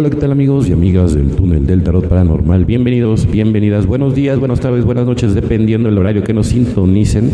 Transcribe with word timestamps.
Hola, 0.00 0.08
¿qué 0.08 0.16
tal 0.16 0.32
amigos 0.32 0.66
y 0.66 0.72
amigas 0.72 1.12
del 1.12 1.36
túnel 1.36 1.66
del 1.66 1.84
tarot 1.84 2.08
paranormal? 2.08 2.64
Bienvenidos, 2.64 3.30
bienvenidas, 3.30 3.84
buenos 3.84 4.14
días, 4.14 4.38
buenas 4.38 4.58
tardes, 4.58 4.86
buenas 4.86 5.04
noches, 5.04 5.34
dependiendo 5.34 5.90
del 5.90 5.98
horario 5.98 6.24
que 6.24 6.32
nos 6.32 6.46
sintonicen. 6.46 7.30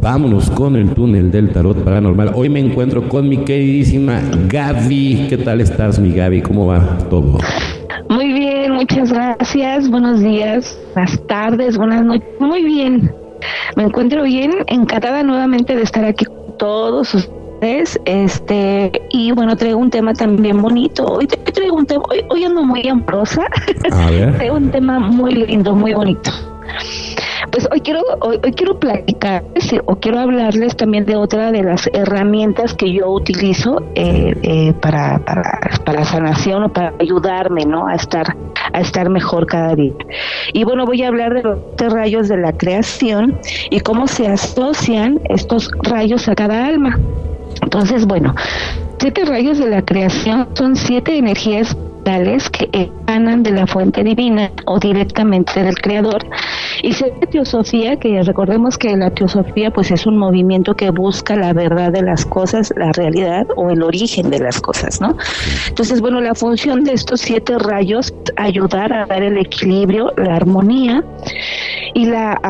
Vámonos 0.00 0.48
con 0.48 0.76
el 0.76 0.88
túnel 0.94 1.30
del 1.30 1.50
tarot 1.50 1.84
paranormal. 1.84 2.32
Hoy 2.34 2.48
me 2.48 2.60
encuentro 2.60 3.06
con 3.10 3.28
mi 3.28 3.44
queridísima 3.44 4.22
Gaby. 4.48 5.26
¿Qué 5.28 5.36
tal 5.36 5.60
estás, 5.60 5.98
mi 5.98 6.14
Gaby? 6.14 6.40
¿Cómo 6.40 6.66
va 6.66 6.96
todo? 7.10 7.40
Muy 8.08 8.32
bien, 8.32 8.72
muchas 8.72 9.12
gracias. 9.12 9.90
Buenos 9.90 10.20
días, 10.20 10.80
buenas 10.94 11.26
tardes, 11.26 11.76
buenas 11.76 12.06
noches. 12.06 12.26
Muy 12.40 12.64
bien. 12.64 13.12
Me 13.76 13.82
encuentro 13.82 14.22
bien, 14.22 14.52
encantada 14.68 15.22
nuevamente 15.22 15.76
de 15.76 15.82
estar 15.82 16.06
aquí 16.06 16.24
con 16.24 16.56
todos 16.56 17.28
este, 17.60 18.92
y 19.10 19.32
bueno, 19.32 19.56
traigo 19.56 19.78
un 19.78 19.90
tema 19.90 20.12
también 20.14 20.60
bonito. 20.60 21.04
Hoy 21.04 21.26
traigo 21.26 21.76
un 21.76 21.86
tema, 21.86 22.04
hoy, 22.28 22.44
ando 22.44 22.62
muy 22.62 22.86
amorosa. 22.88 23.42
traigo 24.36 24.56
un 24.56 24.70
tema 24.70 24.98
muy 24.98 25.34
lindo, 25.34 25.74
muy 25.74 25.94
bonito. 25.94 26.30
Pues 27.50 27.66
hoy 27.72 27.80
quiero, 27.80 28.02
hoy, 28.20 28.38
quiero 28.54 28.78
platicarles 28.78 29.74
o 29.86 29.96
quiero 29.96 30.18
hablarles 30.18 30.76
también 30.76 31.06
de 31.06 31.16
otra 31.16 31.50
de 31.50 31.62
las 31.62 31.88
herramientas 31.92 32.74
que 32.74 32.92
yo 32.92 33.10
utilizo 33.10 33.82
eh, 33.94 34.34
eh, 34.42 34.74
para, 34.80 35.18
para, 35.20 35.42
para 35.84 36.04
sanación 36.04 36.64
o 36.64 36.68
para 36.72 36.92
ayudarme, 37.00 37.64
¿no? 37.64 37.88
A 37.88 37.94
estar, 37.94 38.36
a 38.72 38.80
estar 38.80 39.08
mejor 39.08 39.46
cada 39.46 39.74
día. 39.74 39.94
Y 40.52 40.64
bueno, 40.64 40.84
voy 40.84 41.02
a 41.02 41.08
hablar 41.08 41.34
de 41.34 41.42
los 41.42 41.58
rayos 41.92 42.28
de 42.28 42.36
la 42.36 42.52
creación 42.52 43.40
y 43.70 43.80
cómo 43.80 44.06
se 44.06 44.26
asocian 44.26 45.20
estos 45.28 45.70
rayos 45.82 46.28
a 46.28 46.34
cada 46.34 46.66
alma. 46.66 46.98
Entonces, 47.62 48.06
bueno, 48.06 48.34
siete 48.98 49.24
rayos 49.24 49.58
de 49.58 49.68
la 49.68 49.82
creación 49.82 50.48
son 50.54 50.76
siete 50.76 51.16
energías 51.16 51.76
que 52.50 52.68
emanan 52.72 53.42
de 53.42 53.50
la 53.50 53.66
fuente 53.66 54.02
divina 54.02 54.50
o 54.64 54.78
directamente 54.78 55.62
del 55.62 55.74
creador. 55.76 56.24
Y 56.82 56.92
se 56.94 57.10
teosofía, 57.30 57.96
que 57.96 58.22
recordemos 58.22 58.78
que 58.78 58.96
la 58.96 59.10
teosofía 59.10 59.70
pues 59.70 59.90
es 59.90 60.06
un 60.06 60.16
movimiento 60.16 60.74
que 60.74 60.90
busca 60.90 61.36
la 61.36 61.52
verdad 61.52 61.92
de 61.92 62.02
las 62.02 62.24
cosas, 62.24 62.72
la 62.76 62.92
realidad 62.92 63.46
o 63.56 63.70
el 63.70 63.82
origen 63.82 64.30
de 64.30 64.38
las 64.38 64.60
cosas, 64.60 65.00
¿no? 65.00 65.16
Entonces, 65.68 66.00
bueno, 66.00 66.20
la 66.20 66.34
función 66.34 66.84
de 66.84 66.94
estos 66.94 67.20
siete 67.20 67.58
rayos 67.58 68.14
ayudar 68.36 68.92
a 68.92 69.06
dar 69.06 69.22
el 69.22 69.36
equilibrio, 69.36 70.12
la 70.16 70.36
armonía 70.36 71.04
y 71.94 72.06
la, 72.06 72.40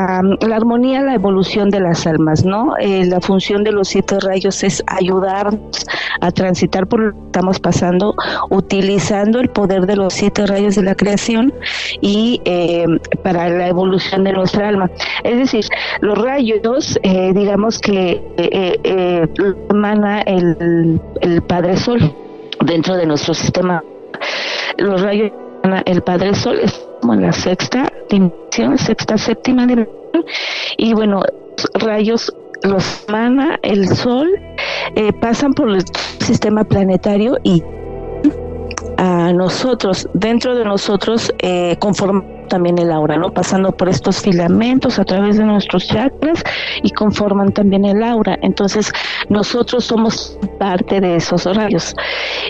la 0.40 0.56
armonía, 0.56 1.02
la 1.02 1.14
evolución 1.14 1.70
de 1.70 1.80
las 1.80 2.06
almas, 2.06 2.44
¿no? 2.44 2.76
Eh, 2.78 3.04
la 3.06 3.20
función 3.20 3.64
de 3.64 3.72
los 3.72 3.88
siete 3.88 4.20
rayos 4.20 4.62
es 4.62 4.84
ayudarnos 4.86 5.84
a 6.20 6.30
transitar 6.30 6.86
por 6.86 7.00
lo 7.00 7.12
que 7.12 7.26
estamos 7.26 7.58
pasando 7.58 8.14
utilizando 8.50 9.40
el 9.40 9.47
poder 9.48 9.86
de 9.86 9.96
los 9.96 10.14
siete 10.14 10.46
rayos 10.46 10.74
de 10.76 10.82
la 10.82 10.94
creación 10.94 11.52
y 12.00 12.40
eh, 12.44 12.86
para 13.22 13.48
la 13.48 13.68
evolución 13.68 14.24
de 14.24 14.32
nuestra 14.32 14.68
alma. 14.68 14.90
Es 15.24 15.38
decir, 15.38 15.64
los 16.00 16.18
rayos, 16.18 16.98
eh, 17.02 17.32
digamos 17.34 17.78
que 17.78 18.22
eh, 18.36 19.28
emana 19.70 20.20
el, 20.22 21.00
el 21.20 21.42
Padre 21.42 21.76
Sol 21.76 22.14
dentro 22.64 22.96
de 22.96 23.06
nuestro 23.06 23.34
sistema. 23.34 23.82
Los 24.76 25.00
rayos 25.02 25.32
el 25.84 26.02
Padre 26.02 26.34
Sol 26.34 26.58
es 26.62 26.72
como 27.00 27.14
la 27.14 27.32
sexta 27.32 27.92
dimensión, 28.08 28.78
sexta, 28.78 29.18
séptima 29.18 29.66
dimensión. 29.66 30.24
Y 30.76 30.94
bueno, 30.94 31.22
rayos 31.74 32.32
los 32.62 33.04
emana 33.08 33.58
el 33.62 33.88
Sol, 33.88 34.28
pasan 35.20 35.52
por 35.52 35.68
el 35.70 35.82
sistema 36.20 36.64
planetario 36.64 37.36
y 37.42 37.62
a 38.98 39.32
nosotros, 39.32 40.08
dentro 40.12 40.56
de 40.56 40.64
nosotros, 40.64 41.32
eh, 41.38 41.76
también 42.48 42.78
el 42.78 42.90
aura, 42.90 43.16
¿no? 43.16 43.32
Pasando 43.32 43.70
por 43.70 43.88
estos 43.88 44.20
filamentos 44.20 44.98
a 44.98 45.04
través 45.04 45.38
de 45.38 45.44
nuestros 45.44 45.86
chakras 45.86 46.42
y 46.82 46.90
conforman 46.90 47.52
también 47.52 47.84
el 47.84 48.02
aura. 48.02 48.36
Entonces, 48.42 48.90
nosotros 49.28 49.84
somos 49.84 50.36
parte 50.58 51.00
de 51.00 51.16
esos 51.16 51.44
rayos. 51.44 51.94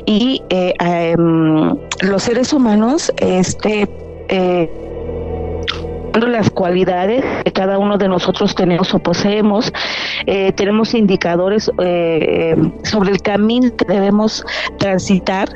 Y 0.07 0.43
eh, 0.49 0.73
em, 0.81 1.77
los 2.01 2.23
seres 2.23 2.53
humanos, 2.53 3.13
este, 3.19 3.87
eh, 4.29 4.88
las 6.15 6.51
cualidades 6.51 7.25
que 7.45 7.53
cada 7.53 7.79
uno 7.79 7.99
de 7.99 8.09
nosotros 8.09 8.55
tenemos 8.55 8.93
o 8.95 8.99
poseemos, 8.99 9.73
eh, 10.27 10.53
tenemos 10.53 10.95
indicadores 10.95 11.71
eh, 11.79 12.57
sobre 12.85 13.11
el 13.11 13.23
camino 13.23 13.75
que 13.77 13.85
debemos 13.85 14.45
transitar 14.79 15.49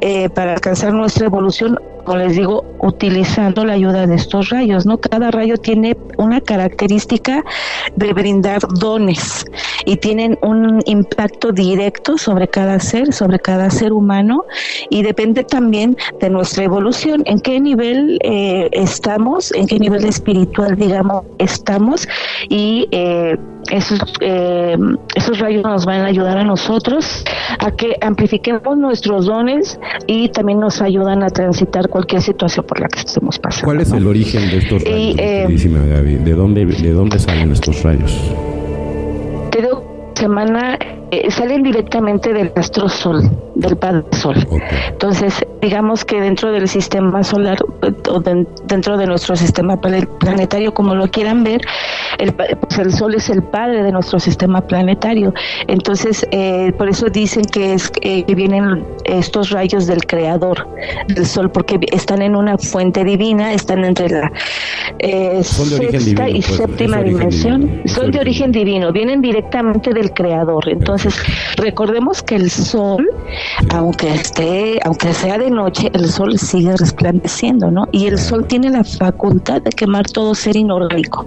eh, 0.00 0.28
para 0.30 0.52
alcanzar 0.54 0.92
nuestra 0.92 1.26
evolución 1.26 1.78
como 2.04 2.18
les 2.18 2.36
digo, 2.36 2.64
utilizando 2.80 3.64
la 3.64 3.74
ayuda 3.74 4.06
de 4.06 4.14
estos 4.14 4.50
rayos, 4.50 4.86
¿no? 4.86 4.98
Cada 4.98 5.30
rayo 5.30 5.56
tiene 5.56 5.96
una 6.18 6.40
característica 6.40 7.44
de 7.96 8.12
brindar 8.12 8.60
dones 8.78 9.44
y 9.84 9.96
tienen 9.96 10.38
un 10.42 10.82
impacto 10.86 11.52
directo 11.52 12.18
sobre 12.18 12.48
cada 12.48 12.78
ser, 12.80 13.12
sobre 13.12 13.38
cada 13.38 13.70
ser 13.70 13.92
humano 13.92 14.44
y 14.90 15.02
depende 15.02 15.44
también 15.44 15.96
de 16.20 16.30
nuestra 16.30 16.64
evolución, 16.64 17.22
en 17.26 17.40
qué 17.40 17.60
nivel 17.60 18.18
eh, 18.22 18.68
estamos, 18.72 19.52
en 19.52 19.66
qué 19.66 19.78
nivel 19.78 20.04
espiritual, 20.04 20.76
digamos, 20.76 21.24
estamos 21.38 22.06
y 22.48 22.88
eh, 22.90 23.36
esos, 23.70 24.00
eh, 24.20 24.76
esos 25.14 25.38
rayos 25.38 25.62
nos 25.62 25.84
van 25.84 26.00
a 26.02 26.06
ayudar 26.06 26.38
a 26.38 26.44
nosotros 26.44 27.24
a 27.58 27.70
que 27.70 27.96
amplifiquemos 28.00 28.76
nuestros 28.76 29.26
dones 29.26 29.78
y 30.06 30.28
también 30.28 30.60
nos 30.60 30.80
ayudan 30.82 31.22
a 31.22 31.28
transitar 31.28 31.88
cualquier 31.88 32.22
situación 32.22 32.66
por 32.66 32.80
la 32.80 32.88
que 32.88 33.00
estemos 33.00 33.38
pasando. 33.38 33.66
¿Cuál 33.66 33.80
es 33.80 33.92
el 33.92 34.06
origen 34.06 34.50
de 34.50 34.58
estos 34.58 34.82
rayos? 34.82 35.16
Eh, 35.18 35.46
¿De 36.24 36.32
dónde, 36.32 36.66
¿De 36.66 36.92
dónde 36.92 37.18
salen 37.18 37.52
estos 37.52 37.82
rayos? 37.82 38.12
Te 39.50 39.62
doy 39.62 39.82
semana 40.14 40.78
eh, 41.10 41.30
salen 41.30 41.62
directamente 41.62 42.32
del 42.32 42.52
astro 42.56 42.88
sol, 42.88 43.30
del 43.54 43.76
Padre 43.76 44.04
Sol. 44.12 44.36
Entonces, 44.88 45.44
digamos 45.60 46.04
que 46.04 46.20
dentro 46.20 46.50
del 46.50 46.68
sistema 46.68 47.22
solar 47.22 47.58
o 48.10 48.20
dentro 48.20 48.96
de 48.96 49.06
nuestro 49.06 49.36
sistema 49.36 49.80
planetario, 49.80 50.74
como 50.74 50.94
lo 50.94 51.08
quieran 51.08 51.44
ver, 51.44 51.60
el, 52.18 52.32
pues 52.34 52.78
el 52.78 52.92
Sol 52.92 53.14
es 53.14 53.28
el 53.30 53.42
padre 53.42 53.82
de 53.82 53.92
nuestro 53.92 54.18
sistema 54.18 54.60
planetario. 54.60 55.32
Entonces, 55.66 56.26
eh, 56.30 56.72
por 56.76 56.88
eso 56.88 57.06
dicen 57.06 57.44
que 57.44 57.74
es 57.74 57.92
eh, 58.00 58.24
que 58.24 58.34
vienen 58.34 58.84
estos 59.04 59.50
rayos 59.50 59.86
del 59.86 60.06
Creador 60.06 60.66
del 61.08 61.26
Sol, 61.26 61.50
porque 61.50 61.78
están 61.92 62.22
en 62.22 62.36
una 62.36 62.58
fuente 62.58 63.04
divina, 63.04 63.52
están 63.52 63.84
entre 63.84 64.08
la 64.08 64.32
sexta 65.42 66.28
y 66.28 66.40
pues, 66.40 66.56
séptima 66.56 67.02
dimensión. 67.02 67.82
Son 67.86 68.10
de 68.10 68.20
origen 68.20 68.52
divino, 68.52 68.92
vienen 68.92 69.20
directamente 69.20 69.92
del 69.92 70.12
Creador. 70.12 70.68
Entonces 70.68 70.93
recordemos 71.56 72.22
que 72.22 72.36
el 72.36 72.50
sol, 72.50 73.08
aunque 73.72 74.12
esté, 74.14 74.80
aunque 74.84 75.12
sea 75.12 75.38
de 75.38 75.50
noche, 75.50 75.90
el 75.94 76.08
sol 76.10 76.38
sigue 76.38 76.76
resplandeciendo, 76.76 77.70
¿no? 77.70 77.86
Y 77.92 78.06
el 78.06 78.18
sol 78.18 78.46
tiene 78.46 78.70
la 78.70 78.84
facultad 78.84 79.62
de 79.62 79.70
quemar 79.70 80.06
todo 80.06 80.34
ser 80.34 80.56
inorgánico. 80.56 81.26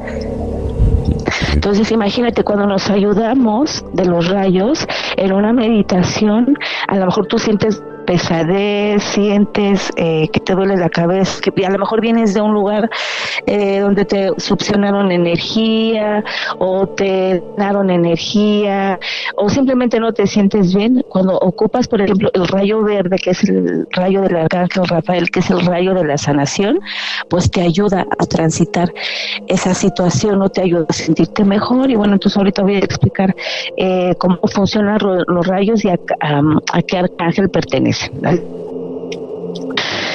Entonces 1.54 1.92
imagínate 1.92 2.44
cuando 2.44 2.66
nos 2.68 2.90
ayudamos 2.90 3.84
de 3.94 4.06
los 4.06 4.30
rayos 4.30 4.88
en 5.18 5.34
una 5.34 5.54
meditación, 5.54 6.58
a 6.88 6.96
lo 6.98 7.06
mejor 7.06 7.28
tú 7.28 7.40
sientes 7.40 7.82
pesadez, 8.08 9.04
sientes 9.04 9.92
eh, 9.98 10.30
que 10.30 10.40
te 10.40 10.56
duele 10.56 10.78
la 10.78 10.90
cabeza, 10.90 11.42
que 11.42 11.66
a 11.66 11.70
lo 11.70 11.78
mejor 11.78 12.00
vienes 12.00 12.34
de 12.34 12.42
un 12.42 12.54
lugar 12.54 12.90
eh, 13.46 13.80
donde 13.82 14.06
te 14.06 14.32
succionaron 14.38 15.12
energía 15.12 16.24
o 16.58 16.88
te 16.88 17.44
daron 17.58 17.90
energía 17.90 18.98
o 19.36 19.50
simplemente 19.50 20.00
no 20.00 20.14
te 20.14 20.26
sientes 20.26 20.74
bien, 20.74 21.04
cuando 21.10 21.38
ocupas, 21.38 21.88
por 21.90 22.02
ejemplo, 22.02 22.30
el 22.34 22.48
rayo 22.48 22.82
verde, 22.82 23.18
que 23.18 23.32
es 23.32 23.44
el 23.44 23.86
rayo 23.92 24.22
del 24.22 24.38
arcángel 24.38 24.88
Rafael, 24.88 25.30
que 25.30 25.42
es 25.42 25.50
el 25.50 25.66
rayo 25.66 25.94
de 25.94 26.06
la 26.06 26.18
sanación, 26.18 26.80
pues 27.30 27.52
te 27.52 27.62
ayuda 27.62 28.08
a 28.18 28.26
transitar 28.26 28.94
esa 29.48 29.74
situación, 29.74 30.40
no 30.40 30.48
te 30.50 30.62
ayuda 30.62 30.86
a 30.88 30.94
sentirte 30.94 31.44
mejor. 31.44 31.92
Y 31.92 31.96
bueno, 31.96 32.14
entonces 32.14 32.38
ahorita 32.38 32.62
voy 32.62 32.76
a 32.76 32.80
explicar 32.80 33.36
eh, 33.76 34.16
cómo 34.18 34.40
funcionan 34.54 34.98
los 35.28 35.46
rayos 35.46 35.84
y 35.84 35.90
a 35.90 35.98
qué 36.88 36.98
arcángel 36.98 37.50
pertenece. 37.50 37.97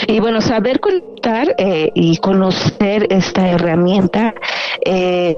Y 0.07 0.21
bueno, 0.21 0.41
saber 0.41 0.81
contar 0.81 1.55
eh, 1.59 1.91
y 1.95 2.17
conocer 2.19 3.07
esta 3.11 3.49
herramienta 3.49 4.35
eh, 4.85 5.37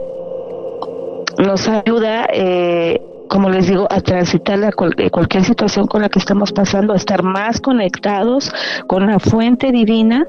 nos 1.39 1.69
ayuda 1.69 2.27
eh, 2.33 3.01
como 3.29 3.51
les 3.51 3.67
digo, 3.67 3.87
a 3.91 4.01
transitar 4.01 4.59
la, 4.59 4.69
eh, 4.69 5.11
cualquier 5.11 5.45
situación 5.45 5.87
con 5.87 6.03
la 6.03 6.09
que 6.09 6.21
estamos 6.21 6.53
pasando, 6.53 6.93
a 6.93 6.97
estar 6.97 7.23
más 7.23 7.61
conectados 7.61 8.53
con 8.87 9.07
la 9.07 9.19
fuente 9.19 9.73
divina 9.73 10.25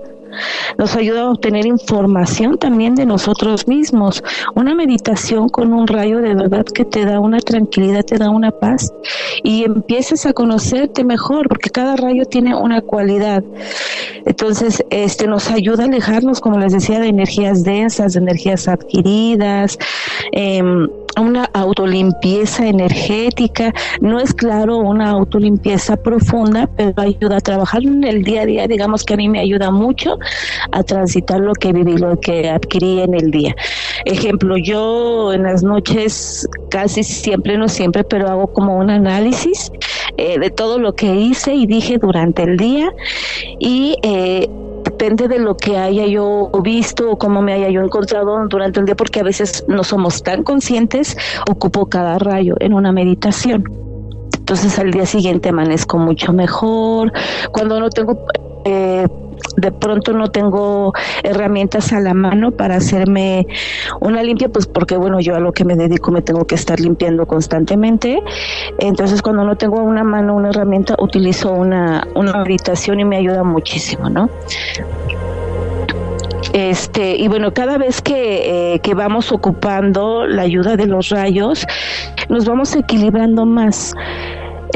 nos 0.78 0.96
ayuda 0.96 1.22
a 1.22 1.30
obtener 1.30 1.66
información 1.66 2.58
también 2.58 2.96
de 2.96 3.06
nosotros 3.06 3.68
mismos. 3.68 4.24
Una 4.56 4.76
meditación 4.76 5.50
con 5.50 5.74
un 5.74 5.88
rayo 5.88 6.22
de 6.22 6.36
verdad 6.36 6.66
que 6.66 6.86
te 6.86 7.06
da 7.06 7.20
una 7.20 7.40
tranquilidad, 7.40 8.04
te 8.04 8.18
da 8.18 8.30
una 8.30 8.52
paz 8.52 8.92
y 9.44 9.64
empiezas 9.64 10.26
a 10.26 10.34
conocerte 10.34 11.04
mejor 11.04 11.48
porque 11.48 11.70
cada 11.70 11.96
rayo 11.96 12.26
tiene 12.26 12.56
una 12.56 12.82
cualidad. 12.82 13.44
Entonces, 14.26 14.84
este 14.90 15.28
nos 15.28 15.50
ayuda 15.50 15.84
a 15.84 15.88
alejarnos, 15.88 16.42
como 16.42 16.60
les 16.60 16.74
decía, 16.74 17.00
de 17.00 17.08
energías 17.08 17.64
densas, 17.64 18.14
de 18.14 18.20
energías 18.20 18.68
adquiridas. 18.68 19.78
Eh, 20.32 20.64
una 21.22 21.46
autolimpieza 21.54 22.68
energética. 22.68 23.74
No 24.02 24.20
es 24.20 24.34
claro 24.34 24.78
una 24.78 25.12
autolimpieza 25.12 25.98
profunda, 25.98 26.70
pero 26.76 26.94
ayuda 27.02 27.38
a 27.38 27.42
trabajar 27.42 27.84
en 27.84 28.04
el 28.04 28.24
día 28.24 28.42
a 28.42 28.46
día. 28.46 28.68
Digamos 28.68 29.04
que 29.04 29.14
a 29.14 29.18
mí 29.18 29.30
me 29.30 29.40
ayuda 29.40 29.72
mucho 29.72 30.15
a 30.72 30.84
transitar 30.84 31.40
lo 31.40 31.54
que 31.54 31.74
viví, 31.74 31.98
lo 31.98 32.20
que 32.20 32.50
adquirí 32.50 33.02
en 33.02 33.14
el 33.14 33.32
día. 33.32 33.56
Ejemplo, 34.06 34.58
yo 34.58 35.34
en 35.34 35.44
las 35.44 35.64
noches 35.64 36.48
casi 36.70 37.04
siempre, 37.04 37.58
no 37.58 37.68
siempre, 37.68 38.04
pero 38.04 38.30
hago 38.30 38.48
como 38.48 38.78
un 38.78 38.90
análisis 38.90 39.72
eh, 40.18 40.40
de 40.40 40.50
todo 40.50 40.80
lo 40.80 40.94
que 40.94 41.14
hice 41.16 41.54
y 41.54 41.66
dije 41.66 41.98
durante 41.98 42.44
el 42.44 42.58
día 42.58 42.92
y 43.60 43.96
eh, 44.04 44.50
depende 44.86 45.28
de 45.28 45.40
lo 45.40 45.58
que 45.58 45.78
haya 45.78 46.06
yo 46.06 46.50
visto 46.64 47.12
o 47.12 47.18
cómo 47.18 47.42
me 47.42 47.54
haya 47.54 47.70
yo 47.70 47.82
encontrado 47.82 48.48
durante 48.48 48.80
el 48.80 48.86
día, 48.86 48.96
porque 48.96 49.20
a 49.20 49.24
veces 49.24 49.66
no 49.68 49.84
somos 49.84 50.24
tan 50.24 50.44
conscientes, 50.44 51.18
ocupo 51.50 51.88
cada 51.88 52.18
rayo 52.20 52.56
en 52.60 52.74
una 52.74 52.92
meditación. 52.92 53.64
Entonces 54.38 54.78
al 54.78 54.92
día 54.92 55.06
siguiente 55.06 55.50
amanezco 55.50 55.98
mucho 55.98 56.32
mejor. 56.32 57.12
Cuando 57.52 57.80
no 57.80 57.90
tengo 57.90 58.26
eh, 58.64 59.08
de 59.58 59.72
pronto 59.72 60.14
no 60.14 60.30
tengo 60.30 60.94
herramientas 61.24 61.94
a 61.94 62.00
la 62.00 62.14
mano 62.14 62.52
para 62.52 62.76
hacerme 62.76 63.48
una 64.00 64.24
limpia, 64.24 64.50
pues 64.50 64.68
porque 64.68 64.98
bueno, 64.98 65.20
yo 65.20 65.36
a 65.36 65.40
lo 65.40 65.52
que 65.52 65.66
me 65.66 65.76
dedico 65.76 66.12
me 66.12 66.22
tengo 66.22 66.46
que 66.46 66.56
estar 66.56 66.80
limpiando 66.80 67.26
constantemente. 67.26 68.22
Entonces 68.80 69.22
cuando 69.22 69.44
no 69.44 69.56
tengo 69.56 69.82
una 69.82 70.04
mano, 70.04 70.36
una 70.36 70.50
herramienta, 70.50 70.96
utilizo 71.00 71.52
una, 71.52 72.08
una 72.16 72.44
y 72.48 73.06
me 73.06 73.18
ayuda 73.18 73.44
muchísimo, 73.44 74.10
¿no? 74.10 74.30
Este, 76.54 77.16
y 77.18 77.28
bueno, 77.28 77.54
cada 77.54 77.78
vez 77.78 78.02
que, 78.02 78.74
eh, 78.76 78.80
que 78.80 78.94
vamos 78.94 79.32
ocupando 79.32 80.26
la 80.26 80.44
ayuda 80.44 80.78
de 80.78 80.86
los 80.86 81.10
rayos, 81.10 81.66
nos 82.30 82.46
vamos 82.46 82.76
equilibrando 82.76 83.46
más 83.46 83.94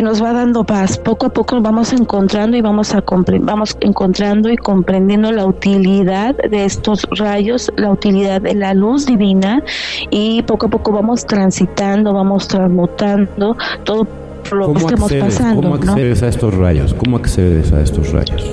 nos 0.02 0.24
va 0.24 0.34
dando 0.34 0.64
paz. 0.64 0.98
Poco 0.98 1.28
a 1.28 1.30
poco 1.30 1.60
vamos 1.62 1.94
encontrando 1.94 2.58
y 2.58 2.62
vamos 2.62 2.94
a 2.94 3.04
vamos 3.42 3.78
encontrando 3.82 4.50
y 4.50 4.58
comprendiendo 4.58 5.32
la 5.32 5.46
utilidad 5.46 6.36
de 6.36 6.66
estos 6.66 7.08
rayos, 7.12 7.72
la 7.76 7.92
utilidad 7.92 8.42
de 8.42 8.56
la 8.56 8.74
luz 8.74 9.06
divina 9.06 9.64
y 10.10 10.44
poco 10.44 10.68
a 10.68 10.70
poco 10.70 10.92
vamos 10.92 11.26
transitando, 11.26 12.14
vamos 12.14 12.48
transmutando 12.48 13.58
todo 13.84 14.08
lo 14.52 14.74
que 14.74 14.80
estemos 14.80 15.14
pasando. 15.14 15.62
¿Cómo 15.62 15.76
accedes 15.76 16.24
a 16.24 16.28
estos 16.28 16.54
rayos? 16.54 16.94
¿Cómo 16.94 17.18
accedes 17.18 17.74
a 17.74 17.82
estos 17.82 18.12
rayos? 18.12 18.46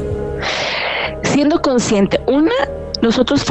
Siendo 1.22 1.60
consciente, 1.60 2.20
una, 2.26 2.52
nosotros 3.02 3.44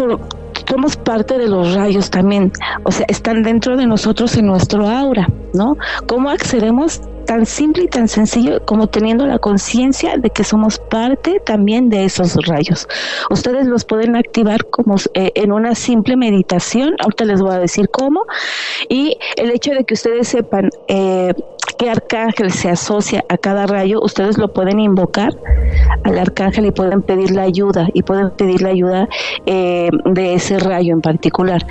somos 0.68 0.98
parte 0.98 1.38
de 1.38 1.48
los 1.48 1.76
rayos 1.76 2.10
también, 2.10 2.52
o 2.84 2.92
sea, 2.92 3.06
están 3.10 3.44
dentro 3.44 3.78
de 3.78 3.86
nosotros 3.86 4.36
en 4.38 4.48
nuestro 4.48 4.88
aura, 4.88 5.28
¿no? 5.54 5.78
¿Cómo 6.08 6.30
accedemos? 6.30 7.02
Tan 7.26 7.46
simple 7.46 7.84
y 7.84 7.88
tan 7.88 8.08
sencillo 8.08 8.64
como 8.66 8.88
teniendo 8.88 9.26
la 9.26 9.40
conciencia 9.40 10.18
de 10.18 10.30
que 10.30 10.44
somos 10.44 10.80
parte 10.80 11.42
también 11.46 11.90
de 11.90 12.06
esos 12.06 12.36
rayos. 12.46 12.88
Ustedes 13.30 13.68
los 13.68 13.86
pueden 13.86 14.16
activar 14.16 14.66
como 14.66 14.96
eh, 15.14 15.32
en 15.36 15.52
una 15.52 15.76
simple 15.76 16.16
meditación, 16.16 16.96
ahorita 17.00 17.26
les 17.26 17.42
voy 17.42 17.56
a 17.56 17.60
decir 17.60 17.90
cómo, 17.90 18.26
y 18.90 19.18
el 19.36 19.52
hecho 19.52 19.72
de 19.72 19.84
que 19.84 19.94
ustedes 19.94 20.28
sepan 20.28 20.70
eh, 20.88 21.34
qué 21.78 21.90
arcángel 21.90 22.52
se 22.52 22.70
asocia 22.70 23.26
a 23.30 23.38
cada 23.38 23.66
rayo, 23.66 24.02
ustedes 24.02 24.38
lo 24.38 24.54
pueden 24.54 24.80
invocar 24.80 25.34
al 26.04 26.18
arcángel 26.18 26.68
y 26.68 26.72
pueden 26.72 27.02
pedir 27.02 27.32
la 27.32 27.44
ayuda 27.44 27.88
y 27.94 28.04
pueden 28.04 28.32
pedir 28.32 28.62
la 28.62 28.70
ayuda 28.70 29.10
eh, 29.46 29.90
de 30.06 30.34
ese 30.36 30.60
rayo 30.60 30.94
en 30.94 31.02
particular. 31.02 31.66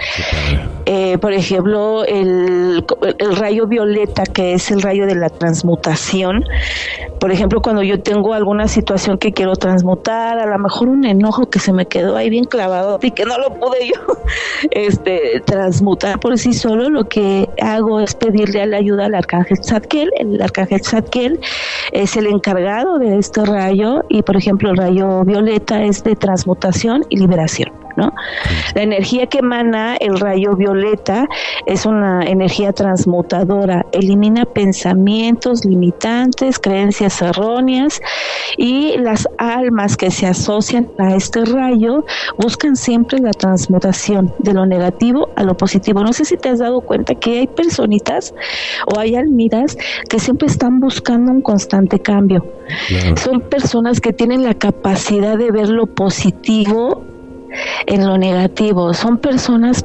Eh, 0.86 1.16
por 1.18 1.32
ejemplo, 1.32 2.04
el, 2.04 2.84
el, 3.18 3.36
rayo 3.36 3.66
violeta, 3.66 4.24
que 4.24 4.52
es 4.54 4.70
el 4.70 4.82
rayo 4.82 5.06
de 5.06 5.14
la 5.14 5.30
transmutación. 5.30 6.44
Por 7.18 7.32
ejemplo, 7.32 7.60
cuando 7.62 7.82
yo 7.82 8.00
tengo 8.00 8.34
alguna 8.34 8.68
situación 8.68 9.16
que 9.16 9.32
quiero 9.32 9.56
transmutar, 9.56 10.38
a 10.38 10.46
lo 10.46 10.58
mejor 10.58 10.88
un 10.88 11.06
enojo 11.06 11.48
que 11.48 11.58
se 11.58 11.72
me 11.72 11.86
quedó 11.86 12.16
ahí 12.16 12.28
bien 12.28 12.44
clavado 12.44 12.98
y 13.00 13.10
que 13.12 13.24
no 13.24 13.38
lo 13.38 13.54
pude 13.54 13.88
yo 13.88 14.14
este, 14.70 15.42
transmutar 15.46 16.20
por 16.20 16.36
sí 16.38 16.52
solo, 16.52 16.90
lo 16.90 17.04
que 17.04 17.48
hago 17.62 18.00
es 18.00 18.14
pedirle 18.14 18.66
la 18.66 18.76
ayuda 18.76 19.06
al 19.06 19.14
arcángel 19.14 19.58
Zadkiel. 19.64 20.10
El 20.18 20.40
arcángel 20.42 20.82
Zadkiel 20.84 21.40
es 21.92 22.16
el 22.16 22.26
encargado 22.26 22.98
de 22.98 23.18
este 23.18 23.44
rayo 23.44 24.02
y, 24.08 24.22
por 24.22 24.36
ejemplo, 24.36 24.70
el 24.70 24.76
rayo 24.76 25.24
violeta 25.24 25.82
es 25.82 26.04
de 26.04 26.14
transmutación 26.14 27.04
y 27.08 27.18
liberación. 27.18 27.83
¿No? 27.96 28.12
La 28.74 28.82
energía 28.82 29.26
que 29.26 29.38
emana 29.38 29.96
el 29.96 30.18
rayo 30.18 30.56
violeta 30.56 31.26
es 31.66 31.86
una 31.86 32.24
energía 32.24 32.72
transmutadora, 32.72 33.86
elimina 33.92 34.44
pensamientos 34.44 35.64
limitantes, 35.64 36.58
creencias 36.58 37.20
erróneas 37.22 38.00
y 38.56 38.96
las 38.98 39.28
almas 39.38 39.96
que 39.96 40.10
se 40.10 40.26
asocian 40.26 40.88
a 40.98 41.14
este 41.14 41.44
rayo 41.44 42.04
buscan 42.38 42.76
siempre 42.76 43.18
la 43.18 43.32
transmutación 43.32 44.32
de 44.38 44.54
lo 44.54 44.66
negativo 44.66 45.28
a 45.36 45.42
lo 45.42 45.56
positivo. 45.56 46.02
No 46.02 46.12
sé 46.12 46.24
si 46.24 46.36
te 46.36 46.48
has 46.48 46.58
dado 46.58 46.80
cuenta 46.80 47.14
que 47.14 47.40
hay 47.40 47.46
personitas 47.46 48.34
o 48.86 48.98
hay 48.98 49.16
almiras 49.16 49.76
que 50.08 50.18
siempre 50.18 50.48
están 50.48 50.80
buscando 50.80 51.32
un 51.32 51.42
constante 51.42 51.98
cambio. 52.00 52.44
Son 53.16 53.40
personas 53.40 54.00
que 54.00 54.12
tienen 54.12 54.42
la 54.42 54.54
capacidad 54.54 55.36
de 55.36 55.50
ver 55.50 55.68
lo 55.68 55.86
positivo 55.86 57.04
en 57.86 58.06
lo 58.06 58.18
negativo. 58.18 58.94
Son 58.94 59.18
personas 59.18 59.84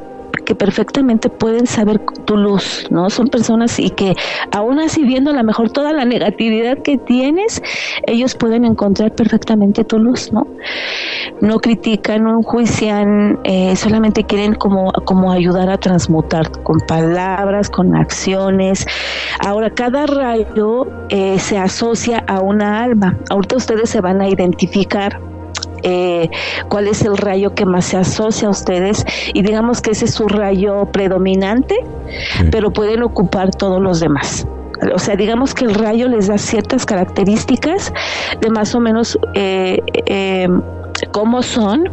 que 0.49 0.55
perfectamente 0.55 1.29
pueden 1.29 1.67
saber 1.67 1.99
tu 2.25 2.35
luz, 2.35 2.87
¿no? 2.89 3.11
Son 3.11 3.27
personas 3.27 3.77
y 3.77 3.91
que 3.91 4.15
aún 4.51 4.79
así 4.79 5.03
viendo 5.03 5.29
a 5.29 5.33
lo 5.33 5.43
mejor 5.43 5.69
toda 5.69 5.93
la 5.93 6.05
negatividad 6.05 6.79
que 6.79 6.97
tienes, 6.97 7.61
ellos 8.07 8.33
pueden 8.33 8.65
encontrar 8.65 9.13
perfectamente 9.13 9.83
tu 9.83 9.99
luz, 9.99 10.33
¿no? 10.33 10.47
No 11.41 11.59
critican, 11.59 12.23
no 12.23 12.39
enjuician, 12.39 13.39
eh, 13.43 13.75
solamente 13.75 14.23
quieren 14.23 14.55
como, 14.55 14.91
como 15.05 15.31
ayudar 15.31 15.69
a 15.69 15.77
transmutar 15.77 16.49
con 16.63 16.79
palabras, 16.79 17.69
con 17.69 17.95
acciones. 17.95 18.87
Ahora, 19.45 19.69
cada 19.69 20.07
rayo 20.07 20.87
eh, 21.09 21.37
se 21.37 21.59
asocia 21.59 22.23
a 22.27 22.39
una 22.41 22.83
alma. 22.83 23.17
Ahorita 23.29 23.55
ustedes 23.57 23.91
se 23.91 24.01
van 24.01 24.19
a 24.19 24.27
identificar 24.27 25.21
eh, 25.83 26.29
cuál 26.67 26.87
es 26.87 27.03
el 27.03 27.17
rayo 27.17 27.53
que 27.53 27.65
más 27.65 27.85
se 27.85 27.97
asocia 27.97 28.47
a 28.47 28.51
ustedes 28.51 29.05
y 29.33 29.41
digamos 29.41 29.81
que 29.81 29.91
ese 29.91 30.05
es 30.05 30.13
su 30.13 30.27
rayo 30.27 30.85
predominante, 30.91 31.75
pero 32.51 32.71
pueden 32.71 33.03
ocupar 33.03 33.51
todos 33.51 33.81
los 33.81 33.99
demás. 33.99 34.47
O 34.93 34.99
sea, 34.99 35.15
digamos 35.15 35.53
que 35.53 35.65
el 35.65 35.75
rayo 35.75 36.07
les 36.07 36.27
da 36.27 36.37
ciertas 36.37 36.85
características 36.85 37.93
de 38.39 38.49
más 38.49 38.73
o 38.75 38.79
menos 38.79 39.19
eh, 39.33 39.79
eh, 40.05 40.47
cómo 41.11 41.41
son 41.41 41.89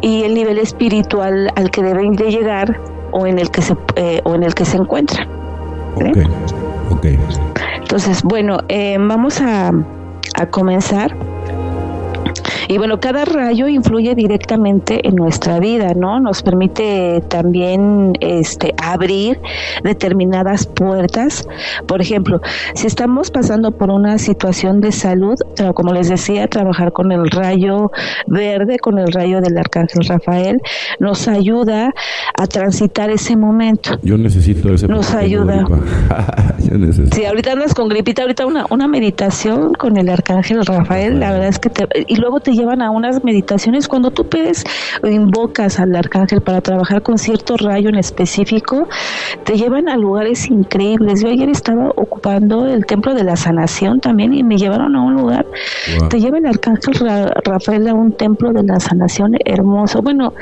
y 0.00 0.22
el 0.22 0.34
nivel 0.34 0.58
espiritual 0.58 1.50
al 1.56 1.70
que 1.70 1.82
deben 1.82 2.12
de 2.12 2.30
llegar 2.30 2.80
o 3.10 3.26
en 3.26 3.38
el 3.38 3.50
que 3.50 3.62
se 3.62 3.76
o 4.24 4.34
en 4.34 4.42
el 4.42 4.54
que 4.54 4.64
se 4.64 4.76
encuentran. 4.76 5.28
Entonces, 7.80 8.22
bueno, 8.22 8.58
vamos 8.98 9.40
a, 9.40 9.72
a 10.36 10.46
comenzar. 10.46 11.16
Y 12.68 12.78
bueno, 12.78 13.00
cada 13.00 13.24
rayo 13.24 13.68
influye 13.68 14.14
directamente 14.14 15.06
en 15.06 15.14
nuestra 15.14 15.60
vida, 15.60 15.94
¿no? 15.94 16.20
Nos 16.20 16.42
permite 16.42 17.22
también 17.28 18.14
este, 18.20 18.74
abrir 18.82 19.40
determinadas 19.84 20.66
puertas. 20.66 21.46
Por 21.86 22.00
ejemplo, 22.00 22.40
si 22.74 22.86
estamos 22.86 23.30
pasando 23.30 23.70
por 23.70 23.90
una 23.90 24.18
situación 24.18 24.80
de 24.80 24.92
salud, 24.92 25.36
como 25.74 25.92
les 25.92 26.08
decía, 26.08 26.48
trabajar 26.48 26.92
con 26.92 27.12
el 27.12 27.30
rayo 27.30 27.90
verde, 28.26 28.78
con 28.78 28.98
el 28.98 29.12
rayo 29.12 29.40
del 29.40 29.56
arcángel 29.58 30.04
Rafael, 30.06 30.60
nos 30.98 31.28
ayuda 31.28 31.94
a 32.38 32.46
transitar 32.46 33.10
ese 33.10 33.36
momento. 33.36 33.98
Yo 34.02 34.18
necesito 34.18 34.72
ese 34.74 34.88
Nos 34.88 35.14
ayuda. 35.14 35.64
Si 37.12 37.24
ahorita 37.24 37.52
andas 37.52 37.74
con 37.74 37.88
gripita, 37.88 38.22
ahorita 38.22 38.44
una, 38.44 38.66
una 38.70 38.88
meditación 38.88 39.72
con 39.74 39.96
el 39.96 40.08
arcángel 40.08 40.66
Rafael, 40.66 41.20
la 41.20 41.30
verdad 41.30 41.48
es 41.48 41.58
que 41.58 41.70
te, 41.70 41.86
y 42.08 42.16
luego 42.16 42.40
te 42.40 42.55
llevan 42.56 42.82
a 42.82 42.90
unas 42.90 43.22
meditaciones 43.24 43.88
cuando 43.88 44.10
tú 44.10 44.28
pides 44.28 44.64
o 45.02 45.06
invocas 45.06 45.78
al 45.78 45.94
arcángel 45.94 46.40
para 46.40 46.60
trabajar 46.60 47.02
con 47.02 47.18
cierto 47.18 47.56
rayo 47.56 47.88
en 47.88 47.96
específico, 47.96 48.88
te 49.44 49.56
llevan 49.56 49.88
a 49.88 49.96
lugares 49.96 50.50
increíbles. 50.50 51.22
Yo 51.22 51.28
ayer 51.28 51.48
estaba 51.48 51.90
ocupando 51.90 52.66
el 52.66 52.86
templo 52.86 53.14
de 53.14 53.24
la 53.24 53.36
sanación 53.36 54.00
también 54.00 54.32
y 54.32 54.42
me 54.42 54.56
llevaron 54.56 54.96
a 54.96 55.02
un 55.02 55.14
lugar, 55.14 55.46
te 56.08 56.20
lleva 56.20 56.38
el 56.38 56.46
arcángel 56.46 56.94
Rafael 57.44 57.88
a 57.88 57.94
un 57.94 58.12
templo 58.12 58.52
de 58.52 58.62
la 58.62 58.80
sanación 58.80 59.36
hermoso. 59.44 60.02
Bueno, 60.02 60.32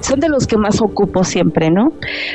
son 0.00 0.20
de 0.20 0.28
los 0.28 0.46
que 0.46 0.56
más 0.56 0.80
ocupo 0.80 1.24
siempre, 1.24 1.70
¿no? 1.70 1.92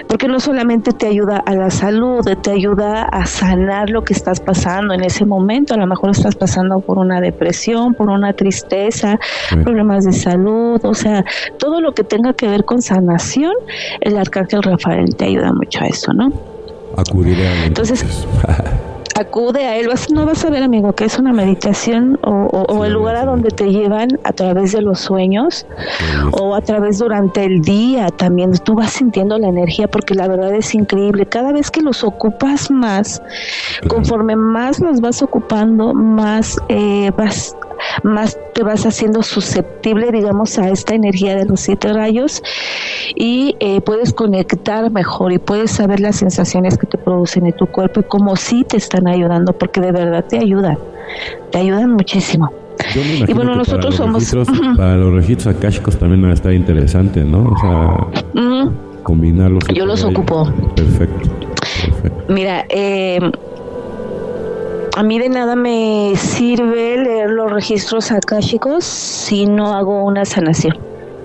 Porque 0.08 0.28
no 0.28 0.40
solamente 0.40 0.92
te 0.92 1.08
ayuda 1.08 1.38
a 1.46 1.54
la 1.54 1.70
salud, 1.70 2.22
te 2.42 2.52
ayuda 2.52 3.04
a 3.04 3.26
sanar 3.26 3.90
lo 3.90 4.04
que 4.04 4.14
estás 4.14 4.40
pasando 4.40 4.94
en 4.94 5.04
ese 5.04 5.26
momento. 5.26 5.74
A 5.74 5.78
lo 5.78 5.88
mejor 5.88 6.12
estás 6.12 6.36
pasando 6.36 6.80
por 6.80 6.98
una 6.98 7.22
depresión, 7.22 7.94
por 7.94 8.10
una 8.10 8.34
tristeza, 8.34 9.15
problemas 9.64 10.06
de 10.06 10.14
salud, 10.14 10.80
o 10.84 10.94
sea, 10.94 11.24
todo 11.58 11.82
lo 11.82 11.94
que 11.94 12.04
tenga 12.04 12.34
que 12.34 12.48
ver 12.48 12.66
con 12.66 12.82
sanación, 12.82 13.54
el 14.02 14.18
arcángel 14.18 14.64
Rafael 14.64 15.16
te 15.16 15.26
ayuda 15.26 15.52
mucho 15.54 15.80
a 15.82 15.88
eso, 15.88 16.14
¿no? 16.14 16.32
Acudiré 16.98 17.48
a 17.48 17.66
Entonces, 17.66 18.06
acude 19.16 19.66
a 19.66 19.78
él. 19.78 19.88
Vas, 19.88 20.12
no 20.12 20.26
vas 20.26 20.46
a 20.46 20.50
ver, 20.50 20.62
amigo, 20.62 20.94
que 20.94 21.06
es 21.06 21.18
una 21.18 21.34
meditación 21.34 22.20
o, 22.22 22.86
el 22.86 22.94
lugar 22.94 23.16
a 23.16 23.26
donde 23.26 23.50
te 23.50 23.72
llevan 23.72 24.10
a 24.24 24.34
través 24.34 24.74
de 24.74 24.82
los 24.82 25.00
sueños 25.00 25.66
o 26.32 26.54
a 26.54 26.62
través 26.62 27.00
durante 27.00 27.46
el 27.46 27.62
día 27.62 28.10
también. 28.10 28.52
Tú 28.64 28.76
vas 28.76 28.92
sintiendo 28.92 29.38
la 29.38 29.48
energía 29.48 29.88
porque 29.88 30.14
la 30.14 30.28
verdad 30.28 30.54
es 30.54 30.76
increíble. 30.76 31.26
Cada 31.26 31.52
vez 31.54 31.72
que 31.72 31.82
los 31.82 32.04
ocupas 32.04 32.70
más, 32.70 33.22
conforme 33.88 34.36
más 34.36 34.80
los 34.80 35.02
vas 35.02 35.22
ocupando, 35.24 35.94
más 35.94 36.58
eh, 36.68 37.12
vas 37.18 37.56
más 38.04 38.38
te 38.54 38.64
vas 38.64 38.86
haciendo 38.86 39.24
susceptible, 39.24 40.12
digamos, 40.12 40.58
a 40.58 40.70
esta 40.70 40.96
energía 40.96 41.36
de 41.36 41.46
los 41.46 41.60
siete 41.60 41.94
rayos 41.94 42.42
y 43.16 43.56
eh, 43.60 43.82
puedes 43.82 44.14
conectar 44.14 44.90
mejor 44.92 45.32
y 45.32 45.40
puedes 45.40 45.72
saber 45.72 46.00
las 46.00 46.18
sensaciones 46.18 46.78
que 46.78 46.88
te 46.88 46.98
producen 46.98 47.46
en 47.46 47.54
tu 47.54 47.68
cuerpo 47.68 48.02
y 48.02 48.04
cómo 48.04 48.36
sí 48.36 48.66
te 48.68 48.78
están 48.78 49.08
ayudando, 49.08 49.54
porque 49.54 49.82
de 49.82 49.92
verdad 49.92 50.26
te 50.26 50.38
ayudan, 50.38 50.78
te 51.52 51.60
ayudan 51.60 51.92
muchísimo. 51.92 52.52
y 53.28 53.34
bueno, 53.34 53.56
nosotros 53.56 53.96
somos... 53.96 54.34
para 54.78 54.98
los 54.98 55.14
registros 55.14 55.56
akáshicos 55.56 55.98
también 55.98 56.24
va 56.24 56.30
a 56.30 56.34
estar 56.34 56.54
interesante, 56.54 57.24
¿no? 57.24 57.44
O 57.44 57.58
sea, 57.58 58.72
combinarlos. 59.04 59.64
Yo 59.74 59.86
los 59.86 60.04
ocupo. 60.04 60.52
Perfecto. 60.76 61.30
Mira, 62.28 62.66
eh, 62.70 63.20
a 64.96 65.04
mí 65.04 65.20
de 65.20 65.28
nada 65.28 65.56
me 65.56 66.14
sirve 66.16 66.98
leer 66.98 67.30
los 67.30 67.52
registros 67.52 68.12
akáshicos 68.12 68.86
si 68.86 69.46
no 69.46 69.74
hago 69.74 70.04
una 70.06 70.24
sanación. 70.24 70.78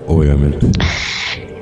Obviamente. 0.07 0.67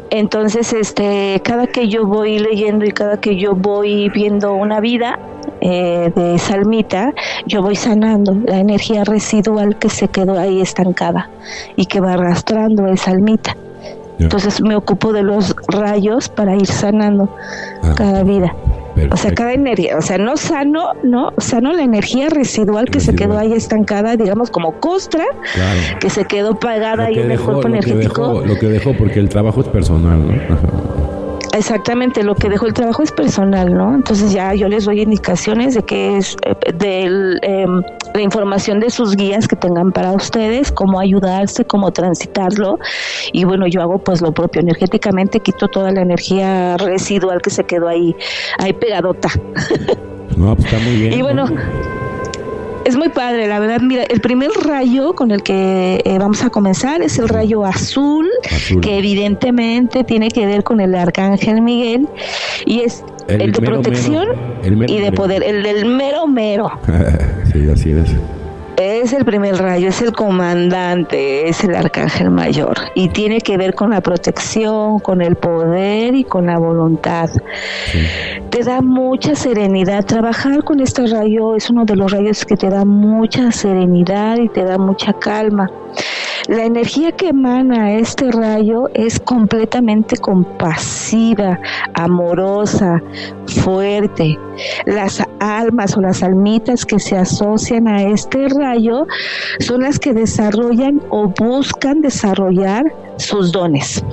Entonces, 0.09 0.73
este, 0.73 1.39
cada 1.43 1.67
que 1.67 1.87
yo 1.87 2.07
voy 2.07 2.39
leyendo 2.39 2.83
y 2.83 2.91
cada 2.91 3.19
que 3.21 3.35
yo 3.35 3.53
voy 3.53 4.09
viendo 4.09 4.53
una 4.53 4.79
vida 4.79 5.19
eh, 5.61 6.11
de 6.15 6.39
salmita, 6.39 7.13
yo 7.45 7.61
voy 7.61 7.75
sanando 7.75 8.35
la 8.43 8.57
energía 8.57 9.03
residual 9.03 9.77
que 9.77 9.89
se 9.89 10.07
quedó 10.07 10.39
ahí 10.39 10.61
estancada 10.61 11.29
y 11.75 11.85
que 11.85 11.99
va 11.99 12.13
arrastrando 12.13 12.87
esa 12.87 13.11
almita. 13.11 13.55
Entonces 14.17 14.61
me 14.61 14.75
ocupo 14.75 15.13
de 15.13 15.21
los 15.21 15.55
rayos 15.67 16.27
para 16.27 16.55
ir 16.55 16.65
sanando 16.65 17.29
ah. 17.83 17.93
cada 17.95 18.23
vida. 18.23 18.55
O 19.11 19.17
sea, 19.17 19.33
cada 19.33 19.53
energía, 19.53 19.97
o 19.97 20.01
sea, 20.01 20.17
no 20.17 20.37
sano, 20.37 20.93
no, 21.03 21.33
sano 21.37 21.73
la 21.73 21.83
energía 21.83 22.29
residual 22.29 22.85
que 22.89 22.99
se 22.99 23.15
quedó 23.15 23.37
ahí 23.37 23.53
estancada, 23.53 24.15
digamos, 24.15 24.49
como 24.51 24.79
costra, 24.79 25.25
que 25.99 26.09
se 26.09 26.25
quedó 26.25 26.59
pagada 26.59 27.05
ahí 27.05 27.19
en 27.19 27.31
el 27.31 27.39
cuerpo 27.39 27.67
energético. 27.67 28.43
lo 28.45 28.57
que 28.57 28.67
dejó, 28.67 28.93
porque 28.93 29.19
el 29.19 29.29
trabajo 29.29 29.61
es 29.61 29.67
personal, 29.67 30.19
¿no? 30.27 31.28
Exactamente, 31.53 32.23
lo 32.23 32.35
que 32.35 32.47
dejó 32.49 32.67
el 32.67 32.73
trabajo 32.73 33.01
es 33.01 33.11
personal, 33.11 33.73
¿no? 33.73 33.95
Entonces 33.95 34.31
ya 34.31 34.53
yo 34.53 34.67
les 34.67 34.85
doy 34.85 35.01
indicaciones 35.01 35.73
de 35.73 35.83
que 35.83 36.17
es 36.17 36.37
eh, 36.45 36.55
de 36.73 37.03
em, 37.41 37.81
la 38.13 38.21
información 38.21 38.79
de 38.79 38.89
sus 38.89 39.15
guías 39.15 39.47
que 39.47 39.55
tengan 39.55 39.91
para 39.91 40.11
ustedes, 40.11 40.71
cómo 40.71 40.99
ayudarse, 40.99 41.65
cómo 41.65 41.91
transitarlo. 41.91 42.79
Y 43.31 43.45
bueno, 43.45 43.67
yo 43.67 43.81
hago 43.81 43.99
pues 43.99 44.21
lo 44.21 44.31
propio. 44.31 44.61
Energéticamente 44.61 45.39
quito 45.39 45.67
toda 45.67 45.91
la 45.91 46.01
energía 46.01 46.77
residual 46.77 47.41
que 47.41 47.49
se 47.49 47.63
quedó 47.63 47.87
ahí, 47.87 48.15
ahí 48.57 48.73
pegadota. 48.73 49.29
No, 50.37 50.55
pues 50.55 50.71
está 50.71 50.79
muy 50.79 50.95
bien. 50.95 51.13
Y 51.13 51.21
bueno, 51.21 51.47
es 52.89 52.97
muy 52.97 53.09
padre, 53.09 53.47
la 53.47 53.59
verdad. 53.59 53.81
Mira, 53.81 54.03
el 54.03 54.19
primer 54.19 54.49
rayo 54.65 55.13
con 55.13 55.31
el 55.31 55.43
que 55.43 56.01
eh, 56.03 56.17
vamos 56.17 56.43
a 56.43 56.49
comenzar 56.49 57.01
es 57.01 57.19
el 57.19 57.29
rayo 57.29 57.63
azul, 57.63 58.27
que 58.81 58.97
evidentemente 58.97 60.03
tiene 60.03 60.29
que 60.29 60.45
ver 60.45 60.63
con 60.63 60.81
el 60.81 60.95
arcángel 60.95 61.61
Miguel 61.61 62.07
y 62.65 62.81
es 62.81 63.03
el, 63.27 63.51
de 63.51 63.61
protección 63.61 64.27
y 64.87 64.99
de 64.99 65.11
poder, 65.11 65.43
el 65.43 65.63
del 65.63 65.85
mero 65.85 66.27
mero. 66.27 66.71
sí, 67.53 67.69
así 67.69 67.91
es. 67.91 68.38
Es 68.79 69.11
el 69.11 69.25
primer 69.25 69.57
rayo, 69.57 69.89
es 69.89 70.01
el 70.01 70.13
comandante, 70.13 71.49
es 71.49 71.65
el 71.65 71.75
arcángel 71.75 72.29
mayor 72.29 72.77
y 72.95 73.09
tiene 73.09 73.41
que 73.41 73.57
ver 73.57 73.75
con 73.75 73.89
la 73.89 73.99
protección, 73.99 74.99
con 74.99 75.21
el 75.21 75.35
poder 75.35 76.15
y 76.15 76.23
con 76.23 76.45
la 76.45 76.57
voluntad. 76.57 77.29
Te 78.49 78.63
da 78.63 78.79
mucha 78.79 79.35
serenidad. 79.35 80.05
Trabajar 80.05 80.63
con 80.63 80.79
este 80.79 81.07
rayo 81.07 81.57
es 81.57 81.69
uno 81.69 81.83
de 81.83 81.97
los 81.97 82.09
rayos 82.09 82.45
que 82.45 82.55
te 82.55 82.69
da 82.69 82.85
mucha 82.85 83.51
serenidad 83.51 84.37
y 84.37 84.47
te 84.47 84.63
da 84.63 84.77
mucha 84.77 85.11
calma. 85.11 85.69
La 86.49 86.65
energía 86.65 87.11
que 87.11 87.27
emana 87.27 87.93
este 87.93 88.31
rayo 88.31 88.89
es 88.95 89.19
completamente 89.19 90.17
compasiva, 90.17 91.59
amorosa, 91.93 93.03
fuerte. 93.45 94.35
Las 94.87 95.23
almas 95.39 95.95
o 95.95 96.01
las 96.01 96.23
almitas 96.23 96.87
que 96.87 96.97
se 96.97 97.15
asocian 97.15 97.87
a 97.87 98.01
este 98.01 98.47
rayo 98.49 99.05
son 99.59 99.81
las 99.81 99.99
que 99.99 100.15
desarrollan 100.15 101.03
o 101.11 101.27
buscan 101.27 102.01
desarrollar 102.01 102.83
sus 103.17 103.51
dones. 103.51 104.03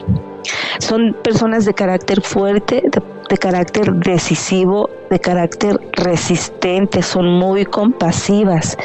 Son 0.78 1.16
personas 1.24 1.64
de 1.64 1.72
carácter 1.72 2.20
fuerte, 2.20 2.82
de, 3.30 3.38
carácter 3.38 3.94
decisivo, 3.94 4.90
de 5.10 5.20
carácter 5.20 5.78
resistente, 5.92 7.02
son 7.02 7.26
muy 7.26 7.64
compasivas. 7.64 8.76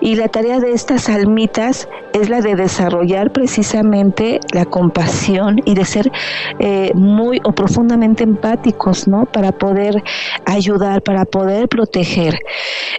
Y 0.00 0.16
la 0.16 0.28
tarea 0.28 0.60
de 0.60 0.72
estas 0.72 1.08
almitas 1.08 1.88
es 2.12 2.28
la 2.28 2.40
de 2.40 2.56
desarrollar 2.56 3.32
precisamente 3.32 4.40
la 4.52 4.64
compasión 4.64 5.60
y 5.64 5.74
de 5.74 5.84
ser 5.84 6.10
eh, 6.58 6.90
muy 6.94 7.40
o 7.44 7.52
profundamente 7.52 8.24
empáticos, 8.24 9.08
¿no? 9.08 9.26
Para 9.26 9.52
poder 9.52 10.02
ayudar, 10.44 11.02
para 11.02 11.24
poder 11.24 11.68
proteger. 11.68 12.38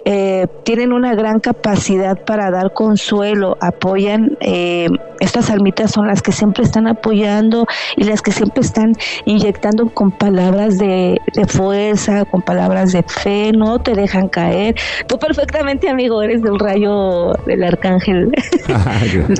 Eh, 0.04 0.46
tienen 0.64 0.92
una 0.92 1.14
gran 1.14 1.40
capacidad 1.40 2.18
para 2.24 2.50
dar 2.50 2.72
consuelo, 2.72 3.56
apoyan, 3.60 4.36
eh, 4.40 4.88
estas 5.20 5.50
almitas 5.50 5.92
son 5.92 6.06
las 6.06 6.22
que 6.22 6.32
siempre 6.32 6.64
están 6.64 6.86
apoyando 6.86 7.66
y 7.96 8.04
las 8.04 8.20
que 8.20 8.32
siempre 8.32 8.62
están 8.62 8.94
inyectando 9.24 9.88
con 9.90 10.10
palabras 10.10 10.78
de, 10.78 11.20
de 11.34 11.46
fuerza, 11.46 12.24
con 12.24 12.42
palabras 12.42 12.53
de 12.54 13.02
fe, 13.02 13.52
no 13.52 13.78
te 13.78 13.94
dejan 13.94 14.28
caer. 14.28 14.74
Tú 15.06 15.18
perfectamente, 15.18 15.88
amigo, 15.88 16.22
eres 16.22 16.42
del 16.42 16.58
rayo 16.58 17.32
del 17.46 17.64
arcángel. 17.64 18.30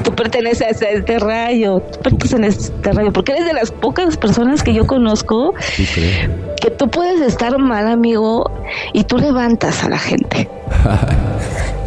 tú 0.02 0.14
perteneces 0.14 0.82
a 0.82 0.90
este 0.90 1.18
rayo, 1.18 1.80
tú 1.80 1.98
perteneces 2.00 2.70
a 2.70 2.74
este 2.74 2.92
rayo, 2.92 3.12
porque 3.12 3.32
eres 3.32 3.46
de 3.46 3.52
las 3.52 3.70
pocas 3.70 4.16
personas 4.16 4.62
que 4.62 4.74
yo 4.74 4.86
conozco 4.86 5.54
que 6.60 6.70
tú 6.70 6.88
puedes 6.88 7.20
estar 7.20 7.58
mal, 7.58 7.86
amigo, 7.88 8.50
y 8.92 9.04
tú 9.04 9.18
levantas 9.18 9.84
a 9.84 9.88
la 9.88 9.98
gente. 9.98 10.48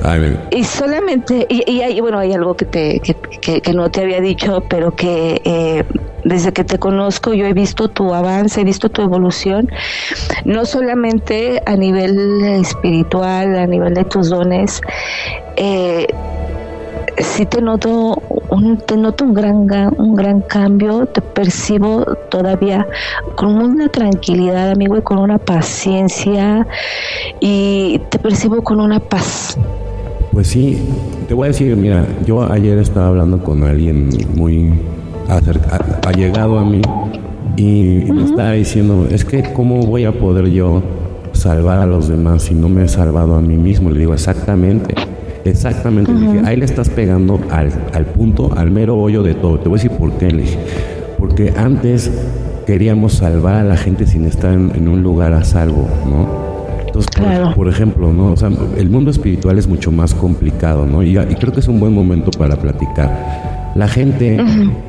y 0.51 0.63
solamente, 0.63 1.45
y, 1.49 1.81
hay, 1.81 1.99
bueno, 1.99 2.19
hay 2.19 2.33
algo 2.33 2.55
que, 2.55 2.65
te, 2.65 2.99
que, 2.99 3.73
no 3.73 3.89
te 3.89 4.01
había 4.01 4.21
dicho, 4.21 4.63
pero 4.69 4.95
que 4.95 5.41
eh, 5.43 5.83
desde 6.23 6.53
que 6.53 6.63
te 6.63 6.79
conozco 6.79 7.33
yo 7.33 7.45
he 7.45 7.53
visto 7.53 7.89
tu 7.89 8.13
avance, 8.13 8.61
he 8.61 8.63
visto 8.63 8.89
tu 8.89 9.01
evolución, 9.01 9.69
no 10.45 10.65
solamente 10.65 11.61
a 11.65 11.75
nivel 11.75 12.43
espiritual, 12.43 13.57
a 13.57 13.67
nivel 13.67 13.93
de 13.93 14.05
tus 14.05 14.29
dones, 14.29 14.81
eh, 15.55 16.07
sí 17.17 17.45
te 17.45 17.61
noto 17.61 18.21
un, 18.49 18.77
te 18.77 18.95
noto 18.97 19.25
un 19.25 19.33
gran 19.33 19.67
un 19.97 20.15
gran 20.15 20.41
cambio, 20.41 21.05
te 21.07 21.21
percibo 21.21 22.05
todavía 22.29 22.87
con 23.35 23.55
una 23.55 23.89
tranquilidad, 23.89 24.71
amigo, 24.71 24.97
y 24.97 25.01
con 25.01 25.17
una 25.17 25.37
paciencia 25.37 26.67
y 27.39 27.99
te 28.09 28.19
percibo 28.19 28.63
con 28.63 28.79
una 28.79 28.99
paz. 28.99 29.57
Pues 30.37 30.49
sí, 30.49 30.77
te 31.27 31.33
voy 31.33 31.45
a 31.45 31.47
decir, 31.47 31.75
mira, 31.75 32.05
yo 32.23 32.43
ayer 32.43 32.77
estaba 32.77 33.07
hablando 33.07 33.43
con 33.43 33.63
alguien 33.63 34.09
muy 34.35 34.71
allegado 36.05 36.59
a 36.59 36.63
mí 36.63 36.79
y, 37.55 38.11
me 38.11 38.23
estaba 38.23 38.51
diciendo, 38.51 39.07
es 39.09 39.25
que 39.25 39.41
cómo 39.51 39.81
voy 39.87 40.05
a 40.05 40.11
poder 40.11 40.51
yo 40.51 40.83
salvar 41.31 41.79
a 41.79 41.87
los 41.87 42.07
demás 42.07 42.43
si 42.43 42.53
no 42.53 42.69
me 42.69 42.83
he 42.83 42.87
salvado 42.87 43.33
a 43.33 43.41
mí 43.41 43.55
mismo. 43.57 43.89
Le 43.89 43.97
digo, 43.97 44.13
exactamente 44.13 44.93
Exactamente, 45.43 46.11
ahí 46.45 46.55
le 46.55 46.65
estás 46.65 46.89
pegando 46.89 47.39
al, 47.49 47.71
al, 47.91 48.05
punto, 48.05 48.53
al 48.55 48.69
mero 48.69 48.95
hoyo 48.95 49.23
de 49.23 49.33
todo. 49.33 49.57
Te 49.57 49.69
voy 49.69 49.79
a 49.79 49.81
decir 49.81 49.97
por 49.97 50.11
qué, 50.19 50.29
le 50.29 50.43
dije. 50.43 50.59
Porque 51.17 51.51
antes 51.57 52.11
queríamos 52.67 53.13
salvar 53.13 53.55
a 53.55 53.63
la 53.63 53.75
gente 53.75 54.05
sin 54.05 54.25
estar 54.25 54.53
en, 54.53 54.87
un 54.87 55.01
lugar 55.01 55.33
a 55.33 55.43
salvo, 55.43 55.87
¿no? 56.05 56.56
Entonces, 56.97 57.55
por, 57.55 57.67
ejemplo, 57.67 58.13
¿no? 58.13 58.31
O 58.31 58.37
sea, 58.37 58.49
el 58.77 58.89
mundo 58.89 59.11
espiritual 59.11 59.57
es 59.57 59.67
mucho 59.67 59.91
más 59.91 60.13
complicado, 60.13 60.85
¿no? 60.85 61.03
Y, 61.03 61.17
y 61.17 61.35
creo 61.35 61.53
que 61.53 61.59
es 61.59 61.67
un 61.67 61.79
buen 61.79 61.93
momento 61.93 62.31
para 62.31 62.55
platicar. 62.55 63.71
La 63.75 63.87
gente 63.87 64.37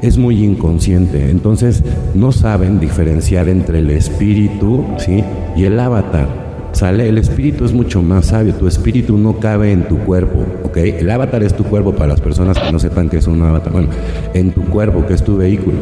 es 0.01 0.17
muy 0.17 0.43
inconsciente, 0.43 1.31
entonces 1.31 1.85
no 2.15 2.33
saben 2.33 2.81
diferenciar 2.81 3.49
entre 3.49 3.81
el 3.81 3.91
espíritu, 3.91 4.85
¿sí? 4.99 5.23
Y 5.57 5.65
el 5.65 5.79
avatar. 5.79 6.49
¿Sale? 6.73 7.09
El 7.09 7.19
espíritu 7.19 7.65
es 7.65 7.73
mucho 7.73 8.03
más 8.03 8.27
sabio. 8.27 8.55
Tu 8.55 8.67
espíritu 8.67 9.19
no 9.19 9.39
cabe 9.39 9.73
en 9.73 9.89
tu 9.89 9.99
cuerpo, 9.99 10.45
¿ok? 10.65 10.77
El 10.77 11.11
avatar 11.11 11.43
es 11.43 11.55
tu 11.55 11.65
cuerpo 11.65 11.93
para 11.93 12.09
las 12.09 12.21
personas 12.21 12.59
que 12.59 12.71
no 12.71 12.79
sepan 12.79 13.09
que 13.09 13.19
es 13.19 13.27
un 13.27 13.43
avatar. 13.43 13.73
Bueno, 13.73 13.89
en 14.33 14.53
tu 14.53 14.63
cuerpo, 14.65 15.05
que 15.05 15.15
es 15.15 15.25
tu 15.25 15.37
vehículo. 15.37 15.77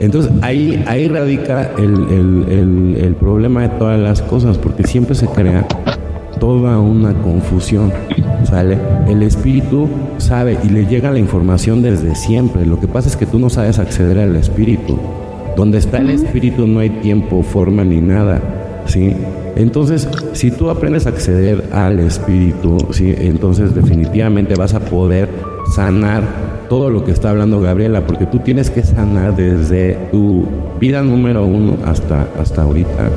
Entonces 0.00 0.32
ahí, 0.42 0.82
ahí 0.86 1.08
radica 1.08 1.70
el, 1.76 2.96
el 2.98 3.14
problema 3.16 3.62
de 3.62 3.68
todas 3.68 4.00
las 4.00 4.22
cosas, 4.22 4.58
porque 4.58 4.84
siempre 4.84 5.14
se 5.14 5.26
crea 5.26 5.66
toda 6.40 6.78
una 6.80 7.12
confusión. 7.12 7.92
¿Sale? 8.44 8.78
El 9.06 9.22
espíritu 9.22 9.88
sabe 10.18 10.58
y 10.64 10.70
le 10.70 10.86
llega 10.86 11.12
la 11.12 11.18
información 11.18 11.82
desde 11.82 12.16
siempre. 12.16 12.66
Lo 12.66 12.80
que 12.80 12.88
pasa 12.88 13.08
es 13.08 13.16
que 13.16 13.26
tú 13.26 13.38
no 13.38 13.50
sabes 13.50 13.78
acceder 13.78 14.18
al 14.18 14.34
espíritu. 14.34 14.98
Donde 15.56 15.78
está 15.78 15.98
el 15.98 16.10
espíritu 16.10 16.66
no 16.66 16.80
hay 16.80 16.90
tiempo, 16.90 17.42
forma 17.42 17.84
ni 17.84 18.00
nada. 18.00 18.40
¿Sí? 18.86 19.14
Entonces, 19.56 20.08
si 20.32 20.50
tú 20.50 20.70
aprendes 20.70 21.06
a 21.06 21.10
acceder 21.10 21.64
al 21.72 22.00
espíritu, 22.00 22.78
¿sí? 22.92 23.14
entonces 23.18 23.74
definitivamente 23.74 24.54
vas 24.54 24.74
a 24.74 24.80
poder 24.80 25.28
sanar 25.74 26.49
todo 26.70 26.88
lo 26.88 27.04
que 27.04 27.10
está 27.10 27.30
hablando 27.30 27.60
Gabriela, 27.60 28.06
porque 28.06 28.26
tú 28.26 28.38
tienes 28.38 28.70
que 28.70 28.84
sanar 28.84 29.34
desde 29.34 29.94
tu 30.12 30.46
vida 30.78 31.02
número 31.02 31.44
uno 31.44 31.76
hasta, 31.84 32.28
hasta 32.40 32.62
ahorita, 32.62 33.10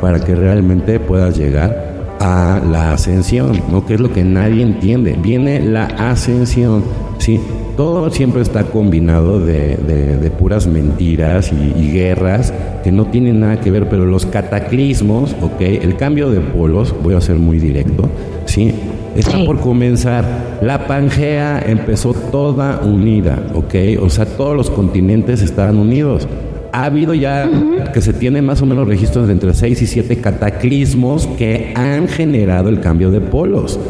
para 0.00 0.18
que 0.24 0.34
realmente 0.34 0.98
puedas 0.98 1.36
llegar 1.36 2.16
a 2.20 2.58
la 2.70 2.94
ascensión, 2.94 3.60
¿no? 3.70 3.84
Que 3.84 3.94
es 3.94 4.00
lo 4.00 4.10
que 4.10 4.24
nadie 4.24 4.62
entiende. 4.62 5.14
Viene 5.22 5.60
la 5.60 5.84
ascensión, 5.84 6.84
¿sí? 7.18 7.38
Todo 7.76 8.10
siempre 8.10 8.40
está 8.40 8.64
combinado 8.64 9.40
de, 9.40 10.32
puras 10.38 10.66
mentiras 10.66 11.52
y, 11.52 11.90
guerras 11.90 12.54
que 12.82 12.92
no 12.92 13.06
tienen 13.06 13.40
nada 13.40 13.60
que 13.60 13.70
ver, 13.70 13.90
pero 13.90 14.06
los 14.06 14.24
cataclismos, 14.24 15.36
¿ok? 15.42 15.60
El 15.60 15.96
cambio 15.96 16.30
de 16.30 16.40
polos, 16.40 16.94
voy 17.02 17.14
a 17.14 17.20
ser 17.20 17.36
muy 17.36 17.58
directo, 17.58 18.08
¿sí? 18.46 18.72
Está 19.16 19.44
por 19.44 19.60
comenzar. 19.60 20.58
La 20.60 20.86
Pangea 20.86 21.64
empezó 21.66 22.12
toda 22.12 22.80
unida, 22.80 23.38
¿ok? 23.54 23.74
O 24.00 24.10
sea, 24.10 24.26
todos 24.26 24.56
los 24.56 24.70
continentes 24.70 25.42
estaban 25.42 25.78
unidos 25.78 26.28
ha 26.76 26.84
habido 26.84 27.14
ya 27.14 27.48
que 27.94 28.02
se 28.02 28.12
tiene 28.12 28.42
más 28.42 28.60
o 28.60 28.66
menos 28.66 28.86
registros 28.86 29.28
de 29.28 29.32
entre 29.32 29.54
6 29.54 29.80
y 29.80 29.86
7 29.86 30.20
cataclismos 30.20 31.26
que 31.26 31.72
han 31.74 32.06
generado 32.06 32.68
el 32.68 32.80
cambio 32.80 33.10
de 33.10 33.22
polos. 33.22 33.80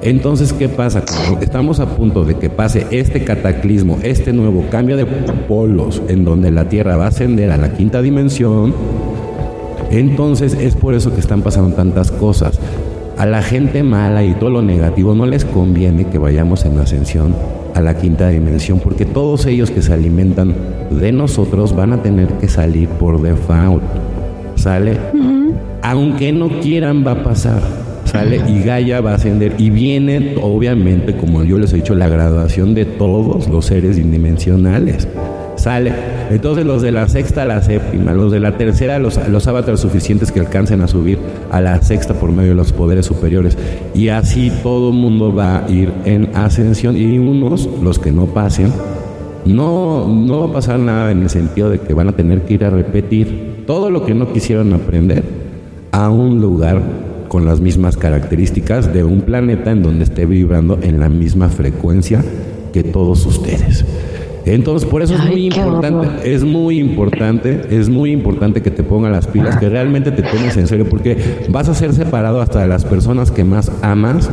Entonces, 0.00 0.54
¿qué 0.54 0.70
pasa? 0.70 1.04
estamos 1.42 1.78
a 1.78 1.94
punto 1.94 2.24
de 2.24 2.36
que 2.36 2.48
pase 2.48 2.86
este 2.90 3.22
cataclismo, 3.22 3.98
este 4.02 4.32
nuevo 4.32 4.64
cambio 4.70 4.96
de 4.96 5.04
polos, 5.04 6.00
en 6.08 6.24
donde 6.24 6.50
la 6.50 6.70
Tierra 6.70 6.96
va 6.96 7.04
a 7.04 7.08
ascender 7.08 7.50
a 7.50 7.58
la 7.58 7.74
quinta 7.74 8.00
dimensión, 8.00 8.74
entonces 9.90 10.54
es 10.54 10.74
por 10.74 10.94
eso 10.94 11.12
que 11.14 11.20
están 11.20 11.42
pasando 11.42 11.76
tantas 11.76 12.10
cosas. 12.10 12.58
A 13.18 13.26
la 13.26 13.42
gente 13.42 13.82
mala 13.82 14.24
y 14.24 14.34
todo 14.34 14.50
lo 14.50 14.62
negativo 14.62 15.14
no 15.14 15.26
les 15.26 15.44
conviene 15.44 16.06
que 16.06 16.18
vayamos 16.18 16.64
en 16.64 16.78
ascensión 16.78 17.34
a 17.74 17.80
la 17.80 17.96
quinta 17.96 18.28
dimensión, 18.28 18.80
porque 18.80 19.04
todos 19.04 19.46
ellos 19.46 19.70
que 19.70 19.82
se 19.82 19.92
alimentan 19.92 20.54
de 20.90 21.12
nosotros 21.12 21.74
van 21.74 21.92
a 21.92 22.02
tener 22.02 22.28
que 22.34 22.48
salir 22.48 22.88
por 22.88 23.20
default. 23.20 23.82
¿Sale? 24.56 24.96
Aunque 25.82 26.32
no 26.32 26.60
quieran, 26.60 27.04
va 27.06 27.12
a 27.12 27.22
pasar. 27.24 27.62
¿Sale? 28.04 28.40
Y 28.48 28.62
Gaia 28.62 29.00
va 29.00 29.12
a 29.12 29.14
ascender. 29.14 29.54
Y 29.58 29.70
viene, 29.70 30.36
obviamente, 30.42 31.16
como 31.16 31.44
yo 31.44 31.58
les 31.58 31.72
he 31.72 31.76
dicho, 31.76 31.94
la 31.94 32.08
graduación 32.08 32.74
de 32.74 32.84
todos 32.84 33.48
los 33.48 33.66
seres 33.66 33.98
indimensionales. 33.98 35.08
¿Sale? 35.62 35.92
Entonces 36.30 36.66
los 36.66 36.82
de 36.82 36.90
la 36.90 37.06
sexta 37.08 37.42
a 37.42 37.44
la 37.44 37.62
séptima, 37.62 38.12
los 38.12 38.32
de 38.32 38.40
la 38.40 38.56
tercera, 38.58 38.98
los, 38.98 39.16
los 39.28 39.46
avatares 39.46 39.78
suficientes 39.78 40.32
que 40.32 40.40
alcancen 40.40 40.80
a 40.80 40.88
subir 40.88 41.20
a 41.52 41.60
la 41.60 41.80
sexta 41.80 42.14
por 42.14 42.32
medio 42.32 42.48
de 42.48 42.56
los 42.56 42.72
poderes 42.72 43.06
superiores. 43.06 43.56
Y 43.94 44.08
así 44.08 44.50
todo 44.64 44.88
el 44.88 44.96
mundo 44.96 45.32
va 45.32 45.64
a 45.64 45.70
ir 45.70 45.92
en 46.04 46.30
ascensión. 46.34 46.96
Y 46.96 47.16
unos, 47.16 47.68
los 47.80 48.00
que 48.00 48.10
no 48.10 48.26
pasen, 48.26 48.72
no, 49.44 50.08
no 50.08 50.40
va 50.40 50.46
a 50.46 50.52
pasar 50.52 50.80
nada 50.80 51.12
en 51.12 51.22
el 51.22 51.30
sentido 51.30 51.70
de 51.70 51.78
que 51.78 51.94
van 51.94 52.08
a 52.08 52.12
tener 52.12 52.42
que 52.42 52.54
ir 52.54 52.64
a 52.64 52.70
repetir 52.70 53.62
todo 53.64 53.88
lo 53.88 54.04
que 54.04 54.14
no 54.14 54.32
quisieron 54.32 54.72
aprender 54.72 55.22
a 55.92 56.10
un 56.10 56.40
lugar 56.40 56.82
con 57.28 57.44
las 57.44 57.60
mismas 57.60 57.96
características 57.96 58.92
de 58.92 59.04
un 59.04 59.20
planeta 59.20 59.70
en 59.70 59.84
donde 59.84 60.02
esté 60.02 60.26
vibrando 60.26 60.80
en 60.82 60.98
la 60.98 61.08
misma 61.08 61.48
frecuencia 61.48 62.20
que 62.72 62.82
todos 62.82 63.24
ustedes. 63.26 63.84
Entonces, 64.44 64.88
por 64.88 65.02
eso 65.02 65.14
es 65.14 65.24
muy 65.24 65.46
importante, 65.46 66.34
es 66.34 66.44
muy 66.44 66.78
importante, 66.78 67.60
es 67.70 67.88
muy 67.88 68.10
importante 68.10 68.60
que 68.60 68.70
te 68.70 68.82
pongan 68.82 69.12
las 69.12 69.26
pilas, 69.26 69.56
que 69.56 69.68
realmente 69.68 70.10
te 70.10 70.22
tomes 70.22 70.56
en 70.56 70.66
serio, 70.66 70.88
porque 70.88 71.16
vas 71.48 71.68
a 71.68 71.74
ser 71.74 71.92
separado 71.92 72.40
hasta 72.40 72.60
de 72.60 72.68
las 72.68 72.84
personas 72.84 73.30
que 73.30 73.44
más 73.44 73.70
amas, 73.82 74.30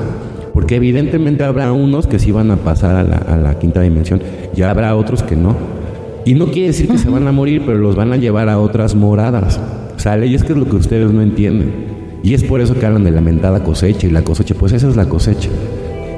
porque 0.54 0.76
evidentemente 0.76 1.44
habrá 1.44 1.72
unos 1.74 2.08
que 2.08 2.18
sí 2.18 2.32
van 2.32 2.50
a 2.52 2.58
pasar 2.58 2.96
a 2.96 3.04
la, 3.04 3.18
a 3.18 3.38
la 3.38 3.60
quinta 3.60 3.82
dimensión 3.82 4.22
y 4.56 4.62
habrá 4.64 4.96
otros 4.96 5.22
que 5.22 5.36
no. 5.36 5.56
Y 6.26 6.34
no 6.34 6.48
quiere 6.48 6.68
decir 6.68 6.88
que 6.88 6.98
se 6.98 7.10
van 7.10 7.28
a 7.28 7.32
morir, 7.32 7.64
pero 7.66 7.78
los 7.78 7.96
van 7.96 8.12
a 8.12 8.18
llevar 8.18 8.50
a 8.50 8.60
otras 8.60 8.96
moradas. 8.96 9.60
¿Sale? 9.98 10.28
Y 10.28 10.36
es 10.36 10.44
que 10.44 10.54
es 10.54 10.60
lo 10.60 10.66
que 10.66 10.76
ustedes 10.76 11.12
no 11.12 11.22
entienden. 11.22 11.74
Y 12.24 12.34
es 12.34 12.44
por 12.44 12.62
eso 12.62 12.78
que 12.78 12.86
hablan 12.86 13.04
de 13.04 13.12
la 13.12 13.22
mentada 13.22 13.64
cosecha 13.64 14.08
y 14.08 14.12
la 14.12 14.22
cosecha, 14.22 14.56
pues 14.56 14.72
esa 14.74 14.90
es 14.90 14.96
la 14.96 15.08
cosecha. 15.08 15.50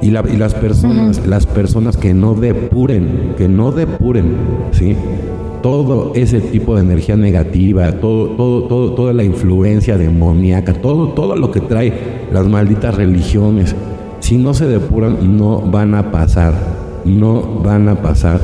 Y, 0.01 0.09
las 0.09 0.53
personas, 0.55 1.25
las 1.27 1.45
personas 1.45 1.95
que 1.95 2.13
no 2.13 2.33
depuren, 2.33 3.35
que 3.37 3.47
no 3.47 3.71
depuren, 3.71 4.35
¿sí? 4.71 4.95
Todo 5.61 6.13
ese 6.15 6.41
tipo 6.41 6.75
de 6.75 6.81
energía 6.81 7.15
negativa, 7.15 7.91
todo, 7.93 8.29
todo, 8.29 8.63
todo, 8.63 8.93
toda 8.93 9.13
la 9.13 9.23
influencia 9.23 9.97
demoníaca, 9.97 10.73
todo, 10.73 11.09
todo 11.09 11.35
lo 11.35 11.51
que 11.51 11.61
trae 11.61 11.93
las 12.33 12.47
malditas 12.47 12.95
religiones, 12.95 13.75
si 14.21 14.37
no 14.37 14.55
se 14.55 14.67
depuran, 14.67 15.37
no 15.37 15.61
van 15.61 15.93
a 15.93 16.11
pasar, 16.11 16.53
no 17.05 17.61
van 17.63 17.87
a 17.89 18.01
pasar, 18.01 18.39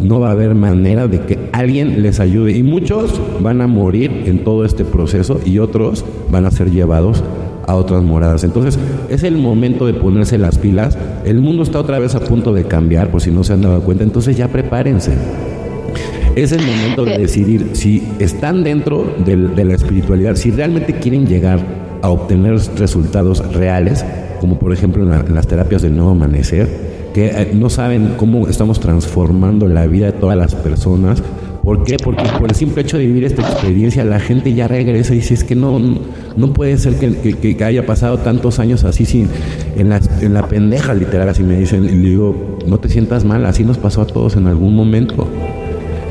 no 0.00 0.20
va 0.20 0.28
a 0.28 0.32
haber 0.32 0.54
manera 0.54 1.06
de 1.06 1.20
que 1.20 1.38
alguien 1.52 2.02
les 2.02 2.20
ayude. 2.20 2.52
Y 2.52 2.62
muchos 2.62 3.20
van 3.40 3.60
a 3.60 3.66
morir 3.66 4.24
en 4.26 4.44
todo 4.44 4.64
este 4.64 4.84
proceso 4.84 5.40
y 5.44 5.58
otros 5.58 6.04
van 6.30 6.44
a 6.44 6.50
ser 6.50 6.70
llevados 6.70 7.22
a 7.66 7.74
otras 7.74 8.02
moradas. 8.02 8.44
Entonces 8.44 8.78
es 9.08 9.22
el 9.22 9.36
momento 9.36 9.86
de 9.86 9.94
ponerse 9.94 10.38
las 10.38 10.58
pilas. 10.58 10.96
El 11.24 11.40
mundo 11.40 11.62
está 11.62 11.80
otra 11.80 11.98
vez 11.98 12.14
a 12.14 12.20
punto 12.20 12.52
de 12.52 12.64
cambiar, 12.64 13.10
por 13.10 13.20
si 13.20 13.30
no 13.30 13.44
se 13.44 13.52
han 13.52 13.62
dado 13.62 13.80
cuenta. 13.82 14.04
Entonces 14.04 14.36
ya 14.36 14.48
prepárense. 14.48 15.12
Es 16.36 16.52
el 16.52 16.64
momento 16.64 17.04
de 17.04 17.18
decidir 17.18 17.70
si 17.72 18.06
están 18.18 18.62
dentro 18.62 19.04
de, 19.24 19.36
la 19.36 19.74
espiritualidad, 19.74 20.36
si 20.36 20.50
realmente 20.50 20.94
quieren 20.94 21.26
llegar 21.26 21.58
a 22.02 22.10
obtener 22.10 22.56
resultados 22.76 23.44
reales, 23.52 24.04
como 24.40 24.58
por 24.58 24.72
ejemplo 24.72 25.02
en, 25.02 25.34
las 25.34 25.46
terapias 25.48 25.82
del 25.82 25.96
nuevo 25.96 26.10
amanecer, 26.10 26.68
que 27.12 27.26
eh, 27.26 27.50
no 27.52 27.68
saben 27.68 28.14
cómo 28.16 28.46
estamos 28.46 28.78
transformando 28.78 29.66
la 29.66 29.86
vida 29.86 30.06
de 30.06 30.12
todas 30.12 30.36
las 30.36 30.54
personas 30.54 31.20
¿Por 31.62 31.84
qué? 31.84 31.96
Porque 32.02 32.22
por 32.38 32.48
el 32.48 32.54
simple 32.54 32.82
hecho 32.82 32.96
de 32.96 33.06
vivir 33.06 33.24
esta 33.24 33.42
experiencia, 33.42 34.04
la 34.04 34.18
gente 34.18 34.54
ya 34.54 34.66
regresa 34.66 35.12
y 35.12 35.18
dice, 35.18 35.34
es 35.34 35.44
que 35.44 35.54
no, 35.54 35.78
no 36.36 36.52
puede 36.52 36.78
ser 36.78 36.94
que, 36.94 37.34
que, 37.34 37.64
haya 37.64 37.84
pasado 37.84 38.18
tantos 38.18 38.58
años 38.58 38.84
así 38.84 39.04
sin, 39.04 39.28
en, 39.76 39.90
la, 39.90 40.00
en 40.20 40.32
la 40.32 40.48
pendeja 40.48 40.94
literal, 40.94 41.28
así 41.28 41.42
me 41.42 41.58
dicen, 41.58 41.84
y 41.84 41.96
le 41.96 42.08
digo, 42.10 42.58
no 42.66 42.78
te 42.78 42.88
sientas 42.88 43.24
mal, 43.24 43.44
así 43.44 43.64
nos 43.64 43.76
pasó 43.76 44.02
a 44.02 44.06
todos 44.06 44.36
en 44.36 44.46
algún 44.46 44.74
momento. 44.74 45.28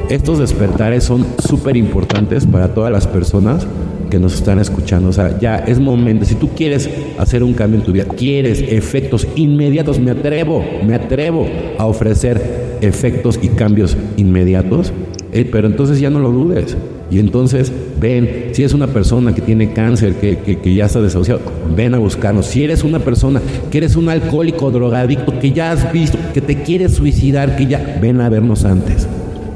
Estos 0.10 0.40
despertares 0.40 1.04
son 1.04 1.26
súper 1.40 1.78
importantes 1.78 2.46
para 2.46 2.74
todas 2.74 2.92
las 2.92 3.08
personas 3.08 3.66
que 4.10 4.20
nos 4.20 4.34
están 4.34 4.60
escuchando. 4.60 5.10
O 5.10 5.14
sea, 5.14 5.38
ya 5.40 5.58
es 5.58 5.80
momento. 5.80 6.26
Si 6.26 6.34
tú 6.34 6.50
quieres 6.50 6.90
hacer 7.20 7.44
un 7.44 7.54
cambio 7.54 7.80
en 7.80 7.86
tu 7.86 7.92
vida, 7.92 8.06
quieres 8.06 8.60
efectos 8.60 9.28
inmediatos, 9.36 10.00
me 10.00 10.10
atrevo, 10.10 10.66
me 10.86 10.96
atrevo 10.96 11.48
a 11.78 11.86
ofrecer 11.86 12.78
efectos 12.82 13.40
y 13.42 13.50
cambios 13.50 13.98
inmediatos 14.18 14.92
eh, 15.32 15.48
pero 15.52 15.68
entonces 15.68 16.00
ya 16.00 16.10
no 16.10 16.20
lo 16.20 16.32
dudes. 16.32 16.76
Y 17.12 17.20
entonces 17.20 17.72
ven, 18.00 18.50
si 18.52 18.64
es 18.64 18.74
una 18.74 18.88
persona 18.88 19.34
que 19.34 19.42
tiene 19.42 19.74
cáncer, 19.74 20.16
que, 20.16 20.38
que, 20.38 20.74
ya 20.76 20.86
está 20.86 21.02
desahuciado, 21.02 21.42
ven 21.76 21.96
a 21.96 21.98
buscarnos. 21.98 22.46
Si 22.46 22.64
eres 22.64 22.84
una 22.84 23.00
persona 23.00 23.42
que 23.72 23.80
eres 23.80 23.96
un 23.96 24.10
alcohólico, 24.10 24.70
drogadicto, 24.70 25.40
que 25.40 25.52
ya 25.52 25.72
has 25.72 25.92
visto, 25.92 26.18
que 26.34 26.42
te 26.42 26.62
quieres 26.62 26.94
suicidar, 26.94 27.56
que 27.56 27.66
ya, 27.66 27.98
ven 28.02 28.22
a 28.22 28.30
vernos 28.30 28.64
antes. 28.66 29.08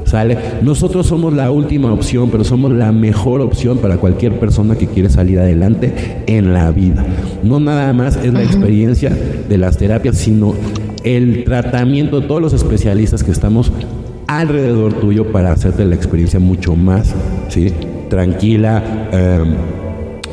¿Sale? 0.04 0.36
Nosotros 0.62 1.06
somos 1.06 1.32
la 1.32 1.50
última 1.50 1.92
opción, 1.92 2.28
pero 2.30 2.44
somos 2.44 2.72
la 2.72 2.92
mejor 2.92 3.40
opción 3.40 3.78
para 3.78 3.96
cualquier 3.96 4.38
persona 4.38 4.76
que 4.76 4.86
quiere 4.86 5.08
salir 5.08 5.38
adelante 5.38 6.22
en 6.26 6.52
la 6.52 6.70
vida. 6.70 7.04
no 7.42 7.58
nada 7.58 7.92
más 7.92 8.16
es 8.16 8.32
la 8.32 8.42
experiencia 8.42 9.10
de 9.48 9.58
las 9.58 9.76
terapias, 9.76 10.16
sino 10.16 10.54
el 11.04 11.44
tratamiento 11.44 12.20
de 12.20 12.26
todos 12.26 12.40
los 12.40 12.52
especialistas 12.52 13.22
que 13.22 13.30
estamos 13.30 13.72
alrededor 14.26 14.94
tuyo 14.94 15.30
para 15.32 15.52
hacerte 15.52 15.84
la 15.84 15.94
experiencia 15.94 16.40
mucho 16.40 16.76
más 16.76 17.14
¿sí? 17.48 17.72
tranquila, 18.08 19.08
em, 19.12 19.54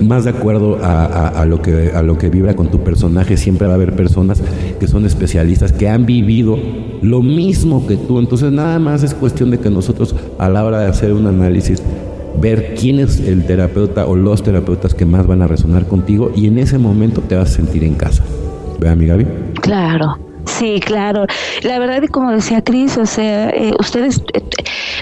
más 0.08 0.23
de 0.23 0.32
acuerdo 0.32 0.80
a, 0.82 1.45
lo 1.45 1.62
que, 1.62 1.91
a 1.93 2.01
lo 2.01 2.17
que 2.17 2.30
vibra 2.30 2.56
con 2.56 2.71
tu 2.71 2.80
personaje. 2.80 3.38
Siempre 3.38 3.67
va 3.67 3.73
a 3.73 3.75
haber 3.75 3.95
personas 3.95 4.41
que 4.80 4.88
son 4.88 5.06
especialistas, 5.06 5.71
que 5.71 5.89
han 5.89 6.06
vivido 6.06 6.58
lo 7.01 7.21
mismo 7.21 7.86
que 7.88 7.97
tú. 7.97 8.19
Entonces 8.19 8.51
nada 8.51 8.80
más 8.80 9.04
es 9.04 9.13
cuestión 9.13 9.51
de 9.51 9.60
que 9.60 9.69
nosotros 9.69 10.15
a 10.39 10.49
la 10.49 10.65
hora 10.65 10.80
de 10.80 10.88
hacer 10.88 11.13
un 11.13 11.27
análisis 11.27 11.84
ver 12.39 12.75
quién 12.80 12.99
es 12.99 13.19
el 13.19 13.45
terapeuta 13.45 14.08
o 14.08 14.15
los 14.15 14.41
terapeutas 14.41 14.95
que 14.95 15.06
más 15.06 15.27
van 15.27 15.41
a 15.41 15.47
resonar 15.47 15.86
contigo 15.88 16.32
y 16.36 16.47
en 16.47 16.58
ese 16.58 16.77
momento 16.77 17.21
te 17.21 17.36
vas 17.36 17.51
a 17.51 17.54
sentir 17.54 17.84
en 17.84 17.95
casa. 17.95 18.23
¿Ve, 18.80 18.95
mi 18.95 19.06
Gaby? 19.06 19.27
Claro. 19.62 20.31
Sí, 20.45 20.80
claro. 20.80 21.25
La 21.63 21.80
verdad, 21.80 22.04
como 22.12 22.32
decía 22.32 22.63
Cris, 22.63 22.97
o 22.97 23.06
sea, 23.06 23.49
eh, 23.49 23.73
ustedes, 23.80 24.23
eh, 24.34 24.41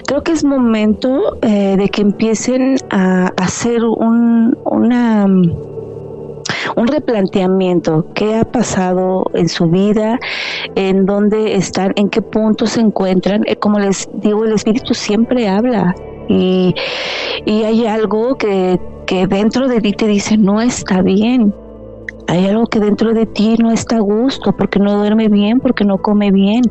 creo 0.05 0.23
que 0.23 0.33
es 0.33 0.43
momento 0.43 1.37
eh, 1.41 1.75
de 1.77 1.89
que 1.89 2.01
empiecen 2.01 2.77
a 2.89 3.31
hacer 3.37 3.83
un, 3.83 4.57
una 4.65 5.25
un 6.75 6.87
replanteamiento. 6.87 8.07
Qué 8.13 8.35
ha 8.35 8.45
pasado 8.45 9.29
en 9.33 9.49
su 9.49 9.67
vida, 9.67 10.19
en 10.75 11.05
dónde 11.05 11.55
están, 11.55 11.93
en 11.95 12.09
qué 12.09 12.21
punto 12.21 12.65
se 12.65 12.81
encuentran. 12.81 13.43
Como 13.59 13.79
les 13.79 14.09
digo, 14.13 14.45
el 14.45 14.53
espíritu 14.53 14.93
siempre 14.93 15.47
habla. 15.47 15.95
Y, 16.27 16.75
y 17.45 17.63
hay 17.63 17.87
algo 17.87 18.35
que, 18.35 18.79
que 19.07 19.25
dentro 19.25 19.67
de 19.67 19.81
ti 19.81 19.93
te 19.93 20.05
dice 20.05 20.37
no 20.37 20.61
está 20.61 21.01
bien 21.01 21.53
hay 22.29 22.45
algo 22.45 22.67
que 22.67 22.79
dentro 22.79 23.13
de 23.13 23.25
ti 23.25 23.55
no 23.57 23.71
está 23.71 23.97
a 23.97 24.01
gusto, 24.01 24.55
porque 24.55 24.79
no 24.79 24.97
duerme 24.97 25.29
bien, 25.29 25.59
porque 25.59 25.83
no 25.83 25.97
come 25.97 26.31
bien, 26.31 26.61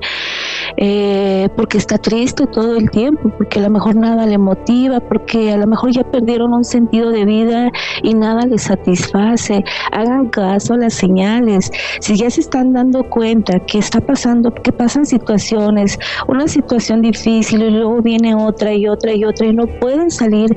eh, 0.77 1.49
porque 1.57 1.79
está 1.79 1.99
triste 1.99 2.47
todo 2.47 2.77
el 2.77 2.91
tiempo, 2.91 3.31
porque 3.37 3.59
a 3.59 3.63
lo 3.63 3.71
mejor 3.71 3.97
nada 3.97 4.27
le 4.27 4.39
motiva, 4.39 5.01
porque 5.01 5.53
a 5.53 5.57
lo 5.57 5.67
mejor 5.67 5.91
ya 5.93 6.05
perdieron 6.05 6.53
un 6.53 6.65
sentido 6.65 7.11
de 7.11 7.25
vida 7.25 7.71
y 8.03 8.15
nada 8.15 8.47
les 8.47 8.63
satisface. 8.63 9.65
Hagan 9.93 10.29
caso 10.29 10.75
a 10.75 10.79
las 10.79 10.95
señales. 10.95 11.71
Si 12.01 12.17
ya 12.17 12.31
se 12.31 12.41
están 12.41 12.73
dando 12.73 13.05
cuenta 13.05 13.61
que 13.61 13.79
está 13.79 14.01
pasando, 14.01 14.53
que 14.53 14.73
pasan 14.73 15.07
situaciones, 15.07 15.99
una 16.27 16.49
situación 16.49 17.03
difícil 17.03 17.63
y 17.63 17.71
luego 17.71 18.03
viene 18.03 18.35
otra 18.35 18.73
y 18.73 18.89
otra 18.89 19.13
y 19.15 19.25
otra 19.25 19.47
y 19.47 19.53
no 19.53 19.67
pueden 19.67 20.11
salir 20.11 20.57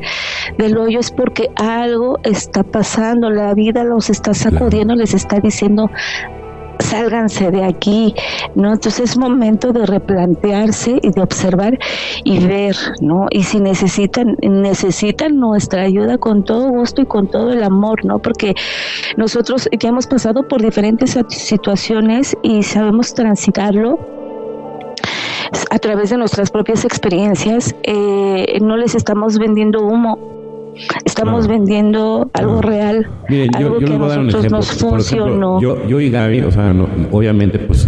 del 0.57 0.77
hoyo, 0.77 0.99
es 0.99 1.11
porque 1.11 1.49
algo 1.55 2.19
está 2.23 2.63
pasando, 2.63 3.29
la 3.29 3.53
vida 3.53 3.83
los 3.83 4.09
está 4.09 4.33
sacudiendo 4.33 4.95
les 4.95 5.13
está 5.13 5.39
diciendo 5.39 5.89
sálganse 6.81 7.51
de 7.51 7.63
aquí, 7.63 8.15
¿no? 8.55 8.73
Entonces 8.73 9.11
es 9.11 9.17
momento 9.17 9.71
de 9.71 9.85
replantearse 9.85 10.99
y 11.01 11.11
de 11.11 11.21
observar 11.21 11.77
y 12.23 12.45
ver, 12.45 12.75
¿no? 13.01 13.27
Y 13.29 13.43
si 13.43 13.59
necesitan, 13.59 14.35
necesitan 14.41 15.39
nuestra 15.39 15.83
ayuda 15.83 16.17
con 16.17 16.43
todo 16.43 16.69
gusto 16.69 17.01
y 17.01 17.05
con 17.05 17.27
todo 17.29 17.51
el 17.51 17.63
amor, 17.63 18.05
¿no? 18.05 18.19
Porque 18.19 18.55
nosotros 19.17 19.69
ya 19.79 19.89
hemos 19.89 20.07
pasado 20.07 20.47
por 20.47 20.61
diferentes 20.61 21.17
situaciones 21.29 22.35
y 22.43 22.63
sabemos 22.63 23.13
transitarlo 23.13 23.99
a 25.69 25.79
través 25.79 26.09
de 26.09 26.17
nuestras 26.17 26.51
propias 26.51 26.85
experiencias, 26.85 27.75
eh, 27.83 28.59
no 28.61 28.77
les 28.77 28.95
estamos 28.95 29.37
vendiendo 29.37 29.85
humo, 29.85 30.40
Estamos 31.05 31.47
vendiendo 31.47 32.29
algo 32.33 32.61
real, 32.61 33.07
algo 33.55 33.79
que 33.79 33.85
a 33.85 33.97
nosotros 33.97 34.51
nos 34.51 34.71
funcionó. 34.71 35.59
yo, 35.61 35.85
yo 35.87 35.99
y 35.99 36.09
Gaby, 36.09 36.41
o 36.41 36.51
sea, 36.51 36.73
obviamente, 37.11 37.59
pues 37.59 37.87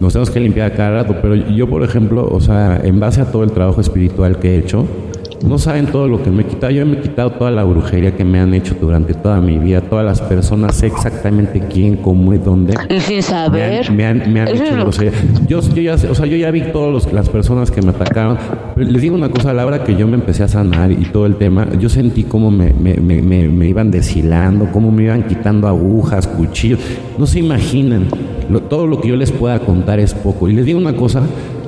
nos 0.00 0.12
tenemos 0.12 0.30
que 0.30 0.40
limpiar 0.40 0.74
cada 0.74 1.02
rato, 1.02 1.16
pero 1.22 1.34
yo, 1.34 1.68
por 1.68 1.82
ejemplo, 1.82 2.28
o 2.28 2.40
sea, 2.40 2.80
en 2.82 2.98
base 2.98 3.20
a 3.20 3.30
todo 3.30 3.44
el 3.44 3.52
trabajo 3.52 3.80
espiritual 3.80 4.38
que 4.38 4.54
he 4.54 4.58
hecho, 4.58 4.86
no 5.44 5.58
saben 5.58 5.86
todo 5.86 6.08
lo 6.08 6.22
que 6.22 6.30
me 6.30 6.42
he 6.42 6.46
quitado. 6.46 6.72
Yo 6.72 6.86
me 6.86 6.94
he 6.98 7.00
quitado 7.00 7.32
toda 7.32 7.50
la 7.50 7.64
brujería 7.64 8.16
que 8.16 8.24
me 8.24 8.38
han 8.40 8.54
hecho 8.54 8.74
durante 8.80 9.14
toda 9.14 9.40
mi 9.40 9.58
vida. 9.58 9.80
Todas 9.80 10.04
las 10.04 10.20
personas, 10.20 10.76
sé 10.76 10.86
exactamente 10.86 11.60
quién, 11.60 11.96
cómo 11.96 12.32
y 12.32 12.38
dónde. 12.38 12.74
Y 12.88 13.00
sin 13.00 13.22
saber. 13.22 13.90
Me 13.90 14.06
han, 14.06 14.32
me 14.32 14.40
han, 14.40 14.48
hecho 14.48 14.90
Yo, 15.48 15.60
yo, 15.60 15.82
ya, 15.82 15.94
o 15.94 16.14
sea, 16.14 16.26
yo 16.26 16.36
ya 16.36 16.50
vi 16.50 16.62
todas 16.72 17.12
las 17.12 17.28
personas 17.28 17.70
que 17.70 17.82
me 17.82 17.90
atacaron. 17.90 18.38
les 18.76 19.02
digo 19.02 19.14
una 19.14 19.30
cosa, 19.30 19.50
a 19.50 19.54
la 19.54 19.66
hora 19.66 19.84
que 19.84 19.96
yo 19.96 20.06
me 20.06 20.14
empecé 20.14 20.44
a 20.44 20.48
sanar 20.48 20.92
y 20.92 21.06
todo 21.06 21.26
el 21.26 21.36
tema, 21.36 21.68
yo 21.78 21.88
sentí 21.88 22.24
cómo 22.24 22.50
me, 22.50 22.72
me, 22.72 22.94
me, 22.94 23.22
me 23.22 23.68
iban 23.68 23.90
deshilando, 23.90 24.70
cómo 24.72 24.90
me 24.90 25.04
iban 25.04 25.24
quitando 25.24 25.66
agujas, 25.66 26.26
cuchillos. 26.26 26.78
No 27.18 27.26
se 27.26 27.40
imaginan. 27.40 28.06
todo 28.68 28.86
lo 28.86 29.00
que 29.00 29.08
yo 29.08 29.16
les 29.16 29.32
pueda 29.32 29.58
contar 29.60 29.98
es 29.98 30.14
poco. 30.14 30.48
Y 30.48 30.52
les 30.52 30.64
digo 30.64 30.78
una 30.78 30.94
cosa, 30.94 31.22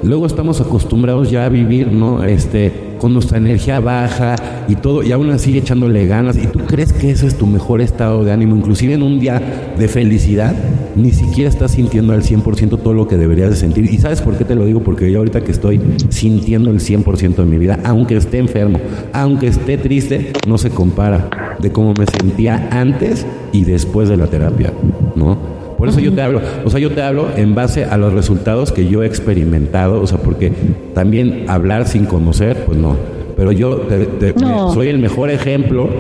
luego 0.05 0.27
estamos 0.27 0.61
acostumbrados 0.61 1.31
ya 1.31 1.47
a 1.47 1.49
vivir, 1.49 1.93
¿no? 1.93 2.25
Este 2.25 2.95
con 2.99 3.13
nuestra 3.13 3.37
energía 3.37 3.81
baja 3.81 4.35
y 4.67 4.77
todo, 4.77 5.03
y 5.03 5.13
aún 5.13 5.29
así 5.29 5.59
echándole 5.59 6.07
ganas, 6.07 6.39
y 6.39 6.47
tú 6.47 6.61
crees 6.61 6.93
que 6.93 7.11
ese 7.11 7.27
es 7.27 7.37
tu 7.37 7.47
mejor 7.47 7.83
estado 7.83 8.25
de 8.25 8.33
ánimo, 8.33 8.57
inclusive 8.57 8.95
en 8.95 9.03
un 9.03 9.21
día 9.21 9.75
de 9.77 9.89
felicidad, 9.89 10.55
ni 10.97 11.11
siquiera 11.11 11.51
estás 11.51 11.73
sintiendo 11.73 12.15
al 12.15 12.23
100% 12.23 12.79
todo 12.79 12.95
lo 12.95 13.07
que 13.07 13.19
deberías 13.19 13.51
de 13.51 13.57
sentir. 13.57 13.93
¿Y 13.93 13.99
sabes 13.99 14.23
por 14.23 14.39
qué 14.39 14.45
te 14.45 14.55
lo 14.55 14.65
digo? 14.65 14.81
Porque 14.81 15.13
yo 15.13 15.19
ahorita 15.19 15.43
que 15.43 15.53
estoy 15.53 15.83
sintiendo 16.09 16.71
el 16.71 16.81
100% 16.81 17.35
de 17.35 17.45
mi 17.45 17.59
vida, 17.59 17.79
aunque 17.85 18.17
esté 18.17 18.39
enfermo, 18.39 18.79
aunque 19.13 19.49
esté 19.49 19.77
triste, 19.77 20.33
no 20.47 20.57
se 20.57 20.71
compara 20.71 21.29
de 21.59 21.73
cómo 21.73 21.93
me 21.99 22.07
sentía 22.07 22.69
antes 22.71 23.27
y 23.53 23.65
después 23.65 24.09
de 24.09 24.17
la 24.17 24.29
terapia, 24.29 24.73
¿no? 25.15 25.54
Por 25.85 25.91
eso 25.91 26.01
yo 26.01 26.15
te 26.15 26.23
hablo, 26.23 26.41
o 26.65 26.71
sea, 26.71 26.81
yo 26.81 26.91
te 26.93 27.03
hablo 27.03 27.29
en 27.37 27.55
base 27.55 27.85
a 27.85 27.99
los 27.99 28.15
resultados 28.15 28.73
que 28.73 28.89
yo 28.89 29.03
he 29.03 29.07
experimentado, 29.07 30.01
o 30.01 30.07
sea, 30.07 30.17
porque 30.17 30.51
también 30.95 31.45
hablar 31.47 31.87
sin 31.87 32.07
conocer, 32.07 32.65
pues 32.65 32.79
no. 32.79 32.97
Pero 33.37 33.53
yo 33.53 33.87
soy 34.73 34.89
el 34.89 34.99
mejor 34.99 35.29
ejemplo 35.29 35.91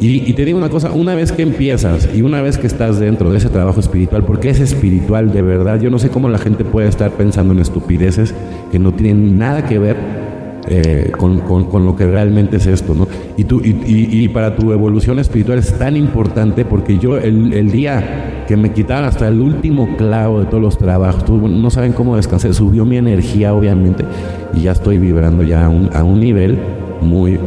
y, 0.00 0.32
te 0.32 0.46
digo 0.46 0.56
una 0.56 0.70
cosa, 0.70 0.92
una 0.92 1.14
vez 1.14 1.30
que 1.30 1.42
empiezas 1.42 2.08
y 2.14 2.22
una 2.22 2.40
vez 2.40 2.56
que 2.56 2.66
estás 2.66 2.98
dentro 2.98 3.30
de 3.30 3.36
ese 3.36 3.50
trabajo 3.50 3.80
espiritual, 3.80 4.24
porque 4.24 4.48
es 4.48 4.60
espiritual 4.60 5.30
de 5.30 5.42
verdad, 5.42 5.78
yo 5.78 5.90
no 5.90 5.98
sé 5.98 6.08
cómo 6.08 6.30
la 6.30 6.38
gente 6.38 6.64
puede 6.64 6.88
estar 6.88 7.10
pensando 7.10 7.52
en 7.52 7.58
estupideces 7.58 8.34
que 8.72 8.78
no 8.78 8.94
tienen 8.94 9.38
nada 9.38 9.66
que 9.66 9.78
ver 9.78 10.23
eh, 10.68 11.12
con, 11.16 11.40
con, 11.40 11.84
lo 11.84 11.94
que 11.94 12.06
realmente 12.06 12.56
es 12.56 12.66
esto, 12.66 12.94
¿no? 12.94 13.06
Y, 13.36 13.44
tú, 13.44 13.60
y, 13.62 13.74
y, 13.86 14.28
para 14.28 14.56
tu 14.56 14.72
evolución 14.72 15.18
espiritual 15.18 15.58
es 15.58 15.78
tan 15.78 15.96
importante 15.96 16.64
porque 16.64 16.98
yo 16.98 17.18
el, 17.18 17.52
el, 17.52 17.70
día 17.70 18.44
que 18.46 18.56
me 18.56 18.72
quitaron 18.72 19.04
hasta 19.04 19.28
el 19.28 19.40
último 19.40 19.96
clavo 19.96 20.40
de 20.40 20.46
todos 20.46 20.62
los 20.62 20.78
trabajos, 20.78 21.28
no 21.28 21.70
saben 21.70 21.92
cómo 21.92 22.16
descansé, 22.16 22.54
subió 22.54 22.84
mi 22.84 22.96
energía 22.96 23.52
obviamente 23.52 24.04
y 24.54 24.62
ya 24.62 24.72
estoy 24.72 24.98
vibrando 24.98 25.42
ya 25.42 25.66
a 25.66 25.68
un, 25.68 25.90
a 25.92 26.02
un 26.02 26.20
nivel 26.20 26.58
muy 27.00 27.38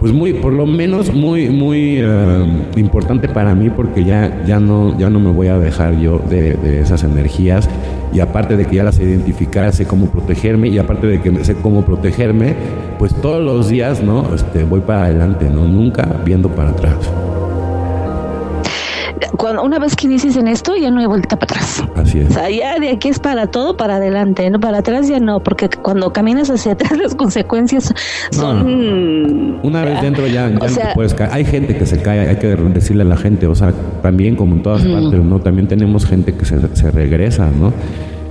pues 0.00 0.12
muy, 0.12 0.32
por 0.32 0.52
lo 0.52 0.66
menos 0.66 1.12
muy, 1.12 1.48
muy 1.50 1.98
eh, 1.98 2.46
importante 2.76 3.28
para 3.28 3.54
mí 3.54 3.70
porque 3.70 4.04
ya, 4.04 4.44
ya, 4.46 4.60
no, 4.60 4.96
ya 4.98 5.10
no 5.10 5.18
me 5.18 5.30
voy 5.30 5.48
a 5.48 5.58
dejar 5.58 5.98
yo 5.98 6.18
de, 6.18 6.54
de, 6.54 6.80
esas 6.80 7.02
energías 7.02 7.68
y 8.12 8.20
aparte 8.20 8.56
de 8.56 8.66
que 8.66 8.76
ya 8.76 8.84
las 8.84 8.98
identificar, 8.98 9.72
sé 9.72 9.86
cómo 9.86 10.06
protegerme 10.06 10.68
y 10.68 10.78
aparte 10.78 11.06
de 11.06 11.20
que 11.20 11.44
sé 11.44 11.54
cómo 11.54 11.84
protegerme, 11.84 12.54
pues 12.98 13.14
todos 13.14 13.44
los 13.44 13.68
días, 13.68 14.02
¿no? 14.02 14.34
Este, 14.34 14.64
voy 14.64 14.80
para 14.80 15.04
adelante, 15.04 15.48
¿no? 15.50 15.66
Nunca 15.66 16.08
viendo 16.24 16.48
para 16.48 16.70
atrás 16.70 16.96
cuando 19.36 19.62
una 19.62 19.78
vez 19.78 19.96
que 19.96 20.06
inicies 20.06 20.36
en 20.36 20.48
esto 20.48 20.76
ya 20.76 20.90
no 20.90 21.00
hay 21.00 21.06
vuelta 21.06 21.38
para 21.38 21.52
atrás. 21.52 21.82
Así 21.96 22.20
es. 22.20 22.30
O 22.30 22.32
sea, 22.32 22.50
ya 22.50 22.78
de 22.78 22.90
aquí 22.90 23.08
es 23.08 23.18
para 23.18 23.46
todo, 23.46 23.76
para 23.76 23.96
adelante, 23.96 24.48
no 24.50 24.60
para 24.60 24.78
atrás 24.78 25.08
ya 25.08 25.20
no, 25.20 25.40
porque 25.40 25.68
cuando 25.68 26.12
caminas 26.12 26.50
hacia 26.50 26.72
atrás 26.72 26.98
las 27.02 27.14
consecuencias 27.14 27.92
son 28.30 29.58
una 29.62 29.84
vez 29.84 30.00
dentro 30.02 30.26
ya, 30.26 30.48
ya 30.48 30.50
no 30.50 30.60
te 30.60 30.94
puedes 30.94 31.14
caer. 31.14 31.30
Hay 31.32 31.44
gente 31.44 31.76
que 31.76 31.86
se 31.86 32.00
cae, 32.00 32.28
hay 32.28 32.36
que 32.36 32.48
decirle 32.48 33.02
a 33.02 33.06
la 33.06 33.16
gente, 33.16 33.46
o 33.46 33.54
sea, 33.54 33.72
también 34.02 34.36
como 34.36 34.54
en 34.56 34.62
todas 34.62 34.82
partes, 34.82 35.22
¿no? 35.22 35.40
También 35.40 35.68
tenemos 35.68 36.06
gente 36.06 36.34
que 36.34 36.44
se, 36.44 36.76
se 36.76 36.90
regresa, 36.90 37.50
¿no? 37.50 37.72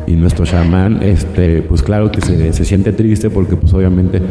Y 0.06 0.14
nuestro 0.14 0.46
chamán, 0.46 1.04
este, 1.04 1.62
pues 1.62 1.84
claro 1.84 2.12
que 2.12 2.22
se, 2.22 2.54
se 2.54 2.66
siente 2.66 2.94
triste 2.94 3.30
porque 3.30 3.58
pues 3.58 3.74
obviamente 3.74 4.22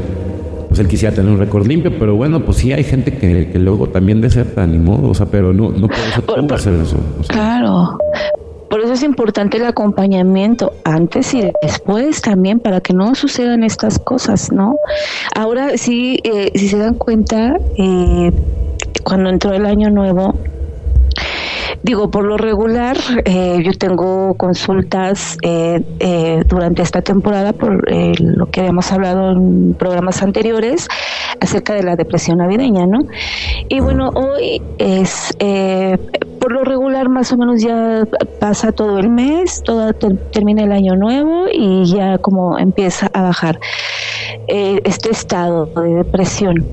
pues 0.77 0.85
él 0.85 0.91
quisiera 0.91 1.15
tener 1.15 1.33
un 1.33 1.39
récord 1.39 1.67
limpio, 1.67 1.91
pero 1.99 2.17
bueno, 2.17 2.45
pues 2.45 2.59
sí 2.59 2.71
hay 2.71 2.85
gente 2.85 3.17
que, 3.17 3.59
luego 3.59 3.89
también 3.89 4.21
deserta, 4.21 4.67
ni 4.67 4.77
modo, 4.77 5.09
o 5.09 5.15
sea, 5.15 5.25
pero 5.25 5.55
no, 5.55 5.71
no 5.71 5.89
puede 5.89 6.55
hacer 6.55 6.75
eso. 6.75 6.99
Claro. 7.29 7.97
Por 8.69 8.81
eso 8.81 8.93
es 8.93 9.03
importante 9.03 9.57
el 9.57 9.65
acompañamiento 9.65 10.75
antes 10.85 11.33
y 11.33 11.51
después 11.63 12.21
también 12.21 12.61
para 12.61 12.83
que 12.83 12.93
no 12.93 13.15
sucedan 13.15 13.65
estas 13.65 13.99
cosas, 13.99 14.53
¿no? 14.53 14.77
Ahora 15.35 15.79
sí, 15.79 16.19
eh, 16.25 16.51
si 16.55 16.69
se 16.69 16.77
dan 16.77 16.93
cuenta, 16.93 17.57
eh, 17.79 18.33
cuando 19.03 19.31
entró 19.31 19.55
el 19.55 19.65
año 19.65 19.89
nuevo, 19.89 20.35
digo, 21.83 22.11
por 22.11 22.25
lo 22.25 22.37
regular, 22.37 22.97
eh, 23.25 23.63
yo 23.65 23.73
tengo 23.73 24.35
consultas 24.35 25.37
eh, 25.43 25.83
eh, 26.01 26.43
durante 26.47 26.83
esta 26.83 27.03
temporada 27.03 27.53
por 27.53 27.91
lo 27.91 28.47
que 28.47 28.61
habíamos 28.61 28.91
hablado 28.93 29.33
en 29.33 29.75
programas 29.75 30.23
anteriores 30.23 30.89
acerca 31.41 31.75
de 31.75 31.83
la 31.83 31.97
depresión 31.97 32.39
navideña, 32.39 32.87
¿no? 32.87 33.01
Y 33.69 33.81
bueno, 33.81 34.11
hoy 34.15 34.63
es, 34.79 35.35
por 36.41 36.53
lo 36.53 36.65
regular, 36.65 37.09
más 37.09 37.33
o 37.33 37.37
menos 37.37 37.63
ya 37.63 38.07
pasa 38.41 38.73
todo 38.73 38.99
el 38.99 39.09
mes, 39.09 39.63
termina 40.33 40.65
el 40.65 40.73
año 40.73 40.95
nuevo 40.97 41.47
y 41.53 41.85
ya 41.85 42.19
como 42.19 42.59
empieza 42.59 43.09
a 43.13 43.23
bajar 43.23 43.61
este 44.49 45.11
estado 45.11 45.67
de 45.67 45.95
depresión 45.97 46.65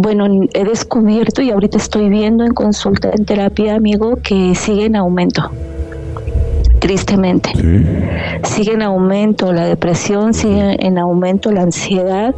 bueno, 0.00 0.26
he 0.54 0.64
descubierto 0.64 1.42
y 1.42 1.50
ahorita 1.50 1.76
estoy 1.76 2.08
viendo 2.08 2.44
en 2.44 2.54
consulta 2.54 3.10
en 3.12 3.24
terapia, 3.24 3.74
amigo, 3.74 4.14
que 4.22 4.54
sigue 4.54 4.84
en 4.84 4.94
aumento. 4.94 5.50
Tristemente. 6.78 7.50
Sigue 8.44 8.72
en 8.72 8.82
aumento 8.82 9.52
la 9.52 9.66
depresión, 9.66 10.34
sigue 10.34 10.76
en 10.84 10.98
aumento 10.98 11.50
la 11.50 11.62
ansiedad. 11.62 12.34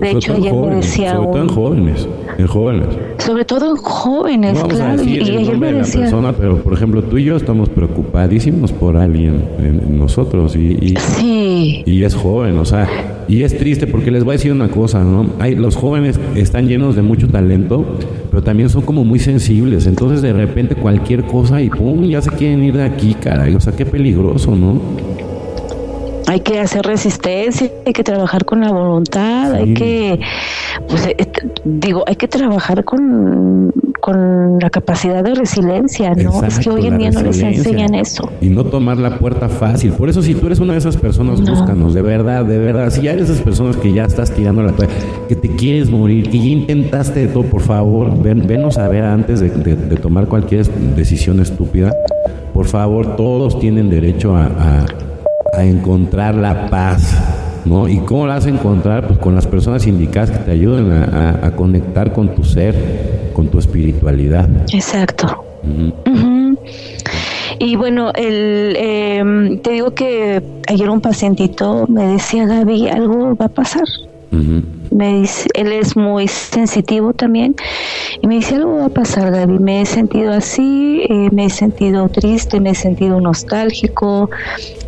De 0.00 0.10
hecho, 0.12 0.34
ayer 0.34 0.52
me 0.52 0.76
decía. 0.76 1.14
Sobre 1.14 1.26
todo 1.28 1.42
en 1.42 1.48
jóvenes. 1.48 2.08
En 2.38 2.46
jóvenes. 2.46 2.86
Sobre 3.18 3.44
todo 3.44 3.70
en 3.70 3.76
jóvenes, 3.76 4.62
claro. 4.64 5.02
y, 5.02 5.20
ayer 5.20 5.58
me 5.58 5.72
decía. 5.72 6.02
persona, 6.02 6.32
pero 6.32 6.62
por 6.62 6.72
ejemplo, 6.72 7.02
tú 7.02 7.18
y 7.18 7.24
yo 7.24 7.36
estamos 7.36 7.68
preocupadísimos 7.68 8.72
por 8.72 8.96
alguien, 8.96 9.44
en, 9.58 9.98
nosotros. 9.98 10.56
Y, 10.56 10.78
y, 10.80 10.94
sí. 10.96 11.82
Y 11.84 12.04
es 12.04 12.14
joven, 12.14 12.58
o 12.58 12.64
sea, 12.64 12.88
y 13.30 13.44
es 13.44 13.56
triste 13.56 13.86
porque 13.86 14.10
les 14.10 14.24
voy 14.24 14.32
a 14.32 14.36
decir 14.36 14.50
una 14.50 14.68
cosa, 14.68 15.04
¿no? 15.04 15.26
Hay, 15.38 15.54
los 15.54 15.76
jóvenes 15.76 16.18
están 16.34 16.66
llenos 16.66 16.96
de 16.96 17.02
mucho 17.02 17.28
talento, 17.28 17.86
pero 18.28 18.42
también 18.42 18.68
son 18.68 18.82
como 18.82 19.04
muy 19.04 19.20
sensibles. 19.20 19.86
Entonces, 19.86 20.20
de 20.20 20.32
repente, 20.32 20.74
cualquier 20.74 21.22
cosa 21.22 21.62
y 21.62 21.70
pum, 21.70 22.02
ya 22.04 22.22
se 22.22 22.30
quieren 22.30 22.64
ir 22.64 22.76
de 22.76 22.82
aquí, 22.82 23.14
caray. 23.14 23.54
O 23.54 23.60
sea, 23.60 23.72
qué 23.80 23.86
peligroso, 23.86 24.54
¿no? 24.54 24.78
hay 26.26 26.40
que 26.40 26.60
hacer 26.60 26.84
resistencia, 26.84 27.70
hay 27.86 27.92
que 27.94 28.04
trabajar 28.04 28.44
con 28.44 28.60
la 28.60 28.70
voluntad, 28.70 29.54
hay 29.54 29.72
que, 29.74 30.20
pues, 30.86 31.06
eh, 31.06 31.16
digo, 31.64 32.04
hay 32.06 32.14
que 32.16 32.28
trabajar 32.28 32.84
con, 32.84 33.72
con 34.00 34.58
la 34.60 34.70
capacidad 34.70 35.22
de 35.22 35.34
resiliencia, 35.34 36.14
¿no? 36.14 36.42
es 36.42 36.58
que 36.58 36.70
hoy 36.70 36.86
en 36.86 36.98
día 36.98 37.10
no 37.10 37.22
les 37.22 37.40
enseñan 37.42 37.94
eso. 37.94 38.30
Y 38.40 38.48
no 38.48 38.64
tomar 38.64 38.98
la 38.98 39.18
puerta 39.18 39.48
fácil. 39.48 39.92
Por 39.92 40.08
eso, 40.08 40.22
si 40.22 40.34
tú 40.34 40.46
eres 40.46 40.58
una 40.60 40.72
de 40.72 40.78
esas 40.78 40.96
personas, 40.96 41.40
búscanos, 41.40 41.94
de 41.94 42.02
verdad, 42.02 42.44
de 42.44 42.58
verdad. 42.58 42.90
Si 42.90 43.02
ya 43.02 43.12
eres 43.12 43.30
esas 43.30 43.42
personas 43.42 43.76
que 43.76 43.92
ya 43.92 44.04
estás 44.04 44.30
tirando 44.32 44.62
la 44.62 44.72
toalla, 44.72 44.92
que 45.28 45.36
te 45.36 45.48
quieres 45.50 45.90
morir, 45.90 46.30
que 46.30 46.38
ya 46.38 46.46
intentaste 46.46 47.26
de 47.26 47.28
todo, 47.28 47.44
por 47.44 47.60
favor, 47.60 48.20
ven, 48.22 48.46
venos 48.46 48.78
a 48.78 48.88
ver 48.88 49.04
antes 49.04 49.40
de, 49.40 49.50
tomar 49.96 50.26
cualquier 50.26 50.66
decisión 50.96 51.40
estúpida. 51.40 51.92
Por 52.54 52.66
favor, 52.66 53.16
todos 53.16 53.58
tienen 53.60 53.90
derecho 53.90 54.34
a 54.34 54.86
a 55.52 55.64
encontrar 55.64 56.34
la 56.34 56.68
paz, 56.68 57.16
¿no? 57.64 57.88
¿Y 57.88 57.98
cómo 57.98 58.26
la 58.26 58.34
vas 58.34 58.46
a 58.46 58.50
encontrar? 58.50 59.06
Pues 59.06 59.18
con 59.18 59.34
las 59.34 59.46
personas 59.46 59.86
indicadas 59.86 60.30
que 60.30 60.38
te 60.38 60.50
ayuden 60.52 60.92
a, 60.92 61.50
conectar 61.56 62.12
con 62.12 62.34
tu 62.34 62.44
ser, 62.44 63.09
con 63.40 63.48
tu 63.48 63.58
espiritualidad. 63.58 64.50
Exacto. 64.70 65.44
Y 67.58 67.74
bueno, 67.76 68.12
el, 68.14 68.76
em, 68.76 69.58
te 69.60 69.70
digo 69.70 69.94
que 69.94 70.42
ayer 70.68 70.90
un 70.90 71.00
pacientito 71.00 71.86
me 71.88 72.06
decía, 72.06 72.44
Gaby, 72.44 72.88
algo 72.88 73.34
va 73.36 73.46
a 73.46 73.48
pasar 73.48 73.84
me 74.90 75.20
dice, 75.20 75.48
él 75.54 75.72
es 75.72 75.96
muy 75.96 76.26
sensitivo 76.28 77.12
también 77.12 77.54
y 78.20 78.26
me 78.26 78.36
dice 78.36 78.56
algo 78.56 78.78
va 78.78 78.86
a 78.86 78.90
pasar 78.90 79.30
Gaby, 79.30 79.58
me 79.58 79.82
he 79.82 79.86
sentido 79.86 80.32
así, 80.32 81.02
eh, 81.08 81.28
me 81.32 81.46
he 81.46 81.50
sentido 81.50 82.08
triste, 82.08 82.60
me 82.60 82.70
he 82.70 82.74
sentido 82.74 83.20
nostálgico, 83.20 84.30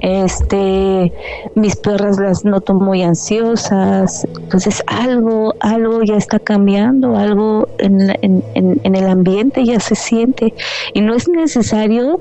este, 0.01 1.13
mis 1.55 1.77
perras 1.77 2.19
las 2.19 2.45
noto 2.45 2.75
muy 2.75 3.03
ansiosas, 3.03 4.27
entonces 4.37 4.83
algo, 4.87 5.55
algo 5.61 6.03
ya 6.03 6.17
está 6.17 6.39
cambiando, 6.39 7.17
algo 7.17 7.69
en, 7.79 8.11
en, 8.23 8.43
en, 8.55 8.95
el 8.95 9.07
ambiente 9.07 9.65
ya 9.65 9.79
se 9.79 9.95
siente 9.95 10.55
y 10.93 11.01
no 11.01 11.15
es 11.15 11.29
necesario 11.29 12.19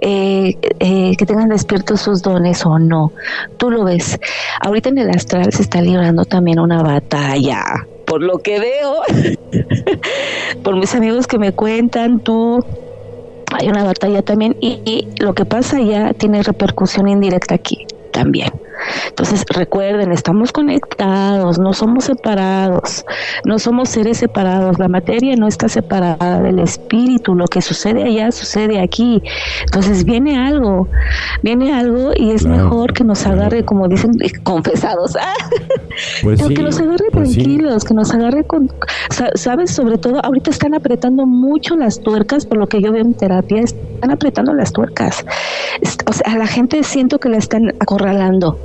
eh, 0.00 0.56
eh, 0.80 1.16
que 1.16 1.26
tengan 1.26 1.48
despiertos 1.48 2.02
sus 2.02 2.22
dones 2.22 2.64
o 2.66 2.78
no, 2.78 3.12
tú 3.56 3.70
lo 3.70 3.84
ves, 3.84 4.18
ahorita 4.60 4.90
en 4.90 4.98
el 4.98 5.10
astral 5.10 5.50
se 5.52 5.62
está 5.62 5.80
librando 5.80 6.24
también 6.24 6.58
una 6.58 6.82
bata 6.82 7.13
por 8.06 8.22
lo 8.22 8.38
que 8.38 8.60
veo, 8.60 9.02
por 10.62 10.76
mis 10.76 10.94
amigos 10.94 11.26
que 11.26 11.38
me 11.38 11.52
cuentan, 11.52 12.20
tú, 12.20 12.64
hay 13.52 13.68
una 13.68 13.84
batalla 13.84 14.22
también 14.22 14.56
y, 14.60 15.08
lo 15.18 15.34
que 15.34 15.44
pasa 15.44 15.80
ya 15.80 16.12
tiene 16.14 16.42
repercusión 16.42 17.08
indirecta 17.08 17.54
aquí 17.54 17.86
también. 18.12 18.50
Entonces 19.08 19.44
recuerden, 19.48 20.12
estamos 20.12 20.52
conectados, 20.52 21.58
no 21.58 21.72
somos 21.72 22.04
separados, 22.04 23.04
no 23.44 23.58
somos 23.58 23.88
seres 23.90 24.18
separados, 24.18 24.78
la 24.78 24.88
materia 24.88 25.36
no 25.36 25.46
está 25.46 25.68
separada 25.68 26.40
del 26.40 26.58
espíritu, 26.58 27.34
lo 27.34 27.46
que 27.46 27.62
sucede 27.62 28.02
allá 28.04 28.32
sucede 28.32 28.80
aquí. 28.80 29.22
Entonces 29.64 30.04
viene 30.04 30.38
algo, 30.38 30.88
viene 31.42 31.72
algo 31.72 32.12
y 32.16 32.32
es 32.32 32.44
mejor 32.46 32.92
que 32.92 33.04
nos 33.04 33.26
agarre, 33.26 33.64
como 33.64 33.88
dicen, 33.88 34.12
confesados, 34.42 35.14
pues 36.22 36.42
que 36.42 36.62
nos 36.62 36.80
agarre 36.80 37.06
pues 37.12 37.32
tranquilos, 37.32 37.84
que 37.84 37.94
nos 37.94 38.12
agarre 38.12 38.44
con, 38.44 38.70
sabes, 39.34 39.70
sobre 39.70 39.98
todo 39.98 40.24
ahorita 40.24 40.50
están 40.50 40.74
apretando 40.74 41.26
mucho 41.26 41.76
las 41.76 42.00
tuercas, 42.00 42.46
por 42.46 42.58
lo 42.58 42.66
que 42.66 42.80
yo 42.80 42.92
veo 42.92 43.02
en 43.02 43.14
terapia, 43.14 43.62
están 43.62 44.10
apretando 44.10 44.52
las 44.54 44.72
tuercas. 44.72 45.24
O 46.06 46.12
sea, 46.12 46.32
a 46.32 46.38
la 46.38 46.46
gente 46.46 46.82
siento 46.82 47.18
que 47.18 47.28
la 47.28 47.38
están 47.38 47.68
acorralando. 47.80 48.58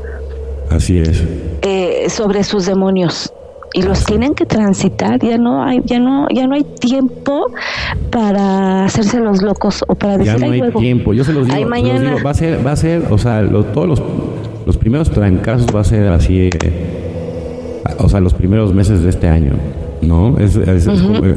Así 0.69 0.99
es. 0.99 1.23
Eh, 1.62 2.08
sobre 2.10 2.43
sus 2.43 2.65
demonios. 2.65 3.34
Y 3.73 3.84
los 3.84 4.03
tienen 4.03 4.34
que 4.34 4.45
transitar. 4.45 5.19
Ya 5.19 5.38
no 5.38 5.63
hay 5.63 5.82
ya 5.86 5.99
no 5.99 6.27
ya 6.34 6.47
no 6.47 6.55
hay 6.55 6.63
tiempo 6.63 7.51
para 8.10 8.86
hacerse 8.86 9.19
los 9.19 9.43
locos 9.43 9.84
o 9.88 9.93
para 9.93 10.17
decir 10.17 10.39
ya 10.39 10.45
no 10.47 10.51
hay 10.51 10.71
tiempo. 10.71 11.13
Yo 11.13 11.23
se 11.23 11.34
los 11.34 11.47
digo, 11.47 11.69
mañana... 11.69 12.15
va 12.25 12.32
a 12.32 12.34
ser 12.34 12.65
va 12.65 12.71
a 12.71 12.75
ser 12.75 13.05
o 13.12 13.17
sea 13.19 13.47
todos 13.47 13.88
los, 13.88 14.01
los 14.65 14.75
primeros 14.77 15.12
trancazos 15.12 15.67
va 15.73 15.82
a 15.82 15.84
ser 15.84 16.08
así 16.08 16.49
eh, 16.49 16.49
o 17.99 18.10
sea 18.10 18.19
los 18.21 18.34
primeros 18.34 18.73
meses 18.73 19.03
de 19.03 19.10
este 19.10 19.27
año 19.27 19.53
no 20.01 20.38
es, 20.39 20.58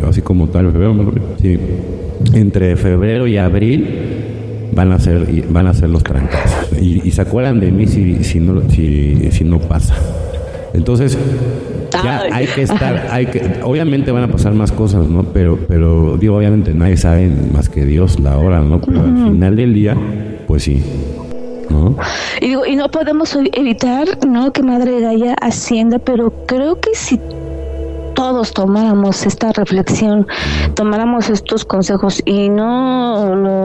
así 0.09 0.23
como 0.23 0.49
tal 0.49 0.73
febrero 0.73 1.12
sí. 1.40 1.59
Entre 2.35 2.77
febrero 2.77 3.27
y 3.27 3.37
abril 3.37 4.42
van 4.73 4.93
a 4.93 4.99
ser 4.99 5.45
van 5.49 5.67
a 5.67 5.75
ser 5.75 5.91
los 5.91 6.03
trancas 6.03 6.69
y, 6.81 7.11
se 7.11 7.21
acuerdan 7.21 7.61
de 7.61 7.71
mí 7.71 7.87
si, 7.87 8.25
si 8.25 8.41
no 8.41 8.69
si, 8.71 9.31
si 9.31 9.45
no 9.45 9.59
pasa. 9.59 9.95
Entonces 10.75 11.19
ya 12.03 12.23
hay 12.33 12.47
que 12.47 12.63
estar 12.63 13.09
hay 13.11 13.27
que 13.27 13.61
obviamente 13.63 14.11
van 14.13 14.25
a 14.25 14.29
pasar 14.29 14.55
más 14.55 14.73
cosas 14.73 15.09
no 15.09 15.25
pero 15.25 15.59
pero 15.69 16.17
digo 16.17 16.37
obviamente 16.37 16.73
nadie 16.73 16.97
sabe 16.97 17.31
más 17.53 17.69
que 17.69 17.85
Dios 17.85 18.19
la 18.19 18.39
hora 18.39 18.61
no 18.61 18.81
pero 18.81 19.03
al 19.03 19.15
final 19.15 19.57
del 19.57 19.75
día 19.75 19.95
pues 20.47 20.63
sí 20.63 20.83
¿No? 21.71 21.97
Y 22.43 22.49
digo, 22.49 22.67
y 22.67 22.77
no 22.77 22.91
podemos 22.91 23.35
evitar, 23.55 24.07
¿no? 24.27 24.53
Que 24.53 24.63
Madre 24.63 25.01
Gaia 25.01 25.35
ascienda, 25.41 25.99
pero 25.99 26.31
creo 26.47 26.79
que 26.79 26.91
si 26.95 27.19
todos 28.15 28.53
tomáramos 28.53 29.25
esta 29.25 29.53
reflexión, 29.53 30.27
tomáramos 30.75 31.31
estos 31.31 31.65
consejos 31.65 32.21
y 32.27 32.51
no 32.51 33.03
no 33.03 33.35
lo 33.37 33.62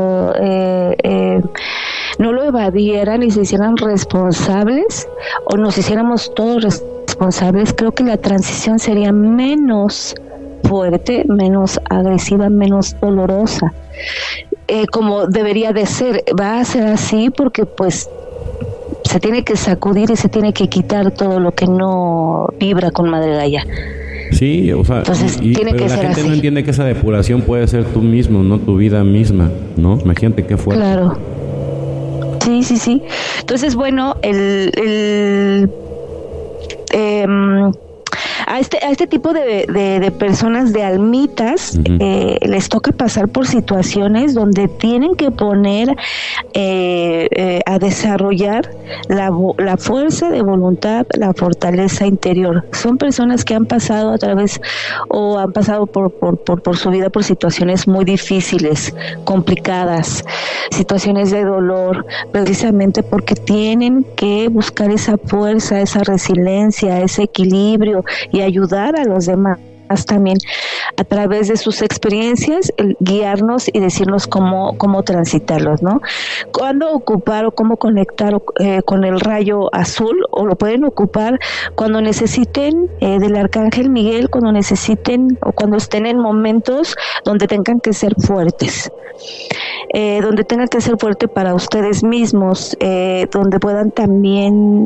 evadieran 2.48 3.24
y 3.24 3.32
se 3.32 3.42
hicieran 3.42 3.78
responsables 3.78 5.08
o 5.46 5.58
nos 5.58 5.78
hiciéramos 5.78 6.34
todos 6.36 6.64
responsables, 6.64 7.74
creo 7.74 7.92
que 7.92 8.04
la 8.04 8.18
transición 8.18 8.80
sería 8.80 9.12
menos 9.12 10.16
fuerte, 10.64 11.26
menos 11.28 11.80
agresiva, 11.90 12.50
menos 12.50 12.96
dolorosa. 13.00 13.74
Eh, 14.68 14.86
como 14.88 15.28
debería 15.28 15.72
de 15.72 15.86
ser, 15.86 16.24
va 16.40 16.60
a 16.60 16.66
ser 16.66 16.88
así 16.88 17.30
porque 17.30 17.66
pues 17.66 18.10
se 19.04 19.20
tiene 19.20 19.44
que 19.44 19.56
sacudir 19.56 20.12
y 20.12 20.16
se 20.16 20.28
tiene 20.28 20.54
que 20.54 20.68
quitar 20.68 21.12
todo 21.12 21.40
lo 21.40 21.54
que 21.54 21.68
no 21.68 22.48
vibra 22.60 22.92
con 22.92 23.10
Madre 23.10 23.36
Gaia. 23.36 23.66
Sí, 24.32 24.72
o 24.74 24.84
sea, 24.84 25.04
y, 25.42 25.54
la 25.54 25.90
gente 25.90 26.24
no 26.24 26.34
entiende 26.34 26.64
que 26.64 26.72
esa 26.72 26.84
depuración 26.84 27.42
puede 27.42 27.66
ser 27.68 27.86
tú 27.86 28.02
mismo, 28.02 28.44
no 28.44 28.60
tu 28.60 28.76
vida 28.76 29.04
misma, 29.04 29.50
¿no? 29.78 29.98
Imagínate 30.00 30.46
qué 30.46 30.58
fuerte. 30.58 30.84
Claro. 30.84 31.18
Sí, 32.58 32.64
sí, 32.64 32.78
sí. 32.78 33.04
Entonces, 33.40 33.76
bueno, 33.76 34.18
el, 34.24 34.72
el 34.76 35.70
em, 36.92 37.72
a 38.48 38.60
este, 38.60 38.78
a 38.78 38.92
este 38.92 39.08
tipo 39.08 39.34
de, 39.34 39.66
de, 39.68 40.12
personas, 40.12 40.72
de 40.72 40.82
almitas, 40.82 41.78
eh, 42.00 42.40
les 42.42 42.70
toca 42.70 42.94
pasar 42.94 43.28
por 43.28 43.46
situaciones 43.46 44.34
donde 44.34 44.70
tienen 44.70 45.16
que 45.16 45.32
poner 45.32 45.90
eh, 46.54 47.28
eh, 47.32 47.60
a 47.66 47.78
desarrollar 47.78 48.72
la, 49.10 49.30
la 49.58 49.76
fuerza 49.76 50.30
de 50.30 50.42
voluntad, 50.42 51.06
la 51.18 51.34
fortaleza 51.34 52.08
interior. 52.08 52.66
Son 52.72 52.98
personas 52.98 53.44
que 53.44 53.54
han 53.54 53.66
pasado 53.66 54.14
a 54.14 54.18
través 54.18 54.62
o 55.10 55.38
han 55.38 55.52
pasado 55.52 55.86
por, 55.86 56.12
por, 56.12 56.38
por, 56.38 56.62
por 56.62 56.78
su 56.78 56.90
vida 56.90 57.10
por 57.10 57.26
situaciones 57.26 57.86
muy 57.86 58.06
difíciles, 58.06 58.96
complicadas, 59.26 60.24
situaciones 60.72 61.32
de 61.32 61.44
dolor, 61.44 62.06
precisamente 62.32 63.04
porque 63.04 63.36
tienen 63.36 64.06
que 64.16 64.48
buscar 64.48 64.90
esa 64.90 65.18
fuerza, 65.18 65.82
esa 65.82 66.00
resiliencia, 66.04 67.02
ese 67.02 67.24
equilibrio 67.24 68.06
y 68.37 68.37
ayudar 68.42 69.00
a 69.00 69.06
los 69.06 69.26
demás 69.26 69.60
también 70.06 70.38
a 70.98 71.04
través 71.04 71.48
de 71.48 71.58
sus 71.58 71.82
experiencias 71.82 72.72
guiarnos 73.00 73.70
y 73.72 73.80
decirnos 73.80 74.28
cómo, 74.28 74.78
cómo 74.78 75.04
transitarlos, 75.04 75.82
¿no? 75.82 76.02
Cuándo 76.52 76.92
ocupar 76.92 77.46
o 77.46 77.52
cómo 77.52 77.78
conectar 77.78 78.40
eh, 78.60 78.82
con 78.84 79.04
el 79.04 79.20
rayo 79.20 79.74
azul 79.74 80.18
o 80.32 80.46
lo 80.46 80.56
pueden 80.56 80.84
ocupar 80.84 81.40
cuando 81.76 82.02
necesiten 82.02 82.90
eh, 83.00 83.20
del 83.20 83.36
arcángel 83.36 83.90
Miguel, 83.90 84.30
cuando 84.30 84.52
necesiten 84.52 85.38
o 85.42 85.52
cuando 85.52 85.78
estén 85.78 86.06
en 86.06 86.18
momentos 86.20 86.96
donde 87.24 87.48
tengan 87.48 87.80
que 87.80 87.94
ser 87.94 88.16
fuertes. 88.20 88.92
Eh, 89.94 90.20
donde 90.22 90.44
tengan 90.44 90.68
que 90.68 90.82
ser 90.82 90.98
fuerte 91.00 91.28
para 91.28 91.56
ustedes 91.56 92.04
mismos, 92.04 92.76
eh, 92.82 93.26
donde 93.32 93.58
puedan 93.60 93.90
también 93.90 94.86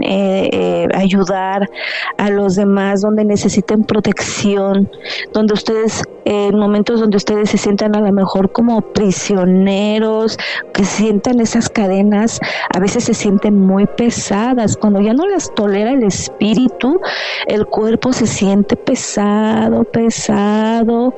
ayudar 0.94 1.70
a 2.18 2.30
los 2.30 2.56
demás, 2.56 3.02
donde 3.02 3.26
necesiten 3.26 3.84
protección, 3.84 4.91
donde 5.34 5.54
ustedes, 5.54 6.04
en 6.26 6.58
momentos 6.58 7.00
donde 7.00 7.18
ustedes 7.18 7.50
se 7.50 7.58
sientan 7.58 7.96
a 7.96 8.02
lo 8.02 8.12
mejor 8.12 8.52
como 8.52 8.82
prisioneros, 8.82 10.38
que 10.74 10.86
sientan 10.86 11.40
esas 11.40 11.70
cadenas, 11.70 12.40
a 12.74 12.80
veces 12.80 13.06
se 13.06 13.14
sienten 13.14 13.60
muy 13.60 13.86
pesadas, 13.86 14.78
cuando 14.78 15.02
ya 15.02 15.14
no 15.14 15.28
las 15.28 15.54
tolera 15.54 15.92
el 15.92 16.04
espíritu, 16.04 17.00
el 17.48 17.66
cuerpo 17.66 18.14
se 18.14 18.28
siente 18.28 18.76
pesado, 18.76 19.84
pesado, 19.86 21.14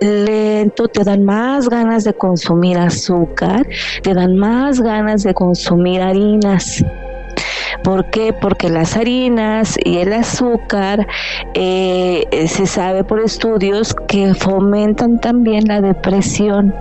lento, 0.00 0.88
te 0.88 1.04
dan 1.04 1.24
más 1.24 1.68
ganas 1.68 2.04
de 2.04 2.14
consumir 2.14 2.78
azúcar, 2.78 3.66
te 4.02 4.14
dan 4.14 4.36
más 4.36 4.80
ganas 4.80 5.22
de 5.22 5.34
consumir 5.34 6.00
harinas. 6.00 6.84
¿Por 7.84 8.08
qué? 8.08 8.32
Porque 8.32 8.70
las 8.70 8.96
harinas 8.96 9.76
y 9.84 9.98
el 9.98 10.14
azúcar 10.14 11.06
eh, 11.52 12.46
se 12.48 12.64
sabe 12.64 13.04
por 13.04 13.20
estudios 13.20 13.94
que 14.08 14.32
fomentan 14.32 15.20
también 15.20 15.68
la 15.68 15.82
depresión 15.82 16.74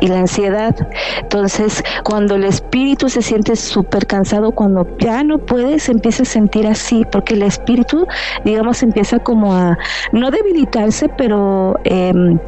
y 0.00 0.08
la 0.08 0.20
ansiedad. 0.20 0.76
Entonces, 1.22 1.82
cuando 2.04 2.34
el 2.34 2.44
espíritu 2.44 3.08
se 3.08 3.22
siente 3.22 3.56
súper 3.56 4.06
cansado, 4.06 4.52
cuando 4.52 4.86
ya 4.98 5.24
no 5.24 5.38
puede, 5.38 5.78
se 5.78 5.92
empieza 5.92 6.24
a 6.24 6.26
sentir 6.26 6.66
así, 6.66 7.06
porque 7.10 7.32
el 7.32 7.42
espíritu, 7.42 8.06
digamos, 8.44 8.82
empieza 8.82 9.20
como 9.20 9.54
a 9.54 9.78
no 10.12 10.30
debilitarse, 10.30 11.08
pero 11.16 11.80
em, 11.84 12.38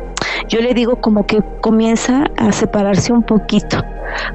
yo 0.46 0.60
le 0.60 0.74
digo 0.74 0.96
como 0.96 1.24
que 1.24 1.42
comienza 1.62 2.26
a 2.36 2.52
separarse 2.52 3.14
un 3.14 3.22
poquito, 3.22 3.82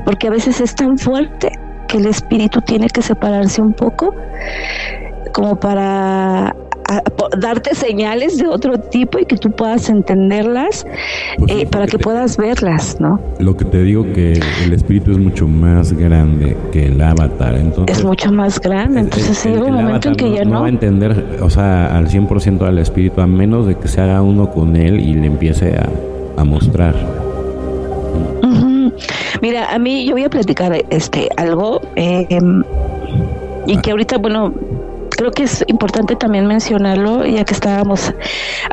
porque 0.05 0.25
a 0.25 0.31
veces 0.31 0.59
es 0.59 0.73
tan 0.73 0.97
fuerte 0.97 1.51
que 1.87 1.97
el 1.97 2.07
espíritu 2.07 2.61
tiene 2.61 2.87
que 2.89 3.01
separarse 3.01 3.61
un 3.61 3.73
poco 3.73 4.13
como 5.33 5.55
para 5.59 6.55
darte 7.39 7.75
señales 7.75 8.37
de 8.37 8.47
otro 8.47 8.77
tipo 8.77 9.19
y 9.19 9.25
que 9.25 9.35
tú 9.35 9.51
puedas 9.51 9.89
entenderlas 9.89 10.85
pues 11.37 11.51
eh, 11.51 11.67
para 11.69 11.85
que 11.85 11.99
puedas 11.99 12.37
verlas, 12.37 12.97
¿no? 12.99 13.19
Lo 13.39 13.57
que 13.57 13.65
te 13.65 13.83
digo 13.83 14.03
que 14.13 14.39
el 14.63 14.73
espíritu 14.73 15.11
es 15.11 15.17
mucho 15.17 15.47
más 15.47 15.91
grande 15.93 16.55
que 16.71 16.87
el 16.87 17.01
avatar, 17.01 17.55
entonces... 17.55 17.97
Es 17.97 18.05
mucho 18.05 18.31
más 18.31 18.59
grande, 18.59 19.01
entonces 19.01 19.43
llega 19.43 19.65
un 19.65 19.73
momento 19.73 20.09
en 20.09 20.15
que 20.15 20.31
ya 20.31 20.43
no... 20.45 20.51
No 20.51 20.61
va 20.61 20.67
a 20.67 20.69
entender, 20.69 21.39
o 21.41 21.49
sea, 21.49 21.97
al 21.97 22.07
100% 22.07 22.61
al 22.65 22.79
espíritu, 22.79 23.21
a 23.21 23.27
menos 23.27 23.67
de 23.67 23.75
que 23.75 23.87
se 23.87 23.99
haga 23.99 24.21
uno 24.21 24.49
con 24.49 24.75
él 24.75 24.99
y 24.99 25.13
le 25.13 25.27
empiece 25.27 25.75
a, 25.75 25.89
a 26.39 26.43
mostrar. 26.45 26.95
Mira, 29.41 29.73
a 29.73 29.79
mí 29.79 30.05
yo 30.05 30.13
voy 30.13 30.23
a 30.23 30.29
platicar 30.29 30.73
este 30.89 31.29
algo 31.37 31.81
eh, 31.95 32.27
y 33.65 33.77
que 33.77 33.91
ahorita, 33.91 34.17
bueno, 34.17 34.53
creo 35.17 35.31
que 35.31 35.43
es 35.43 35.63
importante 35.67 36.15
también 36.15 36.45
mencionarlo, 36.45 37.25
ya 37.25 37.43
que 37.43 37.53
estábamos 37.53 38.13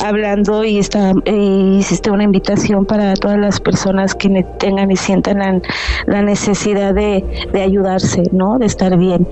hablando 0.02 0.64
y, 0.64 0.78
está, 0.78 1.12
hiciste 1.24 2.10
una 2.10 2.22
invitación 2.22 2.84
para 2.84 3.14
todas 3.14 3.38
las 3.38 3.60
personas 3.60 4.14
que 4.14 4.44
tengan 4.58 4.90
y 4.90 4.96
sientan 4.96 5.62
la, 6.06 6.22
necesidad 6.22 6.94
de, 6.94 7.24
ayudarse, 7.54 8.24
¿no? 8.30 8.58
De 8.58 8.66
estar 8.66 8.96
bien. 8.96 9.26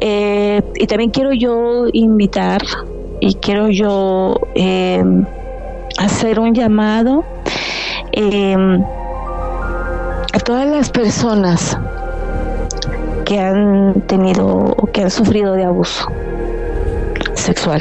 Eh, 0.00 0.62
y 0.76 0.86
también 0.86 1.10
quiero 1.10 1.32
yo 1.32 1.86
invitar 1.92 2.62
y 3.20 3.34
quiero 3.34 3.68
yo 3.68 4.34
eh, 4.54 5.04
hacer 5.98 6.40
un 6.40 6.54
llamado 6.54 7.24
eh, 8.12 8.56
a 10.32 10.38
todas 10.38 10.66
las 10.66 10.90
personas 10.90 11.76
que 13.24 13.38
han 13.38 14.02
tenido 14.06 14.46
o 14.46 14.86
que 14.86 15.02
han 15.02 15.10
sufrido 15.10 15.54
de 15.54 15.64
abuso 15.64 16.06
sexual. 17.34 17.80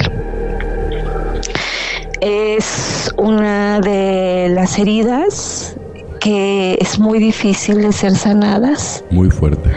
Es 2.22 3.12
una 3.18 3.80
de 3.80 4.50
las 4.54 4.78
heridas 4.78 5.76
que 6.20 6.78
es 6.82 7.00
muy 7.00 7.20
difícil 7.20 7.82
de 7.82 7.92
ser 7.94 8.14
sanadas. 8.14 9.04
Muy 9.10 9.30
fuerte. 9.30 9.70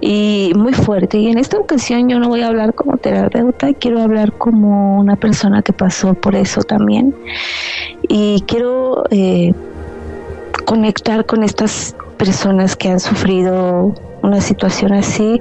Y 0.00 0.52
muy 0.54 0.72
fuerte. 0.72 1.18
Y 1.18 1.28
en 1.28 1.38
esta 1.38 1.58
ocasión 1.58 2.08
yo 2.08 2.18
no 2.20 2.28
voy 2.28 2.42
a 2.42 2.46
hablar 2.46 2.74
como 2.74 2.96
terapeuta, 2.96 3.74
quiero 3.74 4.00
hablar 4.00 4.32
como 4.32 4.98
una 5.00 5.16
persona 5.16 5.62
que 5.62 5.72
pasó 5.72 6.14
por 6.14 6.36
eso 6.36 6.62
también. 6.62 7.14
Y 8.08 8.42
quiero 8.46 9.04
eh, 9.10 9.52
conectar 10.64 11.26
con 11.26 11.42
estas 11.42 11.96
personas 12.20 12.76
que 12.76 12.90
han 12.90 13.00
sufrido 13.00 13.94
una 14.22 14.42
situación 14.42 14.92
así 14.92 15.40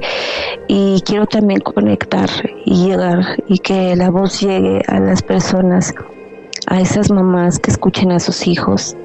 y 0.70 1.02
quiero 1.06 1.26
también 1.26 1.60
conectar 1.60 2.30
y 2.63 2.88
llegar 2.88 3.20
y 3.50 3.60
que 3.60 3.98
la 3.98 4.10
voz 4.10 4.39
llegue 4.39 4.82
a 4.88 5.02
las 5.02 5.22
personas, 5.22 5.94
a 6.68 6.80
esas 6.80 7.12
mamás 7.12 7.60
que 7.60 7.70
escuchen 7.70 8.13
a 8.13 8.20
sus 8.22 8.48
hijos, 8.48 8.96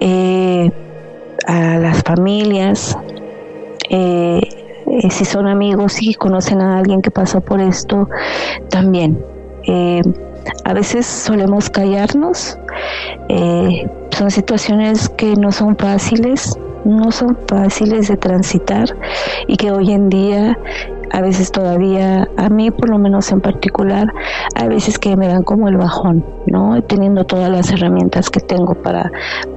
eh, 0.00 0.70
a 1.46 1.76
las 1.76 2.02
familias, 2.02 2.96
eh, 3.90 4.40
eh, 4.86 5.10
si 5.10 5.26
son 5.26 5.48
amigos 5.48 6.00
y 6.00 6.14
conocen 6.14 6.62
a 6.62 6.78
alguien 6.78 7.02
que 7.02 7.10
pasó 7.10 7.42
por 7.42 7.60
esto, 7.60 8.08
también. 8.70 9.22
a 10.64 10.72
veces 10.72 11.04
solemos 11.04 11.68
callarnos, 11.68 12.58
son 14.10 14.30
situaciones 14.30 15.10
que 15.10 15.36
no 15.36 15.52
son 15.52 15.76
fáciles, 15.76 16.58
no 16.84 17.10
son 17.10 17.36
fáciles 17.46 18.08
de 18.08 18.16
transitar 18.16 18.96
y 19.46 19.56
que 19.56 19.70
hoy 19.70 19.92
en 19.92 20.08
día 20.08 20.58
a 21.12 21.20
veces 21.20 21.52
todavía, 21.52 22.28
a 22.36 22.48
mí 22.48 22.70
por 22.70 22.88
lo 22.88 22.98
menos 22.98 23.30
en 23.32 23.40
particular, 23.40 24.12
a 24.54 24.66
veces 24.66 24.98
que 24.98 25.14
me 25.16 25.28
dan 25.28 25.42
como 25.42 25.68
el 25.68 25.76
bajón, 25.76 26.24
¿no? 26.46 26.82
Teniendo 26.82 27.24
todas 27.24 27.50
las 27.50 27.70
herramientas 27.70 28.30
que 28.30 28.40
tengo 28.40 28.74
para, 28.74 29.12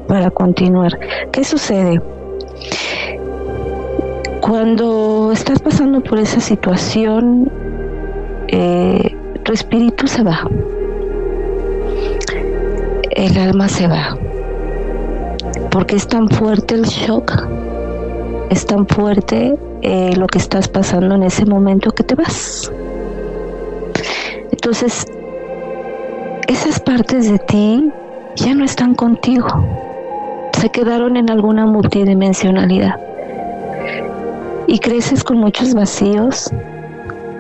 para 0.08 0.30
continuar. 0.32 1.00
¿Qué 1.32 1.46
sucede? 1.46 2.02
Cuando 4.42 5.32
estás 5.32 5.60
pasando 5.60 6.02
por 6.02 6.20
esa 6.20 6.42
situación, 6.42 7.50
eh, 8.50 9.16
tu 9.44 9.54
espíritu 9.54 10.08
se 10.08 10.24
va, 10.24 10.48
el 13.12 13.38
alma 13.38 13.70
se 13.70 13.88
va 13.88 14.18
porque 15.72 15.96
es 15.96 16.08
tan 16.08 16.30
fuerte 16.30 16.76
el 16.76 16.84
shock, 16.84 17.48
es 18.50 18.66
tan 18.66 18.88
fuerte 18.88 19.56
eh, 19.82 20.16
lo 20.16 20.28
que 20.28 20.38
estás 20.38 20.68
pasando 20.68 21.16
en 21.16 21.24
ese 21.24 21.46
momento 21.46 21.92
que 21.92 22.04
te 22.04 22.16
vas. 22.16 22.72
Entonces, 24.52 25.06
esas 26.48 26.80
partes 26.80 27.32
de 27.32 27.40
ti 27.40 27.92
ya 28.36 28.54
no 28.54 28.66
están 28.66 28.96
contigo, 28.96 29.48
se 30.60 30.70
quedaron 30.70 31.18
en 31.18 31.30
alguna 31.30 31.66
multidimensionalidad. 31.66 33.00
Y 34.68 34.80
creces 34.80 35.24
con 35.24 35.38
muchos 35.38 35.74
vacíos, 35.74 36.50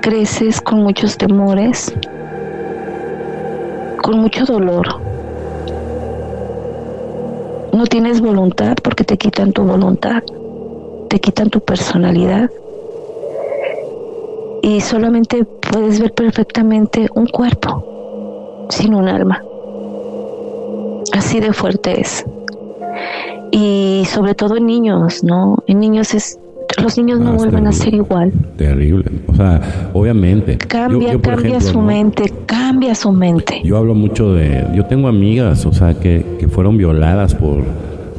creces 0.01 0.61
con 0.61 0.83
muchos 0.83 1.17
temores, 1.17 1.93
con 4.01 4.19
mucho 4.19 4.45
dolor 4.45 5.14
no 7.75 7.85
tienes 7.85 8.21
voluntad 8.21 8.75
porque 8.81 9.03
te 9.03 9.17
quitan 9.17 9.51
tu 9.53 9.63
voluntad, 9.63 10.23
te 11.09 11.19
quitan 11.19 11.49
tu 11.49 11.59
personalidad. 11.59 12.49
y 14.65 14.81
solamente 14.81 15.45
puedes 15.45 15.99
ver 15.99 16.11
perfectamente 16.13 17.07
un 17.13 17.27
cuerpo 17.27 18.65
sin 18.69 18.95
un 18.95 19.07
alma. 19.07 19.43
Así 21.13 21.39
de 21.39 21.53
fuerte 21.53 22.01
es. 22.01 22.25
Y 23.51 24.07
sobre 24.07 24.33
todo 24.33 24.57
en 24.57 24.65
niños, 24.65 25.23
¿no? 25.23 25.57
En 25.67 25.79
niños 25.79 26.15
es 26.15 26.39
los 26.81 26.97
niños 26.97 27.19
no, 27.19 27.33
vuelven 27.33 27.67
a 27.67 27.71
ser 27.71 27.93
igual. 27.93 28.31
Terrible. 28.57 29.05
O 29.27 29.35
sea, 29.35 29.89
obviamente. 29.93 30.57
Cambia, 30.57 31.19
cambia 31.19 31.61
su 31.61 31.79
mente, 31.79 32.31
cambia 32.45 32.95
su 32.95 33.11
mente. 33.11 33.61
Yo 33.63 33.77
hablo 33.77 33.95
mucho 33.95 34.33
de. 34.33 34.67
Yo 34.75 34.85
tengo 34.85 35.07
amigas, 35.07 35.65
o 35.65 35.73
sea, 35.73 35.93
que, 35.93 36.25
que 36.39 36.47
fueron 36.47 36.77
violadas 36.77 37.35
por 37.35 37.63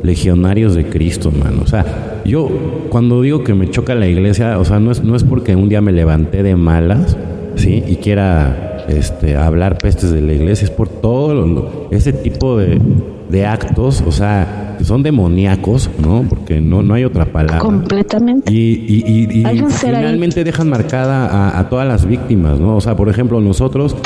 legionarios 0.02 0.74
de 0.74 0.86
Cristo, 0.86 1.30
hermano. 1.30 1.62
O 1.62 1.66
sea, 1.66 2.22
yo 2.24 2.48
cuando 2.88 3.22
digo 3.22 3.44
que 3.44 3.54
me 3.54 3.70
choca 3.70 3.94
la 3.94 4.06
iglesia, 4.06 4.58
o 4.58 4.64
sea, 4.64 4.78
no 4.78 4.90
es, 4.90 5.02
no 5.02 5.16
es 5.16 5.24
porque 5.24 5.56
un 5.56 5.68
día 5.68 5.80
me 5.80 5.92
levanté 5.92 6.42
de 6.42 6.56
malas, 6.56 7.16
¿sí? 7.56 7.82
Y 7.86 7.96
quiera 7.96 8.75
este, 8.88 9.36
hablar 9.36 9.78
pestes 9.78 10.10
de 10.10 10.20
la 10.20 10.32
iglesia, 10.32 10.64
es 10.64 10.70
por 10.70 10.88
todo 10.88 11.88
ese 11.90 12.12
tipo 12.12 12.56
de, 12.56 12.80
de 13.28 13.46
actos, 13.46 14.02
o 14.06 14.12
sea, 14.12 14.74
que 14.78 14.84
son 14.84 15.02
demoníacos, 15.02 15.90
¿no? 16.00 16.24
Porque 16.28 16.60
no, 16.60 16.82
no 16.82 16.94
hay 16.94 17.04
otra 17.04 17.26
palabra. 17.26 17.58
Completamente. 17.58 18.52
Y, 18.52 18.84
y, 18.86 19.40
y, 19.40 19.64
finalmente 19.70 20.44
dejan 20.44 20.68
marcada 20.68 21.26
a, 21.26 21.58
a, 21.58 21.68
todas 21.68 21.86
las 21.88 22.06
víctimas, 22.06 22.60
¿no? 22.60 22.76
O 22.76 22.80
sea, 22.80 22.96
por 22.96 23.08
ejemplo, 23.08 23.40
nosotros, 23.40 23.96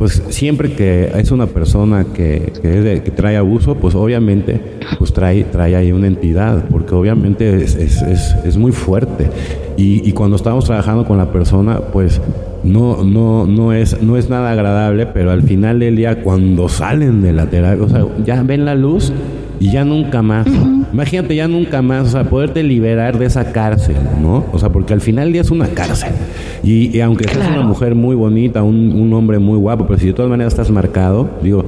pues 0.00 0.22
siempre 0.30 0.72
que 0.72 1.12
es 1.14 1.30
una 1.30 1.46
persona 1.46 2.06
que, 2.14 2.54
que, 2.62 3.02
que 3.04 3.10
trae 3.10 3.36
abuso, 3.36 3.74
pues 3.74 3.94
obviamente 3.94 4.58
pues 4.98 5.12
trae, 5.12 5.44
trae 5.44 5.76
ahí 5.76 5.92
una 5.92 6.06
entidad, 6.06 6.64
porque 6.70 6.94
obviamente 6.94 7.62
es, 7.62 7.76
es, 7.76 8.00
es, 8.00 8.34
es 8.46 8.56
muy 8.56 8.72
fuerte. 8.72 9.28
Y, 9.76 10.08
y 10.08 10.12
cuando 10.12 10.36
estamos 10.36 10.64
trabajando 10.64 11.04
con 11.04 11.18
la 11.18 11.30
persona, 11.30 11.80
pues 11.92 12.18
no, 12.64 13.04
no, 13.04 13.44
no 13.44 13.74
es, 13.74 14.00
no 14.00 14.16
es 14.16 14.30
nada 14.30 14.52
agradable, 14.52 15.04
pero 15.04 15.32
al 15.32 15.42
final 15.42 15.80
del 15.80 15.96
día, 15.96 16.22
cuando 16.22 16.70
salen 16.70 17.20
de 17.20 17.34
la 17.34 17.50
terapia, 17.50 17.84
o 17.84 17.88
sea, 17.90 18.06
ya 18.24 18.42
ven 18.42 18.64
la 18.64 18.74
luz 18.74 19.12
y 19.60 19.70
ya 19.70 19.84
nunca 19.84 20.22
más. 20.22 20.46
Imagínate, 20.92 21.36
ya 21.36 21.46
nunca 21.46 21.82
más, 21.82 22.08
o 22.08 22.10
sea, 22.10 22.24
poderte 22.24 22.62
liberar 22.62 23.18
de 23.18 23.26
esa 23.26 23.52
cárcel, 23.52 23.96
¿no? 24.20 24.44
O 24.52 24.58
sea, 24.58 24.70
porque 24.70 24.94
al 24.94 25.02
final 25.02 25.32
día 25.32 25.42
es 25.42 25.50
una 25.50 25.68
cárcel. 25.68 26.12
Y, 26.64 26.96
y 26.96 27.00
aunque 27.02 27.28
seas 27.28 27.46
una 27.48 27.62
mujer 27.62 27.94
muy 27.94 28.16
bonita, 28.16 28.62
un, 28.62 28.92
un, 28.92 29.12
hombre 29.12 29.38
muy 29.38 29.58
guapo, 29.58 29.86
pero 29.86 30.00
si 30.00 30.08
de 30.08 30.12
todas 30.14 30.30
maneras 30.30 30.54
estás 30.54 30.70
marcado, 30.70 31.28
digo, 31.42 31.64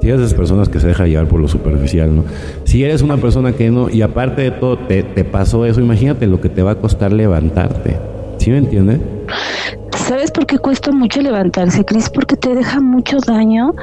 si 0.00 0.08
eres 0.08 0.20
de 0.20 0.26
esas 0.26 0.36
personas 0.36 0.68
que 0.68 0.80
se 0.80 0.88
deja 0.88 1.06
llevar 1.06 1.28
por 1.28 1.40
lo 1.40 1.46
superficial, 1.46 2.16
¿no? 2.16 2.24
Si 2.64 2.82
eres 2.82 3.02
una 3.02 3.18
persona 3.18 3.52
que 3.52 3.70
no, 3.70 3.88
y 3.90 4.02
aparte 4.02 4.42
de 4.42 4.50
todo 4.50 4.78
te, 4.78 5.02
te 5.02 5.24
pasó 5.24 5.66
eso, 5.66 5.80
imagínate 5.80 6.26
lo 6.26 6.40
que 6.40 6.48
te 6.48 6.62
va 6.62 6.72
a 6.72 6.74
costar 6.76 7.12
levantarte. 7.12 7.98
¿Sí 8.38 8.50
me 8.50 8.58
entiendes? 8.58 9.00
¿Sabes 10.04 10.30
por 10.32 10.44
qué 10.44 10.58
cuesta 10.58 10.92
mucho 10.92 11.22
levantarse, 11.22 11.82
Cris? 11.82 12.10
Porque 12.10 12.36
te 12.36 12.54
deja 12.54 12.78
mucho 12.78 13.16
daño 13.26 13.74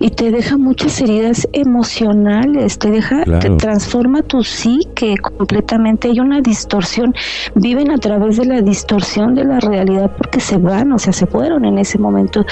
y 0.00 0.10
te 0.10 0.30
deja 0.30 0.58
muchas 0.58 1.00
heridas 1.00 1.48
emocionales, 1.54 2.78
te 2.78 2.90
deja, 2.90 3.22
claro. 3.22 3.40
te 3.40 3.56
transforma 3.56 4.20
tu 4.20 4.44
psique 4.44 5.16
completamente. 5.16 6.08
Hay 6.08 6.20
una 6.20 6.42
distorsión, 6.42 7.14
viven 7.54 7.90
a 7.90 7.96
través 7.96 8.36
de 8.36 8.44
la 8.44 8.60
distorsión 8.60 9.34
de 9.34 9.44
la 9.44 9.60
realidad 9.60 10.10
porque 10.14 10.40
se 10.40 10.58
van, 10.58 10.92
o 10.92 10.98
sea, 10.98 11.14
se 11.14 11.26
fueron 11.26 11.64
en 11.64 11.78
ese 11.78 11.96
momento 11.98 12.44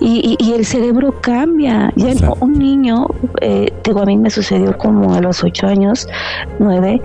y, 0.00 0.36
y, 0.40 0.44
y 0.44 0.54
el 0.54 0.66
cerebro 0.66 1.20
cambia. 1.20 1.92
Ya 1.94 2.10
Exacto. 2.10 2.38
un 2.40 2.54
niño, 2.54 3.06
eh, 3.40 3.72
digo, 3.84 4.00
a 4.00 4.04
mí 4.04 4.16
me 4.16 4.30
sucedió 4.30 4.76
como 4.76 5.14
a 5.14 5.20
los 5.20 5.44
ocho 5.44 5.68
años, 5.68 6.08
nueve, 6.58 7.00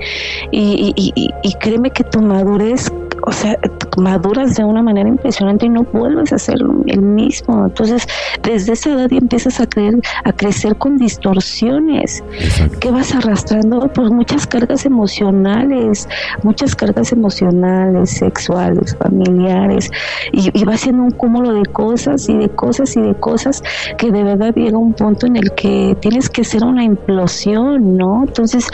y, 0.52 1.14
y 1.16 1.54
créeme 1.60 1.92
que 1.92 2.04
tu 2.04 2.22
madurez 2.22 2.92
o 3.24 3.32
sea, 3.32 3.58
maduras 3.98 4.56
de 4.56 4.64
una 4.64 4.82
manera 4.82 5.10
impresionante 5.10 5.66
y 5.66 5.70
no 5.70 5.84
vuelves 5.84 6.34
a 6.34 6.40
ser 6.40 6.58
el 6.88 7.02
mismo. 7.02 7.66
Entonces, 7.66 8.08
desde 8.44 8.74
esa 8.74 8.92
edad 8.92 9.10
ya 9.10 9.18
empiezas 9.18 9.60
a, 9.60 9.68
creer, 9.68 9.96
a 10.24 10.32
crecer 10.32 10.76
con 10.78 10.98
distorsiones 10.98 12.24
Exacto. 12.40 12.80
que 12.80 12.92
vas 12.92 13.14
arrastrando 13.14 13.80
por 13.94 14.12
muchas 14.12 14.48
cargas 14.48 14.86
emocionales, 14.86 16.08
muchas 16.44 16.76
cargas 16.76 17.12
emocionales, 17.12 18.12
sexuales, 18.12 18.96
familiares, 18.98 19.92
y, 20.32 20.50
y 20.58 20.64
va 20.64 20.78
siendo 20.78 21.04
un 21.04 21.12
cúmulo 21.12 21.54
de 21.54 21.66
cosas 21.66 22.28
y 22.30 22.38
de 22.38 22.50
cosas 22.50 22.96
y 22.96 23.02
de 23.02 23.16
cosas 23.16 23.64
que 23.98 24.12
de 24.12 24.24
verdad 24.24 24.54
llega 24.56 24.78
un 24.78 24.94
punto 24.94 25.28
en 25.28 25.36
el 25.36 25.52
que 25.54 25.98
tienes 26.00 26.30
que 26.30 26.42
hacer 26.42 26.64
una 26.64 26.84
implosión, 26.84 27.98
¿no? 27.98 28.24
Entonces, 28.28 28.68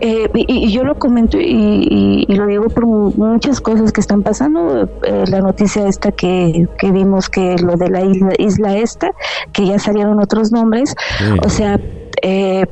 eh, 0.00 0.28
y, 0.34 0.66
y, 0.66 0.70
yo 0.70 0.84
lo 0.84 0.94
comento 0.96 1.38
y, 1.38 2.26
y, 2.28 2.34
lo 2.34 2.46
digo 2.46 2.68
por 2.68 2.86
muchas 2.86 3.60
cosas 3.60 3.67
que 3.92 4.00
están 4.00 4.22
pasando. 4.22 4.88
Eh, 5.02 5.24
la 5.28 5.40
noticia 5.40 5.86
esta 5.86 6.12
que, 6.12 6.68
que, 6.78 6.90
vimos 6.90 7.28
que 7.28 7.56
lo 7.58 7.76
de 7.76 7.90
la 7.90 8.02
isla, 8.02 8.32
isla 8.38 8.76
esta, 8.76 9.10
que 9.52 9.66
ya 9.66 9.78
salieron 9.78 10.20
otros 10.20 10.52
nombres, 10.52 10.94
sí. 11.18 11.24
o 11.44 11.48
sea, 11.48 11.78
eh, 12.22 12.66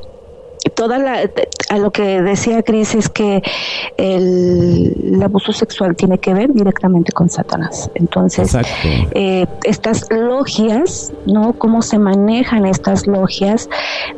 toda 0.75 0.99
la 0.99 1.31
a 1.69 1.79
lo 1.79 1.91
que 1.91 2.23
decía 2.23 2.63
Cris 2.63 2.95
es 2.95 3.09
que 3.09 3.43
el, 3.97 4.95
el, 5.15 5.23
abuso 5.23 5.53
sexual 5.53 5.97
tiene 5.97 6.19
que 6.19 6.33
ver 6.33 6.53
directamente 6.53 7.13
con 7.13 7.29
Satanás. 7.29 7.91
Entonces, 7.95 8.57
eh, 9.13 9.47
estas 9.65 10.07
logias, 10.11 11.13
¿no? 11.27 11.55
Cómo 11.55 11.83
se 11.83 11.99
manejan 11.99 12.67
estas 12.67 13.07
logias, 13.07 13.69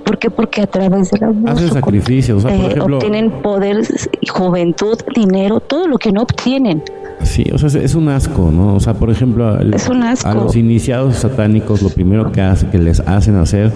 ¿por 0.04 0.18
qué? 0.18 0.30
Porque 0.30 0.62
a 0.62 0.66
través 0.66 1.10
del 1.10 1.24
abuso 1.24 1.52
Hacen 1.52 1.72
sacrificios, 1.72 2.44
o 2.44 2.48
sea, 2.48 2.56
eh, 2.56 2.66
ejemplo, 2.66 2.96
obtienen 2.96 3.30
poder, 3.42 3.86
juventud, 4.28 4.98
dinero, 5.14 5.60
todo 5.60 5.86
lo 5.86 5.98
que 5.98 6.12
no 6.12 6.22
obtienen. 6.22 6.82
Sí, 7.22 7.44
o 7.52 7.58
sea, 7.58 7.68
es 7.82 7.94
un 7.94 8.08
asco, 8.08 8.50
¿no? 8.52 8.74
O 8.74 8.80
sea, 8.80 8.94
por 8.94 9.10
ejemplo, 9.10 9.48
a 9.48 10.34
los 10.34 10.56
iniciados 10.56 11.16
satánicos 11.16 11.82
lo 11.82 11.88
primero 11.88 12.30
que 12.30 12.40
hace, 12.42 12.68
que 12.68 12.78
les 12.78 13.00
hacen 13.00 13.36
hacer 13.36 13.72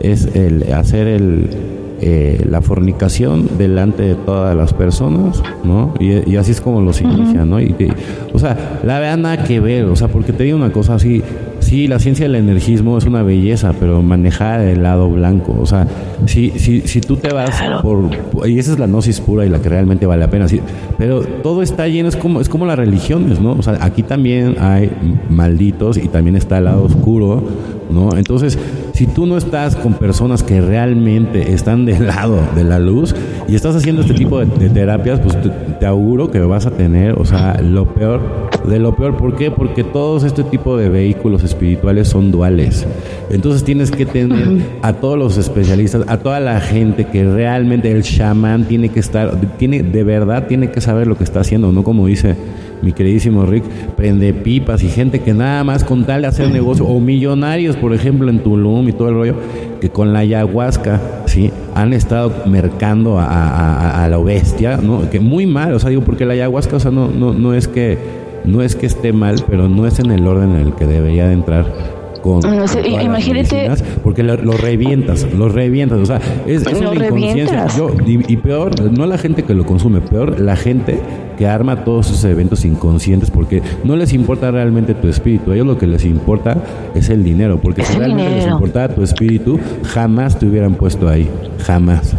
es 0.00 0.26
el 0.34 0.72
hacer 0.72 1.08
el 1.08 1.83
eh, 2.06 2.44
la 2.46 2.60
fornicación 2.60 3.48
delante 3.56 4.02
de 4.02 4.14
todas 4.14 4.54
las 4.54 4.74
personas, 4.74 5.42
¿no? 5.64 5.94
Y, 5.98 6.30
y 6.30 6.36
así 6.36 6.50
es 6.50 6.60
como 6.60 6.82
los 6.82 7.00
inician, 7.00 7.48
¿no? 7.48 7.62
Y, 7.62 7.74
y, 7.78 7.88
o 8.30 8.38
sea, 8.38 8.78
la 8.84 8.98
verdad 8.98 9.16
nada 9.16 9.44
que 9.44 9.58
ver, 9.58 9.86
o 9.86 9.96
sea, 9.96 10.08
porque 10.08 10.34
te 10.34 10.44
digo 10.44 10.58
una 10.58 10.70
cosa 10.70 10.96
así, 10.96 11.22
sí, 11.60 11.88
la 11.88 11.98
ciencia 11.98 12.26
del 12.26 12.34
energismo 12.34 12.98
es 12.98 13.06
una 13.06 13.22
belleza, 13.22 13.72
pero 13.80 14.02
manejar 14.02 14.60
el 14.60 14.82
lado 14.82 15.08
blanco, 15.08 15.56
o 15.58 15.64
sea, 15.64 15.86
si, 16.26 16.50
si, 16.50 16.82
si 16.82 17.00
tú 17.00 17.16
te 17.16 17.32
vas 17.32 17.62
por, 17.80 18.10
y 18.46 18.58
esa 18.58 18.72
es 18.72 18.78
la 18.78 18.86
gnosis 18.86 19.22
pura 19.22 19.46
y 19.46 19.48
la 19.48 19.62
que 19.62 19.70
realmente 19.70 20.04
vale 20.04 20.20
la 20.20 20.28
pena, 20.28 20.46
sí, 20.46 20.60
pero 20.98 21.22
todo 21.22 21.62
está 21.62 21.88
lleno, 21.88 22.10
es 22.10 22.16
como, 22.16 22.42
es 22.42 22.50
como 22.50 22.66
las 22.66 22.78
religiones, 22.78 23.40
¿no? 23.40 23.52
O 23.52 23.62
sea, 23.62 23.78
aquí 23.80 24.02
también 24.02 24.56
hay 24.60 24.90
malditos 25.30 25.96
y 25.96 26.08
también 26.08 26.36
está 26.36 26.58
el 26.58 26.64
lado 26.64 26.84
oscuro, 26.84 27.42
¿no? 27.90 28.16
Entonces, 28.16 28.58
si 28.92 29.06
tú 29.06 29.26
no 29.26 29.36
estás 29.36 29.76
con 29.76 29.94
personas 29.94 30.42
que 30.42 30.60
realmente 30.60 31.52
están 31.52 31.84
del 31.84 32.06
lado 32.08 32.40
de 32.54 32.64
la 32.64 32.78
luz 32.78 33.14
y 33.48 33.54
estás 33.54 33.76
haciendo 33.76 34.02
este 34.02 34.14
tipo 34.14 34.38
de, 34.44 34.68
terapias, 34.68 35.20
pues 35.20 35.40
te, 35.40 35.48
te, 35.48 35.86
auguro 35.86 36.30
que 36.30 36.40
vas 36.40 36.66
a 36.66 36.70
tener, 36.70 37.18
o 37.18 37.24
sea, 37.24 37.60
lo 37.62 37.86
peor 37.86 38.20
de 38.66 38.78
lo 38.78 38.94
peor. 38.94 39.16
¿Por 39.16 39.36
qué? 39.36 39.50
Porque 39.50 39.84
todos 39.84 40.24
este 40.24 40.42
tipo 40.44 40.76
de 40.76 40.88
vehículos 40.88 41.44
espirituales 41.44 42.08
son 42.08 42.30
duales. 42.30 42.86
Entonces 43.30 43.64
tienes 43.64 43.90
que 43.90 44.06
tener 44.06 44.78
a 44.82 44.94
todos 44.94 45.18
los 45.18 45.36
especialistas, 45.36 46.02
a 46.08 46.18
toda 46.18 46.40
la 46.40 46.60
gente 46.60 47.06
que 47.06 47.24
realmente 47.24 47.90
el 47.90 48.02
chamán 48.02 48.64
tiene 48.64 48.88
que 48.88 49.00
estar, 49.00 49.38
tiene 49.58 49.82
de 49.82 50.04
verdad 50.04 50.46
tiene 50.46 50.70
que 50.70 50.80
saber 50.80 51.06
lo 51.06 51.16
que 51.16 51.24
está 51.24 51.40
haciendo, 51.40 51.72
no 51.72 51.84
como 51.84 52.06
dice 52.06 52.36
mi 52.84 52.92
queridísimo 52.92 53.46
Rick, 53.46 53.64
prende 53.96 54.32
pipas 54.32 54.82
y 54.82 54.88
gente 54.88 55.20
que 55.20 55.32
nada 55.32 55.64
más 55.64 55.84
con 55.84 56.04
tal 56.04 56.22
de 56.22 56.28
hacer 56.28 56.50
negocio, 56.50 56.84
o 56.84 57.00
millonarios, 57.00 57.76
por 57.76 57.94
ejemplo, 57.94 58.30
en 58.30 58.40
Tulum 58.40 58.88
y 58.88 58.92
todo 58.92 59.08
el 59.08 59.14
rollo, 59.14 59.36
que 59.80 59.90
con 59.90 60.12
la 60.12 60.20
ayahuasca, 60.20 61.00
¿sí? 61.26 61.50
Han 61.74 61.92
estado 61.92 62.32
mercando 62.46 63.18
a, 63.18 64.04
a, 64.04 64.08
la 64.08 64.18
bestia, 64.18 64.76
¿no? 64.76 65.10
Que 65.10 65.20
muy 65.20 65.46
mal, 65.46 65.72
o 65.74 65.78
sea, 65.78 65.90
digo, 65.90 66.02
porque 66.02 66.24
la 66.24 66.34
ayahuasca, 66.34 66.76
o 66.76 66.80
sea, 66.80 66.90
no, 66.90 67.08
no, 67.08 67.32
no 67.32 67.54
es 67.54 67.68
que 67.68 67.98
no 68.44 68.62
es 68.62 68.76
que 68.76 68.86
esté 68.86 69.12
mal, 69.12 69.36
pero 69.48 69.68
no 69.68 69.86
es 69.86 69.98
en 69.98 70.10
el 70.10 70.26
orden 70.26 70.50
en 70.50 70.66
el 70.66 70.74
que 70.74 70.86
debería 70.86 71.26
de 71.26 71.32
entrar 71.32 72.03
con, 72.24 72.40
no 72.40 72.66
sé, 72.66 72.80
con 72.80 73.02
imagínate 73.02 73.70
porque 74.02 74.22
lo, 74.22 74.34
lo, 74.38 74.52
revientas, 74.52 75.30
lo 75.34 75.50
revientas, 75.50 75.98
o 75.98 76.06
sea, 76.06 76.22
es, 76.46 76.66
es 76.66 76.80
una 76.80 76.94
inconsciencia. 76.94 77.66
Yo, 77.76 77.90
y, 78.06 78.32
y, 78.32 78.36
peor, 78.38 78.90
no 78.90 79.04
la 79.04 79.18
gente 79.18 79.42
que 79.42 79.52
lo 79.52 79.66
consume, 79.66 80.00
peor 80.00 80.40
la 80.40 80.56
gente 80.56 81.00
que 81.36 81.46
arma 81.46 81.84
todos 81.84 82.06
esos 82.06 82.24
eventos 82.24 82.64
inconscientes 82.64 83.30
porque 83.30 83.60
no 83.84 83.94
les 83.94 84.14
importa 84.14 84.50
realmente 84.50 84.94
tu 84.94 85.08
espíritu, 85.08 85.50
a 85.50 85.54
ellos 85.54 85.66
lo 85.66 85.76
que 85.76 85.86
les 85.86 86.06
importa 86.06 86.56
es 86.94 87.10
el 87.10 87.22
dinero, 87.24 87.60
porque 87.60 87.82
es 87.82 87.88
si 87.88 87.98
realmente 87.98 88.30
dinero. 88.30 88.46
les 88.46 88.54
importara 88.54 88.94
tu 88.94 89.02
espíritu, 89.02 89.60
jamás 89.82 90.38
te 90.38 90.46
hubieran 90.46 90.76
puesto 90.76 91.10
ahí, 91.10 91.28
jamás. 91.58 92.14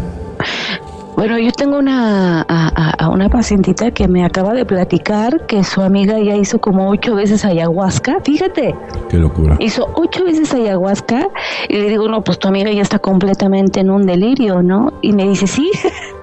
Bueno, 1.16 1.38
yo 1.38 1.50
tengo 1.50 1.78
una, 1.78 2.44
a, 2.46 3.04
a, 3.04 3.08
una 3.08 3.30
pacientita 3.30 3.90
que 3.90 4.06
me 4.06 4.22
acaba 4.22 4.52
de 4.52 4.66
platicar 4.66 5.46
que 5.46 5.64
su 5.64 5.80
amiga 5.80 6.20
ya 6.20 6.36
hizo 6.36 6.60
como 6.60 6.90
ocho 6.90 7.14
veces 7.14 7.42
ayahuasca. 7.46 8.18
Fíjate. 8.22 8.74
Qué 9.08 9.16
locura. 9.16 9.56
Hizo 9.58 9.88
ocho 9.94 10.24
veces 10.26 10.52
ayahuasca 10.52 11.26
y 11.70 11.76
le 11.78 11.88
digo, 11.88 12.06
no, 12.08 12.22
pues 12.22 12.38
tu 12.38 12.48
amiga 12.48 12.70
ya 12.70 12.82
está 12.82 12.98
completamente 12.98 13.80
en 13.80 13.90
un 13.90 14.04
delirio, 14.04 14.62
¿no? 14.62 14.92
Y 15.00 15.14
me 15.14 15.26
dice, 15.26 15.46
sí, 15.46 15.70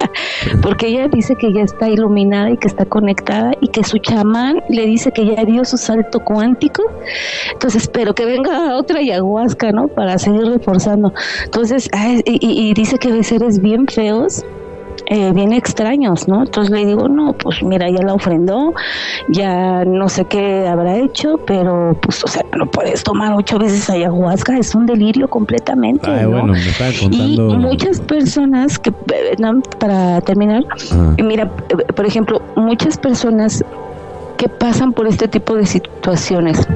porque 0.61 0.89
ella 0.89 1.07
dice 1.07 1.33
que 1.35 1.51
ya 1.51 1.61
está 1.61 1.89
iluminada 1.89 2.51
y 2.51 2.57
que 2.57 2.67
está 2.67 2.85
conectada 2.85 3.53
y 3.61 3.69
que 3.69 3.83
su 3.83 3.97
chamán 3.97 4.61
le 4.69 4.85
dice 4.85 5.11
que 5.11 5.25
ya 5.25 5.43
dio 5.43 5.65
su 5.65 5.77
salto 5.77 6.19
cuántico. 6.19 6.83
Entonces, 7.51 7.87
pero 7.87 8.13
que 8.13 8.25
venga 8.25 8.77
otra 8.77 8.99
ayahuasca, 8.99 9.71
¿no? 9.71 9.87
Para 9.87 10.19
seguir 10.19 10.45
reforzando. 10.45 11.11
Entonces, 11.45 11.89
y, 12.25 12.69
y 12.69 12.73
dice 12.75 12.99
que 12.99 13.11
ve 13.11 13.23
seres 13.23 13.59
bien 13.59 13.87
feos 13.87 14.45
eh, 15.07 15.31
bien 15.33 15.53
extraños, 15.53 16.27
¿no? 16.27 16.43
Entonces 16.43 16.71
le 16.71 16.85
digo, 16.85 17.09
no, 17.09 17.33
pues 17.33 17.61
mira, 17.61 17.89
ya 17.89 18.03
la 18.03 18.13
ofrendó, 18.13 18.73
ya 19.29 19.83
no 19.85 20.07
sé 20.07 20.25
qué 20.25 20.67
habrá 20.67 20.97
hecho, 20.97 21.37
pero 21.45 21.97
pues, 22.01 22.23
o 22.23 22.27
sea, 22.27 22.45
no 22.57 22.65
puedes 22.67 23.03
tomar 23.03 23.33
ocho 23.33 23.59
veces 23.59 23.89
ayahuasca, 23.89 24.57
es 24.57 24.73
un 24.75 24.85
delirio 24.85 25.27
completamente. 25.27 26.09
bueno, 26.25 26.53
Y 27.11 27.37
muchas 27.37 27.99
personas 28.01 28.79
que, 28.79 28.91
eh, 28.91 29.35
para 29.79 30.21
terminar, 30.21 30.63
mira, 31.21 31.49
por 31.49 32.05
ejemplo, 32.05 32.41
muchas 32.55 32.97
personas 32.97 33.63
que 34.37 34.47
pasan 34.47 34.93
por 34.93 35.07
este 35.07 35.27
tipo 35.27 35.55
de 35.55 35.65
situaciones, 35.65 36.67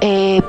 eh, 0.00 0.40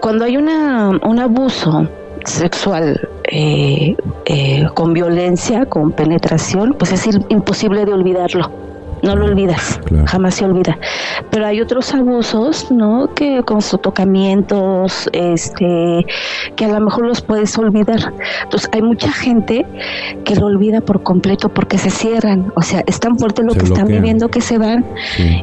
cuando 0.00 0.24
hay 0.24 0.36
una, 0.36 0.90
un 1.02 1.18
abuso, 1.18 1.88
sexual 2.24 3.08
eh, 3.30 3.96
eh, 4.26 4.66
con 4.74 4.92
violencia, 4.92 5.66
con 5.66 5.92
penetración, 5.92 6.74
pues 6.78 6.92
es 6.92 7.08
imposible 7.28 7.84
de 7.84 7.92
olvidarlo 7.92 8.69
no 9.02 9.16
lo 9.16 9.26
olvidas, 9.26 9.80
jamás 10.06 10.34
se 10.34 10.44
olvida. 10.44 10.78
Pero 11.30 11.46
hay 11.46 11.60
otros 11.60 11.94
abusos, 11.94 12.70
¿no? 12.70 13.12
Que 13.14 13.42
con 13.42 13.62
sus 13.62 13.80
tocamientos, 13.80 15.08
este, 15.12 16.06
que 16.56 16.64
a 16.64 16.68
lo 16.68 16.80
mejor 16.80 17.06
los 17.06 17.20
puedes 17.20 17.56
olvidar. 17.58 18.12
Entonces 18.42 18.68
hay 18.72 18.82
mucha 18.82 19.12
gente 19.12 19.66
que 20.24 20.36
lo 20.36 20.46
olvida 20.46 20.80
por 20.80 21.02
completo 21.02 21.48
porque 21.48 21.78
se 21.78 21.90
cierran, 21.90 22.52
o 22.56 22.62
sea, 22.62 22.82
es 22.86 23.00
tan 23.00 23.18
fuerte 23.18 23.42
lo 23.42 23.54
que 23.54 23.64
están 23.64 23.88
viviendo 23.88 24.28
que 24.28 24.40
se 24.40 24.58
van 24.58 24.84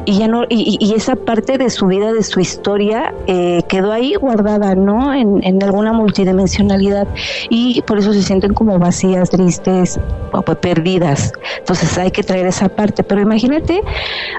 y 0.04 0.18
ya 0.18 0.28
no, 0.28 0.44
y, 0.48 0.94
esa 0.98 1.16
parte 1.16 1.58
de 1.58 1.70
su 1.70 1.86
vida, 1.86 2.12
de 2.12 2.22
su 2.22 2.40
historia, 2.40 3.14
eh, 3.26 3.62
quedó 3.68 3.92
ahí 3.92 4.14
guardada, 4.14 4.74
¿no? 4.74 5.14
En, 5.14 5.40
en 5.44 5.62
alguna 5.62 5.92
multidimensionalidad 5.92 7.06
y 7.50 7.82
por 7.82 7.98
eso 7.98 8.12
se 8.12 8.22
sienten 8.22 8.54
como 8.54 8.78
vacías, 8.78 9.30
tristes, 9.30 10.00
o 10.32 10.42
perdidas. 10.42 11.32
Entonces 11.58 11.96
hay 11.98 12.10
que 12.10 12.22
traer 12.22 12.46
esa 12.46 12.68
parte, 12.68 13.02
pero 13.02 13.20
imagínate 13.20 13.47
imagínate 13.48 13.82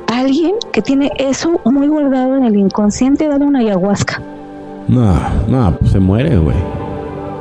a 0.07 0.19
alguien 0.19 0.55
que 0.71 0.81
tiene 0.81 1.11
eso 1.17 1.59
muy 1.65 1.87
guardado 1.87 2.37
en 2.37 2.43
el 2.43 2.55
inconsciente, 2.55 3.27
dale 3.27 3.45
una 3.45 3.59
ayahuasca. 3.59 4.21
No, 4.87 5.15
no, 5.47 5.75
pues 5.77 5.91
se 5.91 5.99
muere, 5.99 6.37
güey. 6.37 6.57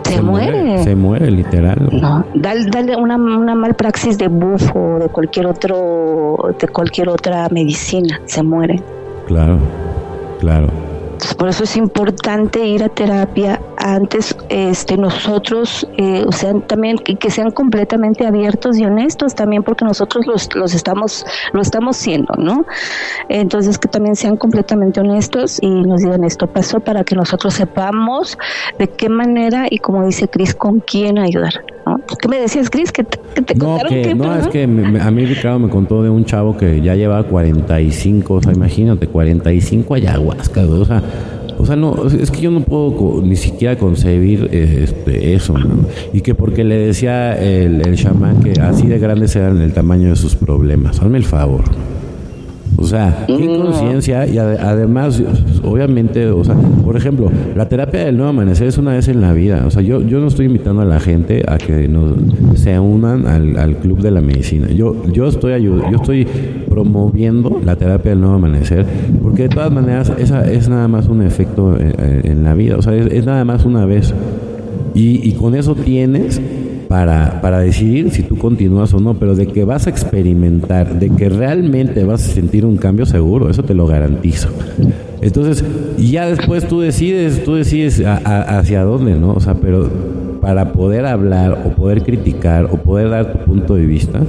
Se, 0.05 0.23
muere. 0.23 0.83
Se 0.85 0.95
muere, 0.95 1.31
literal. 1.31 1.89
No, 1.93 2.25
dale, 2.35 2.97
una, 2.97 3.16
una 3.16 3.55
mal 3.55 3.75
praxis 3.75 4.16
de 4.16 4.29
bufo, 4.29 4.99
de 4.99 5.09
cualquier 5.09 5.47
otro, 5.47 6.55
de 6.59 6.69
cualquier 6.69 7.11
otra 7.11 7.49
medicina, 7.51 8.21
se 8.25 8.43
muere. 8.43 8.83
Claro, 9.27 9.59
claro 10.41 10.69
por 11.35 11.49
eso 11.49 11.64
es 11.64 11.77
importante 11.77 12.64
ir 12.66 12.83
a 12.83 12.89
terapia 12.89 13.61
antes 13.77 14.37
este 14.49 14.97
nosotros 14.97 15.87
eh, 15.97 16.25
o 16.27 16.33
sea 16.33 16.53
también 16.61 16.99
que, 16.99 17.31
sean 17.31 17.51
completamente 17.51 18.27
abiertos 18.27 18.79
y 18.79 18.85
honestos 18.85 19.35
también 19.35 19.62
porque 19.62 19.85
nosotros 19.85 20.27
los, 20.27 20.55
los 20.55 20.75
estamos 20.75 21.25
lo 21.53 21.61
estamos 21.61 21.97
siendo 21.97 22.35
no 22.39 22.64
entonces 23.29 23.79
que 23.79 23.89
también 23.89 24.16
sean 24.16 24.37
completamente 24.37 25.01
honestos 25.01 25.59
y 25.61 25.69
nos 25.69 26.03
digan 26.03 26.25
esto 26.25 26.47
pasó 26.47 26.81
para 26.81 27.05
que 27.05 27.14
nosotros 27.14 27.55
sepamos 27.55 28.39
de 28.79 28.89
qué 28.89 29.09
manera 29.09 29.66
y 29.71 29.79
como 29.79 30.05
dice 30.05 30.29
Cris 30.29 30.55
con 30.55 30.81
quién 30.81 31.19
ayudar. 31.19 31.64
¿Qué 32.20 32.28
me 32.28 32.39
decías 32.41 32.70
Cris 32.70 32.93
que 32.93 33.05
te, 33.05 33.18
no, 33.55 33.78
que, 33.89 34.14
no 34.14 34.34
es 34.36 34.49
que 34.49 34.64
a 34.64 35.11
mí 35.11 35.24
Ricardo 35.24 35.59
me 35.59 35.68
contó 35.68 36.03
de 36.03 36.11
un 36.11 36.24
chavo 36.24 36.57
que 36.57 36.80
ya 36.80 36.95
lleva 36.95 37.22
45 37.22 38.34
o 38.34 38.43
sea 38.43 38.53
imagínate 38.53 39.07
45 39.07 39.95
ayahuasca 39.95 40.62
o 40.62 40.84
sea 40.84 41.03
o 41.59 41.66
sea, 41.66 41.74
no, 41.74 42.07
es 42.07 42.30
que 42.30 42.41
yo 42.41 42.53
no 42.53 42.61
puedo 42.61 43.20
ni 43.20 43.34
siquiera 43.34 43.76
concebir 43.76 44.49
este, 44.53 45.34
eso, 45.34 45.55
Y 46.12 46.20
que 46.20 46.34
porque 46.34 46.62
le 46.62 46.78
decía 46.78 47.36
el, 47.36 47.84
el 47.84 47.97
chamán 47.97 48.41
que 48.41 48.53
así 48.61 48.86
de 48.86 48.99
grandes 49.01 49.34
eran 49.34 49.61
el 49.61 49.72
tamaño 49.72 50.11
de 50.11 50.16
sus 50.16 50.36
problemas. 50.36 51.01
Hazme 51.03 51.18
el 51.18 51.24
favor. 51.24 51.64
O 52.81 52.85
sea, 52.85 53.24
qué 53.26 53.47
conciencia 53.47 54.24
y 54.26 54.39
además, 54.39 55.20
obviamente, 55.64 56.31
o 56.31 56.45
sea, 56.45 56.55
por 56.55 56.97
ejemplo, 56.97 57.29
la 57.57 57.68
terapia 57.68 58.05
del 58.05 58.16
nuevo 58.16 58.31
amanecer 58.31 58.68
es 58.68 58.79
una 58.79 58.93
vez 58.93 59.09
en 59.09 59.20
la 59.20 59.33
vida. 59.33 59.64
O 59.66 59.70
sea, 59.70 59.83
yo, 59.83 60.01
yo 60.01 60.20
no 60.20 60.29
estoy 60.29 60.47
invitando 60.47 60.83
a 60.83 60.85
la 60.85 61.01
gente 61.01 61.43
a 61.49 61.59
que 61.59 61.89
nos, 61.89 62.14
se 62.55 62.79
unan 62.79 63.26
al, 63.26 63.76
club 63.79 64.01
de 64.01 64.12
la 64.12 64.20
medicina. 64.20 64.68
Yo, 64.68 64.95
yo 65.12 65.26
estoy 65.26 65.61
yo 65.61 65.81
estoy 65.97 66.26
promoviendo 66.68 67.61
la 67.64 67.74
terapia 67.74 68.12
del 68.12 68.20
nuevo 68.20 68.37
amanecer, 68.37 68.87
porque 69.22 69.45
de 69.45 69.49
todas 69.49 69.72
maneras 69.72 70.12
esa 70.16 70.49
es 70.49 70.68
nada 70.68 70.87
más 70.87 71.09
un 71.09 71.22
efecto 71.22 71.76
en, 71.79 72.45
la 72.45 72.55
vida. 72.55 72.76
O 72.76 72.83
sea, 72.83 72.95
es, 72.95 73.26
nada 73.26 73.45
más 73.45 73.64
una 73.64 73.87
vez. 73.87 74.14
Y, 74.95 75.29
y 75.29 75.33
con 75.33 75.57
eso 75.57 75.74
tienes 75.74 76.41
para, 76.89 77.41
para 77.43 77.61
decidir 77.61 78.11
si 78.11 78.22
tú 78.22 78.36
continúas 78.39 78.95
o 78.95 79.01
no, 79.01 79.14
pero 79.14 79.34
de 79.34 79.47
que 79.47 79.64
vas 79.64 79.86
a 79.86 79.91
experimentar, 79.91 80.99
de 80.99 81.11
que 81.11 81.28
realmente 81.28 82.05
vas 82.05 82.24
a 82.24 82.32
sentir 82.32 82.64
un 82.64 82.78
cambio 82.78 83.05
seguro, 83.07 83.51
eso 83.51 83.62
te 83.62 83.74
lo 83.74 83.86
garantizo. 83.86 84.49
Entonces, 85.20 85.64
ya 85.99 86.26
después 86.26 86.66
tú 86.66 86.80
decides, 86.80 87.45
tú 87.45 87.55
decides 87.55 88.03
hacia 88.05 88.84
dónde, 88.84 89.14
¿no? 89.16 89.34
O 89.34 89.41
sea, 89.41 89.55
pero 89.55 89.91
para 90.41 90.72
poder 90.72 91.05
hablar 91.05 91.64
o 91.66 91.70
poder 91.70 92.03
criticar 92.03 92.66
o 92.66 92.76
poder 92.76 93.11
dar 93.11 93.32
tu 93.32 93.39
punto 93.45 93.74
de 93.74 93.84
vista, 93.84 94.20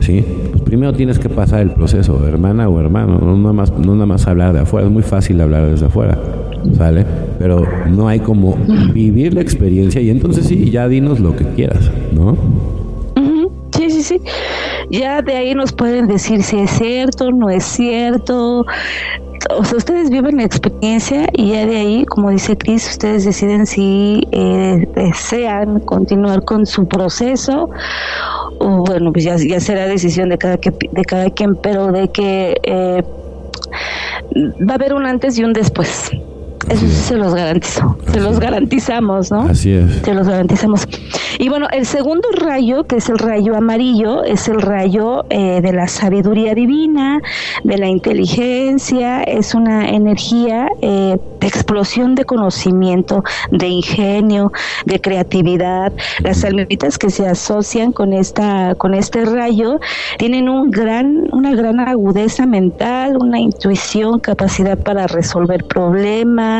¿sí? 0.00 0.24
Pues 0.52 0.62
primero 0.62 0.92
tienes 0.92 1.18
que 1.18 1.28
pasar 1.28 1.60
el 1.60 1.70
proceso, 1.70 2.26
hermana 2.26 2.68
o 2.68 2.80
hermano, 2.80 3.18
no 3.18 3.36
nada 3.36 3.52
más, 3.52 3.72
no 3.76 3.94
nada 3.94 4.06
más 4.06 4.26
hablar 4.26 4.54
de 4.54 4.60
afuera, 4.60 4.86
es 4.86 4.92
muy 4.92 5.02
fácil 5.02 5.40
hablar 5.40 5.68
desde 5.68 5.86
afuera. 5.86 6.16
¿Sale? 6.76 7.04
Pero 7.38 7.66
no 7.88 8.08
hay 8.08 8.20
como 8.20 8.56
vivir 8.92 9.34
la 9.34 9.40
experiencia 9.40 10.00
y 10.00 10.10
entonces 10.10 10.46
sí, 10.46 10.70
ya 10.70 10.88
dinos 10.88 11.20
lo 11.20 11.36
que 11.36 11.44
quieras, 11.44 11.90
¿no? 12.12 12.36
Sí, 13.76 13.90
sí, 13.90 14.02
sí. 14.02 14.20
Ya 14.90 15.20
de 15.20 15.36
ahí 15.36 15.54
nos 15.54 15.72
pueden 15.72 16.06
decir 16.06 16.42
si 16.42 16.58
es 16.58 16.70
cierto, 16.70 17.30
no 17.30 17.50
es 17.50 17.64
cierto. 17.64 18.64
O 19.50 19.64
sea, 19.64 19.78
ustedes 19.78 20.10
viven 20.10 20.38
la 20.38 20.44
experiencia 20.44 21.28
y 21.34 21.50
ya 21.52 21.66
de 21.66 21.76
ahí, 21.76 22.04
como 22.06 22.30
dice 22.30 22.56
Cris, 22.56 22.88
ustedes 22.88 23.24
deciden 23.24 23.66
si 23.66 24.26
eh, 24.32 24.88
desean 24.94 25.80
continuar 25.80 26.44
con 26.44 26.66
su 26.66 26.88
proceso 26.88 27.70
o 28.58 28.84
bueno, 28.84 29.12
pues 29.12 29.24
ya, 29.24 29.36
ya 29.36 29.60
será 29.60 29.86
decisión 29.86 30.30
de 30.30 30.38
cada, 30.38 30.56
que, 30.56 30.70
de 30.70 31.04
cada 31.04 31.30
quien, 31.30 31.54
pero 31.56 31.92
de 31.92 32.08
que 32.08 32.56
eh, 32.62 33.04
va 34.68 34.72
a 34.72 34.74
haber 34.74 34.94
un 34.94 35.06
antes 35.06 35.38
y 35.38 35.44
un 35.44 35.52
después. 35.52 36.10
Eso 36.68 36.86
se 36.88 37.16
los 37.16 37.34
garantizo, 37.34 37.96
se 38.12 38.20
los 38.20 38.40
garantizamos, 38.40 39.30
¿no? 39.30 39.42
Así 39.42 39.72
es. 39.72 40.02
Se 40.02 40.14
los 40.14 40.26
garantizamos. 40.26 40.86
Y 41.38 41.48
bueno, 41.48 41.68
el 41.70 41.86
segundo 41.86 42.28
rayo, 42.32 42.84
que 42.84 42.96
es 42.96 43.08
el 43.08 43.18
rayo 43.18 43.54
amarillo, 43.56 44.24
es 44.24 44.48
el 44.48 44.60
rayo 44.60 45.26
eh, 45.30 45.60
de 45.60 45.72
la 45.72 45.86
sabiduría 45.86 46.54
divina, 46.54 47.20
de 47.62 47.78
la 47.78 47.86
inteligencia, 47.86 49.22
es 49.22 49.54
una 49.54 49.88
energía 49.90 50.68
eh, 50.82 51.18
de 51.40 51.46
explosión 51.46 52.14
de 52.14 52.24
conocimiento, 52.24 53.22
de 53.50 53.68
ingenio, 53.68 54.50
de 54.86 55.00
creatividad. 55.00 55.92
Las 56.20 56.42
almitas 56.42 56.98
que 56.98 57.10
se 57.10 57.28
asocian 57.28 57.92
con 57.92 58.12
esta, 58.12 58.74
con 58.74 58.94
este 58.94 59.24
rayo, 59.24 59.78
tienen 60.18 60.48
un 60.48 60.70
gran, 60.70 61.28
una 61.32 61.54
gran 61.54 61.80
agudeza 61.80 62.46
mental, 62.46 63.18
una 63.20 63.38
intuición, 63.38 64.20
capacidad 64.20 64.78
para 64.78 65.06
resolver 65.06 65.64
problemas, 65.64 66.55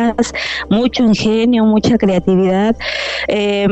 mucho 0.69 1.03
ingenio, 1.03 1.65
mucha 1.65 1.99
creatividad. 1.99 2.77
Eh, 3.29 3.67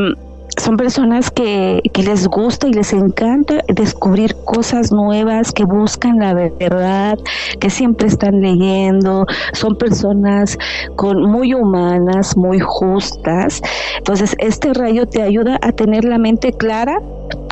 son 0.57 0.77
personas 0.77 1.31
que, 1.31 1.83
les 1.95 2.29
gusta 2.29 2.69
y 2.69 2.73
les 2.73 2.93
encanta 2.93 3.65
descubrir 3.69 4.37
cosas 4.45 4.93
nuevas, 4.93 5.53
que 5.53 5.65
buscan 5.65 6.19
la 6.19 6.35
verdad, 6.35 7.19
que 7.61 7.71
siempre 7.71 8.09
están 8.09 8.41
leyendo, 8.41 9.27
son 9.53 9.77
personas 9.77 10.59
con, 10.97 11.23
muy 11.23 11.55
humanas, 11.55 12.37
muy 12.37 12.61
justas. 12.61 13.63
Entonces, 13.99 14.37
este 14.39 14.73
rayo 14.75 15.07
te 15.07 15.23
ayuda 15.23 15.59
a 15.61 15.73
tener 15.73 16.05
la 16.05 16.19
mente 16.19 16.53
clara, 16.53 17.01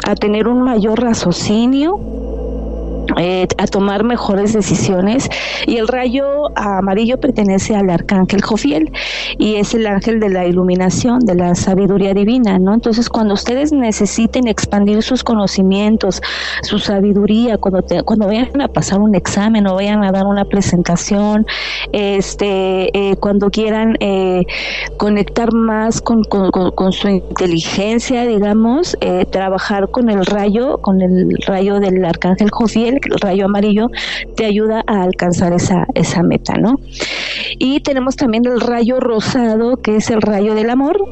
a 0.07 0.15
tener 0.15 0.49
un 0.49 0.63
mayor 0.63 1.01
raciocinio, 1.01 1.99
eh, 3.19 3.47
a 3.59 3.67
tomar 3.67 4.05
mejores 4.05 4.53
decisiones 4.53 5.29
y 5.67 5.77
el 5.77 5.89
rayo 5.89 6.57
amarillo 6.57 7.19
pertenece 7.19 7.75
al 7.75 7.91
arcángel 7.91 8.43
Jofiel 8.43 8.93
y 9.39 9.57
es 9.57 9.75
el 9.75 9.87
ángel 9.87 10.21
de 10.21 10.29
la 10.29 10.47
iluminación, 10.47 11.21
de 11.21 11.35
la 11.35 11.55
sabiduría 11.55 12.15
divina, 12.15 12.59
¿no? 12.59 12.75
Entonces, 12.75 13.09
cuando 13.09 13.35
ustedes 13.35 13.73
necesiten 13.73 14.47
expandir 14.47 15.03
sus 15.03 15.25
conocimientos, 15.25 16.23
su 16.63 16.79
sabiduría, 16.79 17.59
cuando 17.59 17.83
cuando 18.05 18.27
vayan 18.27 18.61
a 18.61 18.69
pasar 18.69 19.01
un 19.01 19.15
examen 19.15 19.67
o 19.67 19.75
vayan 19.75 20.05
a 20.05 20.13
dar 20.13 20.27
una 20.27 20.45
presentación, 20.45 21.47
este, 21.93 22.97
eh, 22.97 23.17
cuando 23.17 23.51
quieran 23.51 23.97
eh, 24.01 24.45
conectar 24.97 25.53
más 25.53 26.01
con, 26.01 26.23
con, 26.25 26.93
su 26.93 27.09
inteligencia, 27.09 28.27
digamos, 28.27 28.97
trabajar 29.31 29.91
con 29.91 30.11
el 30.11 30.25
rayo, 30.27 30.79
con 30.79 31.01
el 31.01 31.37
rayo 31.47 31.81
del 31.81 32.05
arcángel 32.05 32.51
Jofiel 32.51 33.01
el 33.09 33.19
rayo 33.21 33.47
amarillo 33.47 33.91
te 34.37 34.45
ayuda 34.45 34.83
a 34.87 35.03
alcanzar 35.03 35.53
esa, 35.53 35.87
esa 35.95 36.23
meta, 36.23 36.57
¿no? 36.57 36.81
Y 37.59 37.81
tenemos 37.81 38.17
también 38.17 38.47
el 38.47 38.61
rayo 38.61 39.01
rosado, 39.01 39.77
que 39.77 39.97
es 39.97 40.11
el 40.11 40.23
rayo 40.23 40.55
del 40.55 40.71
amor 40.71 41.05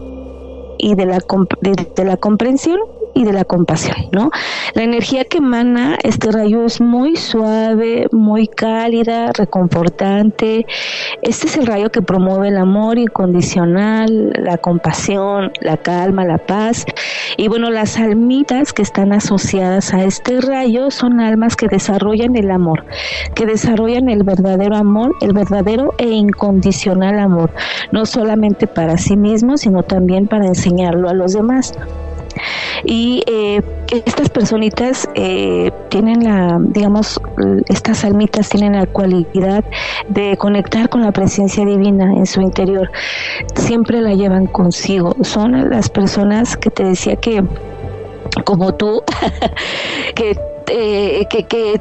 y 0.79 0.95
de 0.95 1.07
la, 1.07 1.19
de 1.61 2.05
la 2.05 2.17
comprensión 2.17 2.81
y 3.15 3.25
de 3.25 3.33
la 3.33 3.45
compasión, 3.45 3.97
¿no? 4.13 4.31
La 4.75 4.83
energía 4.83 5.25
que 5.25 5.39
emana 5.39 5.99
este 6.03 6.31
rayo 6.31 6.65
es 6.65 6.81
muy 6.81 7.17
suave, 7.17 8.07
muy 8.13 8.47
cálida, 8.47 9.33
reconfortante. 9.33 10.67
Este 11.23 11.47
es 11.47 11.57
el 11.57 11.67
rayo 11.67 11.91
que 11.91 12.03
promueve 12.03 12.49
el 12.49 12.57
amor 12.57 12.99
incondicional, 12.99 14.33
la 14.39 14.59
compasión, 14.59 15.53
la 15.61 15.77
calma, 15.77 16.25
la 16.25 16.39
paz. 16.39 16.85
Y 17.37 17.49
bueno, 17.49 17.71
las 17.71 17.99
almitas 17.99 18.73
que 18.73 18.83
están 18.83 19.13
asociadas 19.13 19.93
a 19.95 20.05
este 20.05 20.41
rayo 20.41 20.91
son 20.91 21.21
almas 21.21 21.57
que 21.57 21.69
desarrollan 21.69 22.37
el 22.37 22.51
amor, 22.51 22.85
que 23.35 23.47
desarrollan 23.47 24.09
el 24.09 24.23
verdadero 24.23 24.77
amor, 24.77 25.15
el 25.21 25.33
verdadero 25.33 25.95
e 25.99 26.09
incondicional 26.11 27.19
amor, 27.19 27.51
no 27.93 28.07
solamente 28.07 28.67
para 28.67 28.97
sí 28.99 29.17
mismos, 29.17 29.63
sino 29.63 29.83
también 29.83 30.27
para 30.27 30.47
enseñarlo 30.47 31.09
a 31.09 31.15
los 31.15 31.33
demás 31.33 31.75
y 32.85 33.23
eh, 33.27 33.63
estas 34.07 34.29
personitas 34.29 35.09
eh, 35.15 35.71
tienen 35.89 36.25
la, 36.25 36.59
digamos, 36.61 37.21
estas 37.69 38.05
almitas 38.05 38.49
tienen 38.49 38.75
la 38.75 38.87
cualidad 38.87 39.65
de 40.09 40.37
conectar 40.37 40.89
con 40.89 41.03
la 41.03 41.13
presencia 41.13 41.65
divina 41.65 42.13
en 42.13 42.27
su 42.27 42.41
interior. 42.41 42.91
Siempre 43.55 44.01
la 44.01 44.15
llevan 44.15 44.47
consigo. 44.47 45.17
Son 45.23 45.71
las 45.71 45.89
personas 45.89 46.57
que 46.57 46.71
te 46.71 46.85
decía 46.85 47.17
que, 47.17 47.43
como 48.45 48.75
tú, 48.75 49.03
que, 50.15 50.39
eh, 50.69 51.27
que, 51.29 51.45
que, 51.45 51.81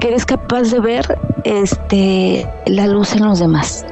que 0.00 0.08
eres 0.08 0.26
capaz 0.26 0.70
de 0.70 0.80
ver 0.80 1.18
este 1.44 2.46
la 2.66 2.86
luz 2.86 3.14
en 3.14 3.24
los 3.24 3.38
demás 3.38 3.84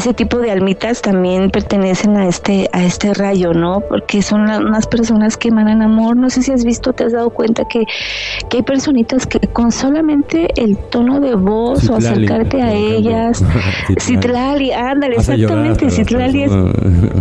ese 0.00 0.14
tipo 0.14 0.38
de 0.38 0.50
almitas 0.50 1.02
también 1.02 1.50
pertenecen 1.50 2.16
a 2.16 2.26
este 2.26 2.70
a 2.72 2.82
este 2.84 3.12
rayo, 3.12 3.52
¿no? 3.52 3.80
Porque 3.80 4.22
son 4.22 4.42
unas 4.42 4.86
personas 4.86 5.36
que 5.36 5.48
emanan 5.48 5.82
amor. 5.82 6.16
No 6.16 6.30
sé 6.30 6.42
si 6.42 6.52
has 6.52 6.64
visto, 6.64 6.94
te 6.94 7.04
has 7.04 7.12
dado 7.12 7.28
cuenta 7.28 7.66
que, 7.66 7.84
que 8.48 8.58
hay 8.58 8.62
personitas 8.62 9.26
que 9.26 9.40
con 9.48 9.70
solamente 9.70 10.48
el 10.56 10.78
tono 10.78 11.20
de 11.20 11.34
voz 11.34 11.90
o 11.90 11.96
acercarte 11.96 12.62
a 12.62 12.72
ellas, 12.72 13.44
Citlali, 14.00 14.72
ándale, 14.72 15.16
exactamente, 15.16 15.90
Citlali 15.90 16.44
es 16.44 16.52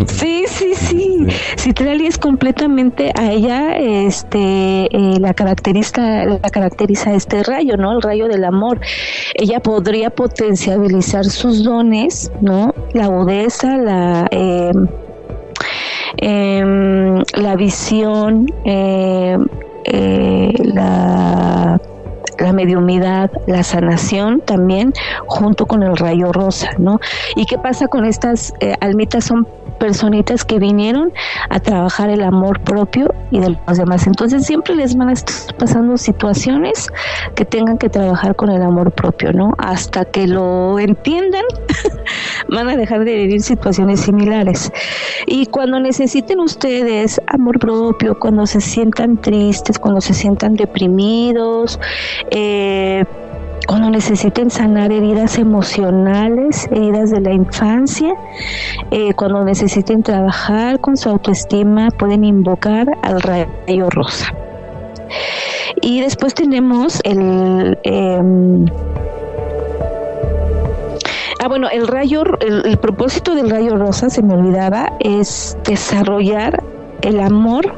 Sí, 0.07 0.45
sí, 0.47 0.73
sí. 0.73 1.27
Citlali 1.57 2.05
es 2.05 2.17
completamente 2.17 3.11
a 3.13 3.31
ella 3.31 3.77
este 3.77 4.85
eh, 4.85 5.19
la 5.19 5.33
caracteriza 5.33 6.25
la 6.25 6.49
caracteriza 6.49 7.13
este 7.13 7.43
rayo, 7.43 7.75
¿no? 7.75 7.91
El 7.91 8.01
rayo 8.01 8.29
del 8.29 8.45
amor. 8.45 8.79
Ella 9.35 9.59
podría 9.59 10.09
potencializar 10.09 11.25
sus 11.25 11.65
dones, 11.65 12.31
¿no? 12.39 12.68
La 12.93 13.05
agudeza, 13.05 13.77
la, 13.77 14.27
eh, 14.31 14.71
em, 16.17 17.23
la 17.35 17.55
visión, 17.55 18.47
eh, 18.65 19.37
eh, 19.85 20.53
la 20.63 21.79
la 22.39 22.53
mediumidad, 22.53 23.29
la 23.47 23.63
sanación 23.63 24.39
también, 24.39 24.93
junto 25.25 25.65
con 25.65 25.83
el 25.83 25.97
rayo 25.97 26.31
rosa, 26.31 26.69
¿no? 26.77 27.01
¿Y 27.35 27.45
qué 27.45 27.57
pasa 27.57 27.89
con 27.89 28.05
estas 28.05 28.53
almitas? 28.79 29.25
Son 29.25 29.45
personitas 29.79 30.45
que 30.45 30.59
vinieron 30.59 31.11
a 31.49 31.59
trabajar 31.59 32.09
el 32.09 32.21
amor 32.21 32.59
propio 32.61 33.13
y 33.31 33.39
de 33.39 33.57
los 33.67 33.77
demás. 33.77 34.05
Entonces 34.05 34.45
siempre 34.45 34.75
les 34.75 34.95
van 34.95 35.09
a 35.09 35.13
estar 35.13 35.55
pasando 35.55 35.97
situaciones 35.97 36.87
que 37.35 37.45
tengan 37.45 37.77
que 37.77 37.89
trabajar 37.89 38.35
con 38.35 38.49
el 38.49 38.61
amor 38.61 38.91
propio, 38.91 39.33
¿no? 39.33 39.53
Hasta 39.57 40.05
que 40.05 40.27
lo 40.27 40.77
entiendan, 40.79 41.45
van 42.49 42.69
a 42.69 42.75
dejar 42.75 43.05
de 43.05 43.15
vivir 43.15 43.41
situaciones 43.41 44.01
similares. 44.01 44.71
Y 45.25 45.47
cuando 45.47 45.79
necesiten 45.79 46.39
ustedes 46.39 47.21
amor 47.27 47.59
propio, 47.59 48.19
cuando 48.19 48.45
se 48.45 48.61
sientan 48.61 49.17
tristes, 49.17 49.79
cuando 49.79 50.01
se 50.01 50.13
sientan 50.13 50.55
deprimidos, 50.55 51.79
eh, 52.31 53.05
cuando 53.67 53.89
necesiten 53.89 54.49
sanar 54.49 54.91
heridas 54.91 55.37
emocionales, 55.37 56.67
heridas 56.71 57.11
de 57.11 57.21
la 57.21 57.33
infancia, 57.33 58.13
eh, 58.91 59.13
cuando 59.13 59.43
necesiten 59.43 60.03
trabajar 60.03 60.79
con 60.79 60.97
su 60.97 61.09
autoestima, 61.09 61.89
pueden 61.91 62.23
invocar 62.23 62.87
al 63.03 63.21
rayo 63.21 63.89
rosa. 63.89 64.33
Y 65.81 66.01
después 66.01 66.33
tenemos 66.33 66.99
el... 67.03 67.77
Em, 67.83 68.65
ah, 71.39 71.47
bueno, 71.47 71.67
el 71.71 71.87
rayo, 71.87 72.23
el 72.41 72.77
propósito 72.77 73.35
del 73.35 73.49
rayo 73.49 73.75
rosa, 73.77 74.09
se 74.09 74.21
me 74.21 74.33
olvidaba, 74.33 74.93
es 74.99 75.57
desarrollar 75.65 76.63
el 77.01 77.19
amor 77.19 77.73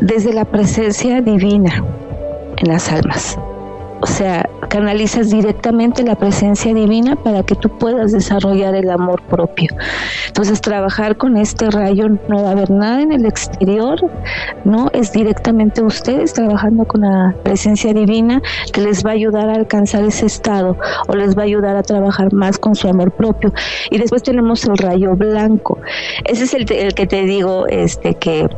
desde 0.00 0.32
la 0.32 0.44
presencia 0.44 1.20
divina 1.20 1.84
en 2.56 2.68
las 2.68 2.90
almas. 2.90 3.38
O 4.00 4.06
sea, 4.06 4.48
canalizas 4.68 5.30
directamente 5.30 6.02
la 6.02 6.14
presencia 6.14 6.72
divina 6.72 7.16
para 7.16 7.42
que 7.42 7.54
tú 7.54 7.68
puedas 7.78 8.12
desarrollar 8.12 8.74
el 8.74 8.90
amor 8.90 9.22
propio. 9.22 9.68
Entonces, 10.28 10.60
trabajar 10.60 11.16
con 11.16 11.36
este 11.36 11.70
rayo 11.70 12.08
no 12.28 12.42
va 12.42 12.50
a 12.50 12.52
haber 12.52 12.70
nada 12.70 13.02
en 13.02 13.12
el 13.12 13.26
exterior, 13.26 13.98
¿no? 14.64 14.90
Es 14.92 15.12
directamente 15.12 15.82
ustedes 15.82 16.32
trabajando 16.32 16.84
con 16.84 17.00
la 17.00 17.34
presencia 17.42 17.92
divina 17.92 18.40
que 18.72 18.80
les 18.80 19.04
va 19.04 19.10
a 19.10 19.14
ayudar 19.14 19.48
a 19.48 19.54
alcanzar 19.54 20.04
ese 20.04 20.26
estado 20.26 20.76
o 21.08 21.16
les 21.16 21.36
va 21.36 21.42
a 21.42 21.46
ayudar 21.46 21.76
a 21.76 21.82
trabajar 21.82 22.32
más 22.32 22.58
con 22.58 22.74
su 22.74 22.88
amor 22.88 23.10
propio. 23.10 23.52
Y 23.90 23.98
después 23.98 24.22
tenemos 24.22 24.64
el 24.64 24.76
rayo 24.78 25.16
blanco. 25.16 25.78
Ese 26.24 26.44
es 26.44 26.54
el, 26.54 26.70
el 26.72 26.94
que 26.94 27.06
te 27.06 27.22
digo, 27.22 27.66
este, 27.66 28.14
que 28.14 28.48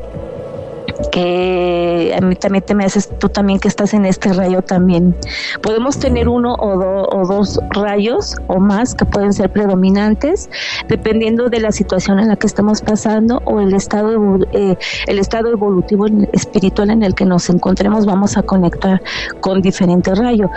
que 1.12 2.14
a 2.16 2.20
mí 2.20 2.34
también 2.36 2.64
te 2.64 2.74
me 2.74 2.84
haces 2.84 3.08
tú 3.18 3.28
también 3.28 3.58
que 3.58 3.68
estás 3.68 3.94
en 3.94 4.04
este 4.04 4.32
rayo 4.32 4.62
también. 4.62 5.16
Podemos 5.62 5.98
tener 5.98 6.28
uno 6.28 6.54
o, 6.54 7.16
o 7.16 7.26
dos 7.26 7.58
rayos 7.70 8.36
o 8.46 8.58
más 8.58 8.94
que 8.94 9.04
pueden 9.04 9.32
ser 9.32 9.50
predominantes 9.50 10.48
dependiendo 10.88 11.48
de 11.48 11.60
la 11.60 11.72
situación 11.72 12.18
en 12.18 12.28
la 12.28 12.36
que 12.36 12.46
estamos 12.46 12.80
pasando 12.82 13.40
o 13.44 13.60
el 13.60 13.74
estado 13.74 14.38
eh, 14.52 14.76
el 15.06 15.18
estado 15.18 15.50
evolutivo 15.50 16.06
espiritual 16.32 16.90
en 16.90 17.02
el 17.02 17.14
que 17.14 17.24
nos 17.24 17.48
encontremos 17.50 18.06
vamos 18.06 18.36
a 18.36 18.42
conectar 18.42 19.02
con 19.40 19.62
diferentes 19.62 20.18
rayos. 20.18 20.50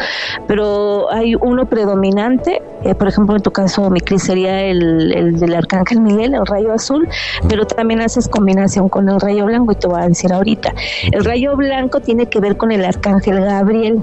Pero 0.47 1.11
hay 1.11 1.35
uno 1.35 1.65
predominante, 1.65 2.61
eh, 2.83 2.95
por 2.95 3.07
ejemplo 3.07 3.35
en 3.35 3.41
tu 3.41 3.51
caso 3.51 3.89
mi 3.89 4.01
Cris 4.01 4.23
sería 4.23 4.61
el, 4.61 5.13
el 5.13 5.39
del 5.39 5.55
arcángel 5.55 6.01
Miguel, 6.01 6.35
el 6.35 6.45
rayo 6.45 6.73
azul, 6.73 7.07
pero 7.47 7.65
también 7.65 8.01
haces 8.01 8.27
combinación 8.27 8.89
con 8.89 9.09
el 9.09 9.19
rayo 9.19 9.45
blanco 9.45 9.71
y 9.71 9.75
te 9.75 9.87
voy 9.87 10.01
a 10.01 10.07
decir 10.07 10.22
ahorita. 10.31 10.73
El 11.11 11.25
rayo 11.25 11.55
blanco 11.55 11.99
tiene 11.99 12.27
que 12.27 12.39
ver 12.39 12.57
con 12.57 12.71
el 12.71 12.85
arcángel 12.85 13.41
Gabriel. 13.41 14.01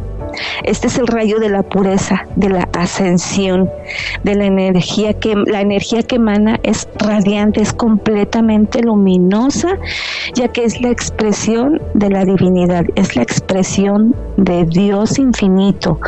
Este 0.65 0.87
es 0.87 0.99
el 0.99 1.07
rayo 1.07 1.39
de 1.41 1.49
la 1.49 1.63
pureza, 1.63 2.27
de 2.37 2.51
la 2.51 2.69
ascensión, 2.73 3.69
de 4.23 4.35
la 4.35 4.45
energía 4.45 5.15
que 5.15 5.35
la 5.35 5.61
energía 5.61 6.03
que 6.03 6.17
emana 6.17 6.61
es 6.63 6.89
radiante, 6.99 7.63
es 7.63 7.73
completamente 7.73 8.83
luminosa, 8.83 9.79
ya 10.35 10.49
que 10.49 10.65
es 10.65 10.81
la 10.81 10.91
expresión 10.91 11.81
de 11.95 12.11
la 12.11 12.25
divinidad, 12.25 12.85
es 12.95 13.17
la 13.17 13.23
expresión 13.23 14.15
de 14.37 14.65
Dios 14.65 15.19
infinito, 15.19 15.99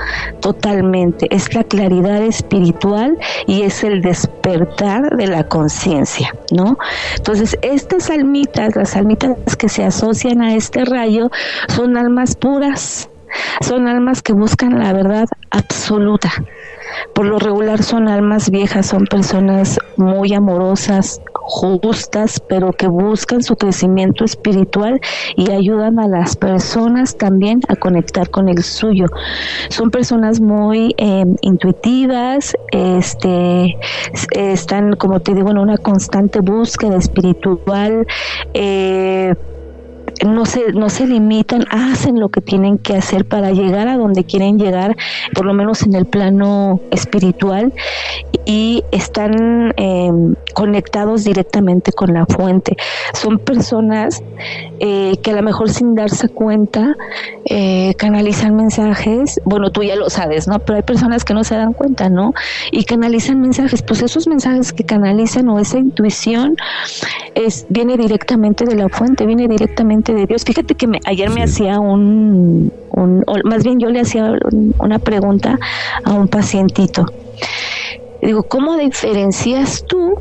totalmente, 0.41 1.27
es 1.31 1.55
la 1.55 1.65
claridad 1.65 2.23
espiritual 2.23 3.19
y 3.47 3.63
es 3.63 3.85
el 3.85 4.03
despertar 4.03 5.17
de 5.17 5.27
la 5.27 5.45
conciencia, 5.45 6.35
¿no? 6.51 6.79
Entonces, 7.17 7.59
estas 7.63 8.11
almitas, 8.11 8.75
las 8.77 8.97
almitas 8.97 9.57
que 9.57 9.69
se 9.69 9.85
asocian 10.03 10.43
a 10.43 10.55
este 10.55 10.85
rayo, 10.85 11.31
son 11.69 11.97
almas 11.97 12.35
puras, 12.35 13.09
son 13.61 13.87
almas 13.87 14.21
que 14.21 14.33
buscan 14.33 14.81
la 14.81 14.93
verdad 14.93 15.27
absoluta. 15.51 16.31
Por 17.15 17.27
lo 17.27 17.39
regular 17.39 17.83
son 17.83 18.09
almas 18.09 18.51
viejas, 18.51 18.87
son 18.87 19.07
personas 19.07 19.79
muy 19.97 20.35
amorosas, 20.35 21.21
justas, 21.33 22.41
pero 22.49 22.73
que 22.73 22.89
buscan 22.89 23.43
su 23.43 23.57
crecimiento 23.57 24.25
espiritual 24.25 25.01
y 25.37 25.53
ayudan 25.53 26.01
a 26.01 26.09
las 26.09 26.37
personas 26.37 27.17
también 27.17 27.61
a 27.69 27.77
conectar 27.77 28.29
con 28.29 28.49
el 28.49 28.63
suyo. 28.63 29.07
Son 29.69 29.91
personas 29.91 30.41
muy 30.41 30.95
em, 30.99 31.37
intuitivas, 31.43 32.57
este, 32.73 33.79
están, 34.33 34.97
como 34.97 35.21
te 35.21 35.33
digo, 35.33 35.51
en 35.51 35.59
una 35.59 35.79
constante 35.79 36.41
búsqueda 36.41 36.97
espiritual. 36.97 38.07
Eh, 38.53 39.35
no 40.25 40.45
se, 40.45 40.73
no 40.73 40.89
se 40.89 41.07
limitan, 41.07 41.65
hacen 41.71 42.21
lo 42.21 42.29
que 42.29 42.41
tienen 42.41 42.79
que 42.79 42.97
hacer 42.97 43.25
para 43.25 43.51
llegar 43.51 43.89
a 43.89 43.97
donde 43.97 44.25
quieren 44.25 44.59
llegar, 44.59 44.97
por 45.35 45.47
lo 45.47 45.55
menos 45.55 45.83
en 45.83 45.95
el 45.95 46.07
plano 46.07 46.81
espiritual, 46.91 47.73
y 48.45 48.85
están 48.91 49.73
em, 49.77 50.35
conectados 50.55 51.25
directamente 51.25 51.93
con 51.93 52.13
la 52.13 52.27
fuente. 52.27 52.77
Son 53.15 53.39
personas 53.39 54.23
eh, 54.81 55.17
que 55.23 55.31
a 55.31 55.35
lo 55.35 55.43
mejor 55.43 55.71
sin 55.71 55.95
darse 55.95 56.29
cuenta 56.29 56.97
eh, 57.45 57.95
canalizan 57.97 58.57
mensajes, 58.57 59.41
bueno, 59.45 59.71
tú 59.71 59.83
ya 59.83 59.97
lo 59.97 60.11
sabes, 60.11 60.49
¿no? 60.49 60.59
Pero 60.61 60.77
hay 60.77 60.83
personas 60.83 61.25
que 61.25 61.35
no 61.35 61.45
se 61.45 61.55
dan 61.55 61.73
cuenta, 61.73 62.09
¿no? 62.09 62.35
Y 62.71 62.85
canalizan 62.85 63.41
mensajes, 63.41 63.83
pues 63.83 64.03
esos 64.03 64.27
mensajes 64.27 64.73
que 64.73 64.85
canalizan 64.85 65.49
o 65.49 65.59
esa 65.59 65.79
intuición 65.79 66.57
es, 67.35 67.67
viene 67.69 67.97
directamente 67.97 68.65
de 68.65 68.75
la 68.75 68.89
fuente, 68.89 69.27
viene 69.27 69.49
directamente 69.49 70.12
de 70.15 70.27
Dios. 70.27 70.45
Fíjate 70.45 70.75
que 70.75 70.89
ayer 71.05 71.31
me 71.31 71.43
hacía 71.43 71.79
un, 71.79 72.73
un, 72.91 73.25
más 73.45 73.65
bien 73.65 73.79
yo 73.79 73.89
le 73.91 74.01
hacía 74.01 74.33
una 74.79 74.99
pregunta 74.99 75.59
a 76.05 76.13
un 76.13 76.29
pacientito. 76.29 77.07
Digo, 78.21 78.45
¿cómo 78.45 78.77
diferencias 78.77 79.85
tú 79.87 80.15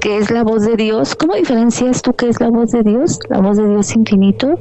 qué 0.00 0.18
es 0.18 0.30
la 0.30 0.44
voz 0.44 0.64
de 0.64 0.76
Dios? 0.76 1.14
¿Cómo 1.14 1.34
diferencias 1.34 2.02
tú 2.02 2.12
qué 2.14 2.28
es 2.28 2.40
la 2.40 2.50
voz 2.50 2.70
de 2.70 2.82
Dios? 2.82 3.18
La 3.28 3.40
voz 3.40 3.56
de 3.56 3.68
Dios 3.68 3.94
infinito, 3.96 4.58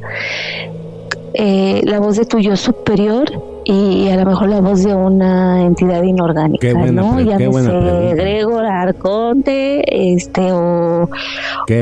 eh, 1.34 1.82
la 1.84 2.00
voz 2.00 2.18
de 2.18 2.26
tu 2.26 2.40
yo 2.40 2.56
superior 2.56 3.26
y 3.66 4.10
a 4.10 4.16
lo 4.18 4.26
mejor 4.26 4.50
la 4.50 4.62
voz 4.62 4.84
de 4.84 4.94
una 4.94 5.64
entidad 5.64 6.04
inorgánica, 6.04 6.72
¿no? 6.74 7.20
Llámese 7.20 8.14
Gregor, 8.16 8.66
Arconte, 8.66 9.84
este, 10.14 10.52
o 10.52 11.10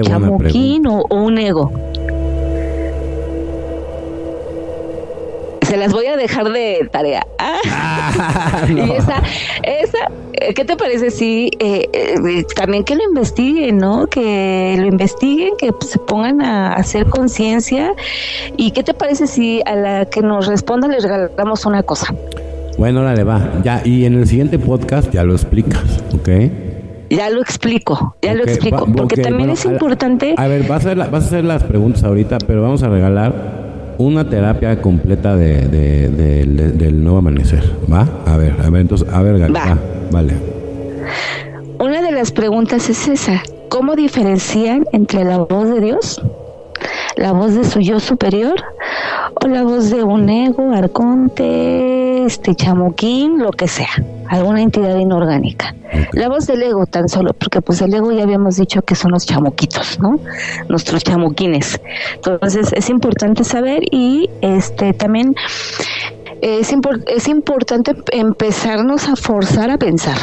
Chamuquín 0.03 0.88
o 0.88 1.05
un 1.11 1.38
ego. 1.38 1.71
Se 5.74 5.78
las 5.78 5.91
voy 5.91 6.05
a 6.05 6.15
dejar 6.15 6.51
de 6.51 6.88
tarea. 6.91 7.26
Ah, 7.39 8.63
y 8.69 8.80
esa, 8.80 9.24
esa, 9.63 9.97
eh, 10.34 10.53
¿qué 10.53 10.63
te 10.65 10.78
parece 10.78 11.09
si 11.09 11.49
eh, 11.57 11.89
eh, 11.91 12.45
también 12.55 12.84
que 12.84 12.95
lo 12.95 13.01
investiguen, 13.01 13.80
¿no? 13.80 14.05
Que 14.05 14.76
lo 14.78 14.86
investiguen, 14.86 15.55
que 15.57 15.71
se 15.82 15.97
pongan 15.97 16.43
a 16.43 16.74
hacer 16.74 17.07
conciencia. 17.07 17.95
¿Y 18.55 18.69
qué 18.69 18.84
te 18.84 18.93
parece 18.93 19.26
si 19.26 19.63
a 19.65 19.76
la 19.76 20.05
que 20.05 20.21
nos 20.21 20.45
responda 20.45 20.88
les 20.88 21.01
regalamos 21.01 21.65
una 21.65 21.82
cosa? 21.82 22.13
Bueno, 22.78 23.11
le 23.11 23.24
va. 23.24 23.41
Ya, 23.63 23.82
y 23.84 24.05
en 24.05 24.13
el 24.13 24.28
siguiente 24.28 24.59
podcast 24.59 25.11
ya 25.11 25.24
lo 25.24 25.34
explicas, 25.34 26.03
¿ok? 26.13 26.30
Ya 27.09 27.32
lo 27.32 27.41
explico, 27.41 28.15
ya 28.21 28.36
lo 28.36 28.43
explico, 28.43 28.86
porque 28.95 29.24
también 29.24 29.49
es 29.49 29.65
importante. 29.65 30.36
A, 30.38 30.47
ver, 30.47 30.67
vas 30.67 30.86
a, 30.86 30.93
vas 30.93 31.13
a 31.13 31.17
hacer 31.17 31.43
las 31.43 31.63
preguntas 31.63 32.03
ahorita, 32.03 32.38
pero 32.45 32.61
vamos 32.61 32.84
a 32.84 32.89
regalar 32.89 33.72
una 33.97 34.29
terapia 34.29 34.81
completa 34.81 35.35
de, 35.35 35.67
del 35.67 37.03
nuevo 37.03 37.19
amanecer. 37.19 37.63
¿Va? 37.91 38.07
A 38.25 38.37
ver, 38.37 38.55
a 38.63 38.69
ver, 38.69 38.81
entonces, 38.81 39.07
a 39.11 39.21
ver, 39.21 39.55
Va. 39.55 39.77
vale. 40.11 40.33
Una 41.79 42.01
de 42.01 42.11
las 42.11 42.31
preguntas 42.31 42.89
es 42.89 43.07
esa. 43.07 43.41
¿Cómo 43.69 43.95
diferencian 43.95 44.85
entre 44.91 45.23
la 45.23 45.39
voz 45.39 45.69
de 45.69 45.81
Dios, 45.81 46.21
la 47.17 47.31
voz 47.31 47.55
de 47.55 47.63
su 47.63 47.79
yo 47.79 47.99
superior 47.99 48.55
o 49.43 49.47
la 49.47 49.63
voz 49.63 49.89
de 49.89 50.03
un 50.03 50.29
ego, 50.29 50.71
arconte, 50.71 52.25
este 52.25 52.55
chamuquín, 52.55 53.39
lo 53.39 53.51
que 53.51 53.67
sea? 53.67 53.89
Alguna 54.34 54.61
entidad 54.61 54.97
inorgánica. 54.97 55.75
La 56.13 56.27
voz 56.27 56.47
del 56.47 56.63
ego 56.63 56.86
tan 56.88 57.07
solo, 57.07 57.34
porque 57.34 57.61
pues 57.61 57.81
el 57.81 57.93
ego 57.93 58.11
ya 58.11 58.23
habíamos 58.23 58.57
dicho 58.57 58.81
que 58.81 58.95
son 58.95 59.11
los 59.11 59.25
chamuquitos, 59.25 59.99
¿no? 59.99 60.19
Nuestros 60.69 61.03
chamuquines. 61.03 61.79
Entonces 62.15 62.73
es 62.73 62.89
importante 62.89 63.43
saber 63.43 63.84
y 63.91 64.29
este 64.41 64.93
también 64.93 65.36
es, 66.41 66.73
es 67.07 67.27
importante 67.27 67.95
empezarnos 68.11 69.07
a 69.07 69.15
forzar 69.15 69.69
a 69.69 69.77
pensar. 69.77 70.17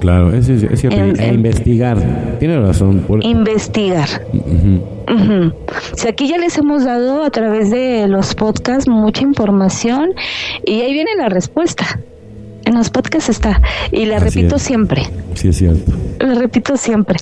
Claro, 0.00 0.32
es, 0.32 0.48
es 0.48 0.80
cierto. 0.80 0.98
e 0.98 1.34
investigar. 1.34 1.98
Tiene 2.38 2.60
razón. 2.60 3.04
Investigar. 3.22 4.08
Si 5.96 6.06
aquí 6.06 6.28
ya 6.28 6.38
les 6.38 6.56
hemos 6.58 6.84
dado 6.84 7.24
a 7.24 7.30
través 7.30 7.70
de 7.70 8.06
los 8.06 8.34
podcasts 8.34 8.88
mucha 8.88 9.22
información 9.22 10.10
y 10.64 10.82
ahí 10.82 10.92
viene 10.92 11.10
la 11.16 11.28
respuesta. 11.28 11.98
En 12.68 12.74
los 12.74 12.90
podcasts 12.90 13.30
está. 13.30 13.62
Y 13.92 14.04
la 14.04 14.18
repito 14.18 14.58
siempre. 14.58 15.04
Sí, 15.32 15.48
es 15.48 15.56
cierto. 15.56 15.90
La 16.20 16.34
repito 16.34 16.76
siempre. 16.76 17.18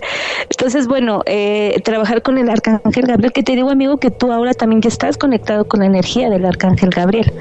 Entonces, 0.51 0.89
bueno, 0.89 1.23
eh, 1.25 1.81
trabajar 1.85 2.23
con 2.23 2.37
el 2.37 2.51
Arcángel 2.51 3.07
Gabriel, 3.07 3.33
que 3.33 3.45
te 3.45 3.55
digo, 3.55 3.71
amigo, 3.71 3.99
que 3.99 4.11
tú 4.11 4.33
ahora 4.33 4.55
también 4.55 4.83
ya 4.83 4.89
estás 4.89 5.17
conectado 5.17 5.69
con 5.69 5.81
la 5.81 5.87
energía 5.87 6.31
del 6.31 6.45
Arcángel 6.47 6.91
Gabriel. 6.91 7.33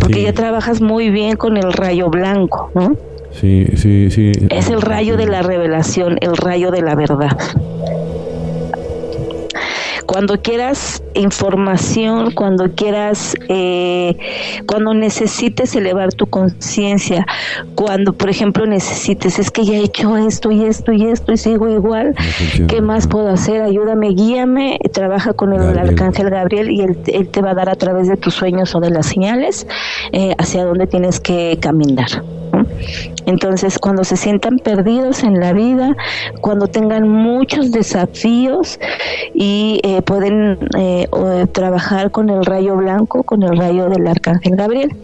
Porque 0.00 0.24
ya 0.24 0.32
trabajas 0.32 0.80
muy 0.80 1.10
bien 1.10 1.36
con 1.36 1.56
el 1.56 1.72
rayo 1.72 2.10
blanco, 2.10 2.72
¿no? 2.74 2.96
Sí, 3.40 3.68
sí, 3.76 4.10
sí. 4.10 4.32
Es 4.48 4.68
el 4.68 4.82
rayo 4.82 5.16
de 5.16 5.26
la 5.26 5.42
revelación, 5.42 6.18
el 6.20 6.36
rayo 6.36 6.72
de 6.72 6.82
la 6.82 6.96
verdad. 6.96 7.38
Cuando 10.10 10.42
quieras 10.42 11.04
información, 11.14 12.32
cuando 12.32 12.72
quieras, 12.74 13.36
eh, 13.48 14.18
cuando 14.66 14.92
necesites 14.92 15.76
elevar 15.76 16.12
tu 16.12 16.26
conciencia, 16.26 17.24
cuando, 17.76 18.12
por 18.12 18.28
ejemplo, 18.28 18.66
necesites, 18.66 19.38
es 19.38 19.52
que 19.52 19.64
ya 19.64 19.74
he 19.74 19.84
hecho 19.84 20.16
esto 20.16 20.50
y 20.50 20.64
esto 20.64 20.90
y 20.90 21.04
esto 21.06 21.30
y 21.30 21.36
sigo 21.36 21.68
igual, 21.68 22.16
¿qué 22.66 22.80
más 22.82 23.06
puedo 23.06 23.28
hacer? 23.28 23.62
Ayúdame, 23.62 24.08
guíame, 24.08 24.80
trabaja 24.92 25.32
con 25.32 25.52
el, 25.52 25.78
arcángel 25.78 26.28
Gabriel 26.28 26.72
y 26.72 26.80
él, 26.80 27.28
te 27.28 27.40
va 27.40 27.52
a 27.52 27.54
dar 27.54 27.68
a 27.68 27.76
través 27.76 28.08
de 28.08 28.16
tus 28.16 28.34
sueños 28.34 28.74
o 28.74 28.80
de 28.80 28.90
las 28.90 29.06
señales 29.06 29.68
eh, 30.10 30.34
hacia 30.38 30.64
dónde 30.64 30.88
tienes 30.88 31.20
que 31.20 31.56
caminar. 31.60 32.24
Entonces, 33.26 33.78
cuando 33.78 34.04
se 34.04 34.16
sientan 34.16 34.58
perdidos 34.58 35.22
en 35.22 35.40
la 35.40 35.52
vida, 35.52 35.96
cuando 36.40 36.66
tengan 36.66 37.08
muchos 37.08 37.70
desafíos 37.70 38.78
y 39.34 39.80
eh, 39.82 40.02
pueden 40.02 40.58
eh, 40.76 41.08
trabajar 41.52 42.10
con 42.10 42.30
el 42.30 42.44
rayo 42.44 42.76
blanco, 42.76 43.22
con 43.22 43.42
el 43.42 43.56
rayo 43.56 43.88
del 43.88 44.06
arcángel 44.06 44.56
Gabriel. 44.56 44.96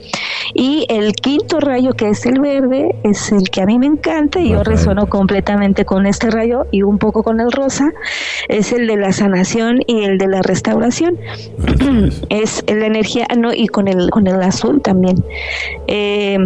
Y 0.55 0.87
el 0.89 1.13
quinto 1.15 1.61
rayo, 1.61 1.93
que 1.95 2.09
es 2.09 2.25
el 2.25 2.41
verde, 2.41 2.95
es 3.03 3.33
el 3.33 3.51
que 3.51 3.63
a 3.63 3.67
mí 3.67 3.79
me 3.79 3.87
encanta 3.87 4.41
y 4.41 4.51
yo 4.51 4.65
resueno 4.65 5.07
completamente 5.07 5.85
con 5.85 6.07
este 6.07 6.31
rayo 6.31 6.67
y 6.71 6.83
un 6.83 6.99
poco 6.99 7.23
con 7.23 7.41
el 7.41 7.53
rosa, 7.53 7.93
es 8.49 8.73
el 8.73 8.87
de 8.87 8.97
la 8.97 9.13
sanación 9.13 9.81
y 9.87 10.05
el 10.05 10.19
de 10.19 10.29
la 10.29 10.43
restauración. 10.43 11.19
es 12.31 12.65
la 12.67 12.87
energía, 12.87 13.27
no, 13.37 13.53
y 13.53 13.69
con 13.69 13.89
el, 13.89 14.11
con 14.11 14.27
el 14.27 14.41
azul 14.43 14.81
también. 14.81 15.23
Eh, 15.87 16.39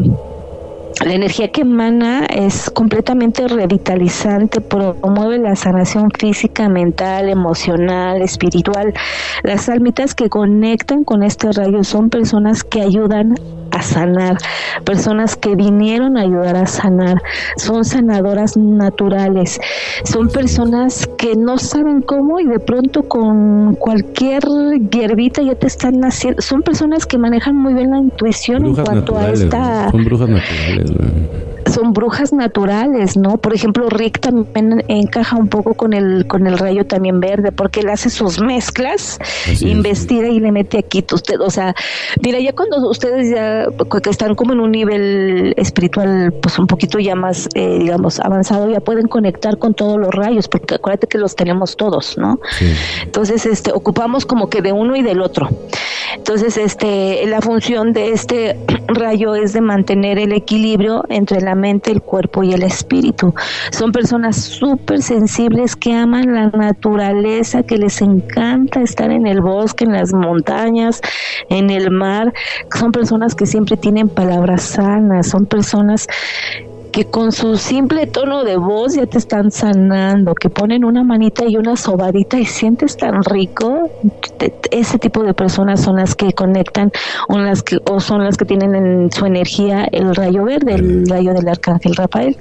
la 1.04 1.14
energía 1.14 1.50
que 1.50 1.62
emana 1.62 2.26
es 2.26 2.70
completamente 2.70 3.48
revitalizante, 3.48 4.60
promueve 4.60 5.38
la 5.38 5.56
sanación 5.56 6.10
física, 6.10 6.68
mental, 6.68 7.28
emocional, 7.28 8.20
espiritual. 8.20 8.92
Las 9.42 9.68
almitas 9.68 10.14
que 10.14 10.28
conectan 10.28 11.04
con 11.04 11.22
este 11.22 11.52
rayo 11.52 11.84
son 11.84 12.10
personas 12.10 12.64
que 12.64 12.82
ayudan 12.82 13.34
a 13.80 13.82
sanar, 13.82 14.36
personas 14.84 15.36
que 15.36 15.56
vinieron 15.56 16.16
a 16.16 16.22
ayudar 16.22 16.56
a 16.56 16.66
sanar, 16.66 17.20
son 17.56 17.84
sanadoras 17.84 18.56
naturales, 18.56 19.58
son 20.04 20.28
personas 20.28 21.08
que 21.18 21.34
no 21.34 21.58
saben 21.58 22.02
cómo 22.02 22.40
y 22.40 22.46
de 22.46 22.60
pronto 22.60 23.02
con 23.02 23.74
cualquier 23.74 24.42
hierbita 24.90 25.42
ya 25.42 25.54
te 25.54 25.66
están 25.66 26.04
haciendo, 26.04 26.40
son 26.42 26.62
personas 26.62 27.06
que 27.06 27.18
manejan 27.18 27.56
muy 27.56 27.74
bien 27.74 27.90
la 27.90 27.98
intuición 27.98 28.66
en 28.66 28.74
cuanto 28.74 29.16
a 29.16 29.30
esta... 29.30 29.90
Son 29.90 30.04
brujas 30.04 30.28
naturales 30.28 30.90
son 31.66 31.92
brujas 31.92 32.32
naturales, 32.32 33.16
¿no? 33.16 33.36
Por 33.38 33.54
ejemplo, 33.54 33.88
Rick 33.88 34.20
también 34.20 34.84
encaja 34.88 35.36
un 35.36 35.48
poco 35.48 35.74
con 35.74 35.92
el 35.92 36.26
con 36.26 36.46
el 36.46 36.58
rayo 36.58 36.86
también 36.86 37.20
verde, 37.20 37.52
porque 37.52 37.80
él 37.80 37.88
hace 37.88 38.10
sus 38.10 38.40
mezclas, 38.40 39.18
investiga 39.60 40.28
y 40.28 40.40
le 40.40 40.52
mete 40.52 40.78
aquí. 40.78 41.04
Usted, 41.12 41.40
o 41.40 41.50
sea, 41.50 41.74
mira, 42.22 42.38
ya 42.38 42.52
cuando 42.52 42.88
ustedes 42.88 43.30
ya 43.30 43.66
que 44.02 44.10
están 44.10 44.34
como 44.34 44.52
en 44.52 44.60
un 44.60 44.70
nivel 44.70 45.54
espiritual, 45.56 46.32
pues 46.40 46.58
un 46.58 46.66
poquito 46.66 46.98
ya 46.98 47.14
más, 47.14 47.48
eh, 47.54 47.78
digamos, 47.78 48.20
avanzado, 48.20 48.70
ya 48.70 48.80
pueden 48.80 49.08
conectar 49.08 49.58
con 49.58 49.74
todos 49.74 49.98
los 49.98 50.14
rayos, 50.14 50.48
porque 50.48 50.74
acuérdate 50.74 51.06
que 51.06 51.18
los 51.18 51.36
tenemos 51.36 51.76
todos, 51.76 52.16
¿no? 52.18 52.40
Entonces, 53.02 53.46
este, 53.46 53.72
ocupamos 53.72 54.26
como 54.26 54.48
que 54.48 54.62
de 54.62 54.72
uno 54.72 54.96
y 54.96 55.02
del 55.02 55.20
otro. 55.20 55.48
Entonces, 56.14 56.56
este, 56.56 57.26
la 57.26 57.40
función 57.40 57.92
de 57.92 58.10
este 58.10 58.56
rayo 58.88 59.34
es 59.34 59.52
de 59.52 59.60
mantener 59.60 60.18
el 60.18 60.32
equilibrio 60.32 61.04
entre 61.08 61.40
la 61.40 61.49
mente, 61.54 61.90
el 61.90 62.02
cuerpo 62.02 62.42
y 62.42 62.52
el 62.52 62.62
espíritu. 62.62 63.34
Son 63.70 63.92
personas 63.92 64.36
súper 64.36 65.02
sensibles 65.02 65.76
que 65.76 65.94
aman 65.94 66.34
la 66.34 66.48
naturaleza, 66.48 67.62
que 67.62 67.78
les 67.78 68.00
encanta 68.00 68.80
estar 68.80 69.10
en 69.10 69.26
el 69.26 69.40
bosque, 69.40 69.84
en 69.84 69.92
las 69.92 70.12
montañas, 70.12 71.00
en 71.48 71.70
el 71.70 71.90
mar. 71.90 72.32
Son 72.74 72.92
personas 72.92 73.34
que 73.34 73.46
siempre 73.46 73.76
tienen 73.76 74.08
palabras 74.08 74.62
sanas, 74.62 75.28
son 75.28 75.46
personas 75.46 76.06
que 76.92 77.04
con 77.04 77.32
su 77.32 77.56
simple 77.56 78.06
tono 78.06 78.44
de 78.44 78.56
voz 78.56 78.94
ya 78.94 79.06
te 79.06 79.18
están 79.18 79.50
sanando, 79.50 80.34
que 80.34 80.50
ponen 80.50 80.84
una 80.84 81.04
manita 81.04 81.44
y 81.46 81.56
una 81.56 81.76
sobadita 81.76 82.38
y 82.38 82.44
sientes 82.44 82.96
tan 82.96 83.22
rico. 83.24 83.90
Ese 84.70 84.98
tipo 84.98 85.22
de 85.22 85.34
personas 85.34 85.80
son 85.80 85.96
las 85.96 86.14
que 86.14 86.32
conectan 86.32 86.90
o, 87.28 87.38
las 87.38 87.62
que, 87.62 87.78
o 87.90 88.00
son 88.00 88.24
las 88.24 88.36
que 88.36 88.44
tienen 88.44 88.74
en 88.74 89.12
su 89.12 89.26
energía 89.26 89.86
el 89.90 90.14
rayo 90.14 90.44
verde, 90.44 90.74
el 90.74 91.08
rayo 91.08 91.32
del 91.32 91.48
arcángel 91.48 91.94
Rafael. 91.94 92.36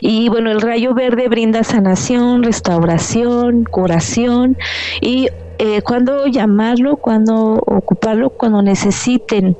Y 0.00 0.28
bueno, 0.28 0.50
el 0.50 0.60
rayo 0.60 0.94
verde 0.94 1.28
brinda 1.28 1.64
sanación, 1.64 2.42
restauración, 2.42 3.64
curación 3.64 4.56
y 5.00 5.28
eh, 5.58 5.80
cuando 5.80 6.26
llamarlo, 6.26 6.96
cuando 6.98 7.54
ocuparlo, 7.54 8.30
cuando 8.30 8.60
necesiten 8.60 9.56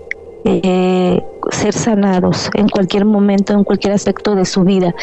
eh, 0.46 1.22
ser 1.50 1.72
sanados 1.72 2.50
en 2.54 2.68
cualquier 2.68 3.04
momento, 3.04 3.52
en 3.52 3.64
cualquier 3.64 3.92
aspecto 3.92 4.34
de 4.34 4.44
su 4.44 4.62
vida. 4.64 4.94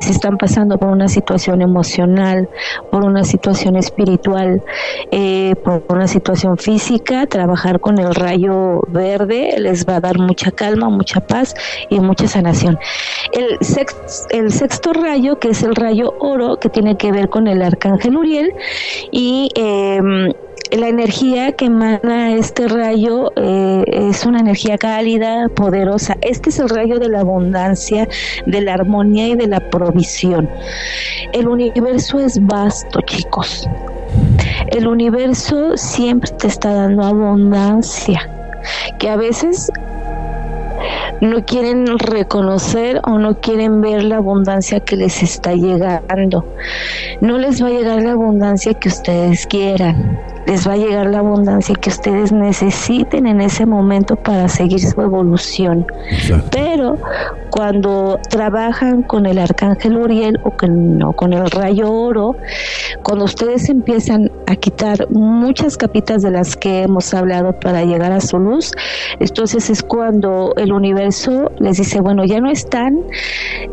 Si 0.00 0.10
están 0.10 0.36
pasando 0.36 0.78
por 0.78 0.88
una 0.88 1.08
situación 1.08 1.62
emocional, 1.62 2.48
por 2.90 3.04
una 3.04 3.24
situación 3.24 3.76
espiritual, 3.76 4.62
eh, 5.10 5.54
por 5.64 5.82
una 5.88 6.06
situación 6.06 6.56
física, 6.56 7.26
trabajar 7.26 7.80
con 7.80 7.98
el 7.98 8.14
rayo 8.14 8.82
verde 8.88 9.54
les 9.58 9.86
va 9.86 9.96
a 9.96 10.00
dar 10.00 10.18
mucha 10.18 10.50
calma, 10.50 10.88
mucha 10.88 11.20
paz 11.20 11.54
y 11.90 12.00
mucha 12.00 12.28
sanación. 12.28 12.78
El, 13.32 13.58
el 14.30 14.52
sexto 14.52 14.92
rayo, 14.92 15.38
que 15.38 15.50
es 15.50 15.62
el 15.62 15.74
rayo 15.74 16.14
oro, 16.20 16.58
que 16.58 16.68
tiene 16.68 16.96
que 16.96 17.12
ver 17.12 17.28
con 17.28 17.46
el 17.48 17.62
arcángel 17.62 18.16
Uriel, 18.16 18.52
y 19.10 19.50
eh, 19.54 20.00
la 20.70 20.88
energía 20.88 21.52
que 21.52 21.66
emana 21.66 22.34
este 22.34 22.68
rayo 22.68 23.32
eh, 23.36 23.84
es 23.86 24.26
una 24.26 24.40
energía 24.40 24.76
cálida, 24.76 25.48
poderosa. 25.48 26.16
Este 26.20 26.50
es 26.50 26.58
el 26.58 26.68
rayo 26.68 26.98
de 26.98 27.08
la 27.08 27.20
abundancia, 27.20 28.08
de 28.46 28.60
la 28.60 28.74
armonía 28.74 29.28
y 29.28 29.34
de 29.34 29.46
la 29.46 29.60
provisión. 29.60 30.48
El 31.32 31.48
universo 31.48 32.18
es 32.20 32.44
vasto, 32.46 33.00
chicos. 33.02 33.68
El 34.68 34.86
universo 34.86 35.76
siempre 35.76 36.30
te 36.32 36.48
está 36.48 36.72
dando 36.72 37.02
abundancia, 37.02 38.28
que 38.98 39.08
a 39.08 39.16
veces 39.16 39.70
no 41.20 41.44
quieren 41.44 41.98
reconocer 41.98 43.00
o 43.04 43.18
no 43.18 43.40
quieren 43.40 43.80
ver 43.80 44.04
la 44.04 44.16
abundancia 44.16 44.80
que 44.80 44.96
les 44.96 45.22
está 45.22 45.54
llegando. 45.54 46.44
No 47.20 47.38
les 47.38 47.62
va 47.62 47.68
a 47.68 47.70
llegar 47.70 48.02
la 48.02 48.12
abundancia 48.12 48.74
que 48.74 48.88
ustedes 48.88 49.46
quieran 49.46 50.18
les 50.48 50.66
va 50.66 50.72
a 50.72 50.76
llegar 50.76 51.06
la 51.06 51.18
abundancia 51.18 51.74
que 51.74 51.90
ustedes 51.90 52.32
necesiten 52.32 53.26
en 53.26 53.42
ese 53.42 53.66
momento 53.66 54.16
para 54.16 54.48
seguir 54.48 54.80
su 54.80 55.00
evolución. 55.02 55.86
Pero 56.50 56.96
cuando 57.50 58.18
trabajan 58.30 59.02
con 59.02 59.26
el 59.26 59.38
arcángel 59.38 59.98
Uriel 59.98 60.40
o 60.44 60.50
con, 60.50 61.00
con 61.16 61.34
el 61.34 61.50
rayo 61.50 61.92
oro, 61.92 62.34
cuando 63.02 63.26
ustedes 63.26 63.68
empiezan 63.68 64.30
a 64.46 64.56
quitar 64.56 65.10
muchas 65.10 65.76
capitas 65.76 66.22
de 66.22 66.30
las 66.30 66.56
que 66.56 66.82
hemos 66.82 67.12
hablado 67.12 67.52
para 67.60 67.84
llegar 67.84 68.12
a 68.12 68.20
su 68.20 68.38
luz, 68.38 68.72
entonces 69.20 69.68
es 69.68 69.82
cuando 69.82 70.54
el 70.56 70.72
universo 70.72 71.52
les 71.58 71.76
dice, 71.76 72.00
bueno, 72.00 72.24
ya 72.24 72.40
no 72.40 72.50
están 72.50 73.00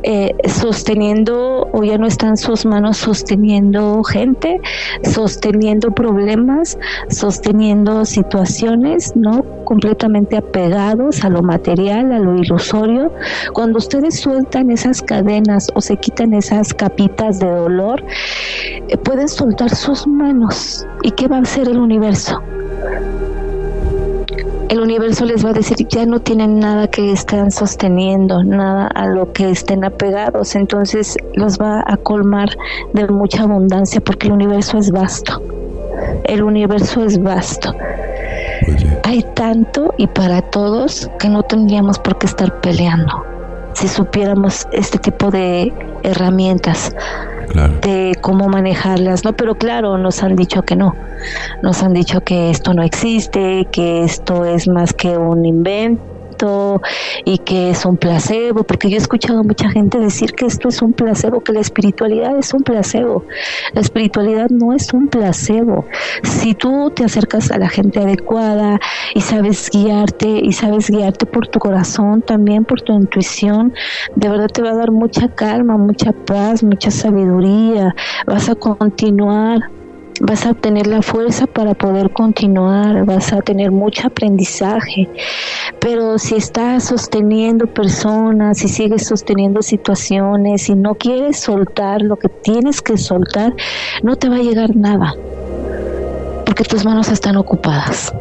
eh, 0.03 0.33
sosteniendo 0.45 1.69
o 1.71 1.83
ya 1.83 1.97
no 1.97 2.05
están 2.05 2.35
sus 2.35 2.65
manos 2.65 2.97
sosteniendo 2.97 4.03
gente, 4.03 4.59
sosteniendo 5.03 5.91
problemas, 5.91 6.64
sosteniendo 7.09 8.05
situaciones, 8.05 9.15
¿no? 9.15 9.43
Completamente 9.65 10.37
apegados 10.37 11.23
a 11.23 11.29
lo 11.29 11.41
material, 11.41 12.11
a 12.11 12.19
lo 12.19 12.35
ilusorio. 12.35 13.11
Cuando 13.53 13.77
ustedes 13.77 14.19
sueltan 14.19 14.71
esas 14.71 15.01
cadenas 15.01 15.67
o 15.75 15.81
se 15.81 15.97
quitan 15.97 16.33
esas 16.33 16.73
capitas 16.73 17.39
de 17.39 17.49
dolor, 17.49 18.03
eh, 18.87 18.97
pueden 18.97 19.27
soltar 19.27 19.73
sus 19.73 20.07
manos. 20.07 20.85
¿Y 21.03 21.11
qué 21.11 21.27
va 21.27 21.37
a 21.37 21.41
hacer 21.41 21.69
el 21.69 21.77
universo? 21.77 22.41
el 24.69 24.81
universo 24.81 25.25
les 25.25 25.45
va 25.45 25.51
a 25.51 25.53
decir 25.53 25.87
ya 25.89 26.05
no 26.05 26.19
tienen 26.19 26.59
nada 26.59 26.87
que 26.87 27.11
estén 27.11 27.51
sosteniendo, 27.51 28.43
nada 28.43 28.87
a 28.87 29.07
lo 29.07 29.31
que 29.31 29.49
estén 29.49 29.83
apegados, 29.85 30.55
entonces 30.55 31.17
los 31.35 31.57
va 31.59 31.83
a 31.85 31.97
colmar 31.97 32.49
de 32.93 33.07
mucha 33.07 33.43
abundancia 33.43 34.01
porque 34.01 34.27
el 34.27 34.33
universo 34.33 34.77
es 34.77 34.91
vasto 34.91 35.41
el 36.23 36.43
universo 36.43 37.03
es 37.03 37.21
vasto. 37.21 37.73
Hay 39.03 39.23
tanto 39.35 39.93
y 39.97 40.07
para 40.07 40.41
todos 40.41 41.09
que 41.19 41.29
no 41.29 41.43
tendríamos 41.43 41.99
por 41.99 42.17
qué 42.17 42.27
estar 42.27 42.59
peleando 42.61 43.23
si 43.73 43.87
supiéramos 43.87 44.67
este 44.71 44.97
tipo 44.97 45.29
de 45.31 45.73
herramientas. 46.03 46.95
de 47.81 48.17
cómo 48.21 48.49
manejarlas, 48.49 49.23
¿no? 49.23 49.31
Pero 49.33 49.55
claro, 49.55 49.97
nos 49.97 50.23
han 50.23 50.35
dicho 50.35 50.63
que 50.63 50.75
no, 50.75 50.93
nos 51.61 51.83
han 51.83 51.93
dicho 51.93 52.19
que 52.21 52.49
esto 52.49 52.73
no 52.73 52.83
existe, 52.83 53.65
que 53.71 54.03
esto 54.03 54.43
es 54.43 54.67
más 54.67 54.93
que 54.93 55.17
un 55.17 55.45
invento 55.45 56.14
y 57.23 57.37
que 57.39 57.69
es 57.69 57.85
un 57.85 57.97
placebo, 57.97 58.63
porque 58.63 58.89
yo 58.89 58.95
he 58.95 58.99
escuchado 58.99 59.39
a 59.39 59.43
mucha 59.43 59.69
gente 59.69 59.99
decir 59.99 60.33
que 60.33 60.45
esto 60.45 60.69
es 60.69 60.81
un 60.81 60.93
placebo, 60.93 61.41
que 61.41 61.53
la 61.53 61.61
espiritualidad 61.61 62.37
es 62.37 62.53
un 62.53 62.63
placebo. 62.63 63.25
La 63.73 63.81
espiritualidad 63.81 64.49
no 64.49 64.73
es 64.73 64.93
un 64.93 65.07
placebo. 65.07 65.85
Si 66.23 66.53
tú 66.53 66.91
te 66.93 67.05
acercas 67.05 67.51
a 67.51 67.57
la 67.57 67.69
gente 67.69 67.99
adecuada 67.99 68.79
y 69.13 69.21
sabes 69.21 69.69
guiarte 69.71 70.27
y 70.43 70.51
sabes 70.51 70.89
guiarte 70.89 71.25
por 71.25 71.47
tu 71.47 71.59
corazón, 71.59 72.21
también 72.21 72.65
por 72.65 72.81
tu 72.81 72.93
intuición, 72.93 73.73
de 74.15 74.29
verdad 74.29 74.47
te 74.47 74.61
va 74.61 74.71
a 74.71 74.75
dar 74.75 74.91
mucha 74.91 75.27
calma, 75.29 75.77
mucha 75.77 76.11
paz, 76.11 76.63
mucha 76.63 76.91
sabiduría. 76.91 77.95
Vas 78.25 78.49
a 78.49 78.55
continuar 78.55 79.69
vas 80.21 80.45
a 80.45 80.53
tener 80.53 80.87
la 80.87 81.01
fuerza 81.01 81.45
para 81.47 81.73
poder 81.73 82.11
continuar, 82.11 83.05
vas 83.05 83.33
a 83.33 83.41
tener 83.41 83.71
mucho 83.71 84.07
aprendizaje, 84.07 85.09
pero 85.79 86.17
si 86.17 86.35
estás 86.35 86.85
sosteniendo 86.85 87.67
personas, 87.67 88.59
si 88.59 88.67
sigues 88.67 89.05
sosteniendo 89.05 89.61
situaciones 89.61 90.69
y 90.69 90.75
no 90.75 90.95
quieres 90.95 91.39
soltar 91.39 92.01
lo 92.01 92.15
que 92.17 92.29
tienes 92.29 92.81
que 92.81 92.97
soltar, 92.97 93.53
no 94.03 94.15
te 94.15 94.29
va 94.29 94.37
a 94.37 94.41
llegar 94.41 94.75
nada, 94.75 95.13
porque 96.45 96.63
tus 96.63 96.85
manos 96.85 97.09
están 97.09 97.35
ocupadas, 97.35 98.13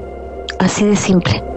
así 0.59 0.85
de 0.85 0.97
simple. 0.97 1.54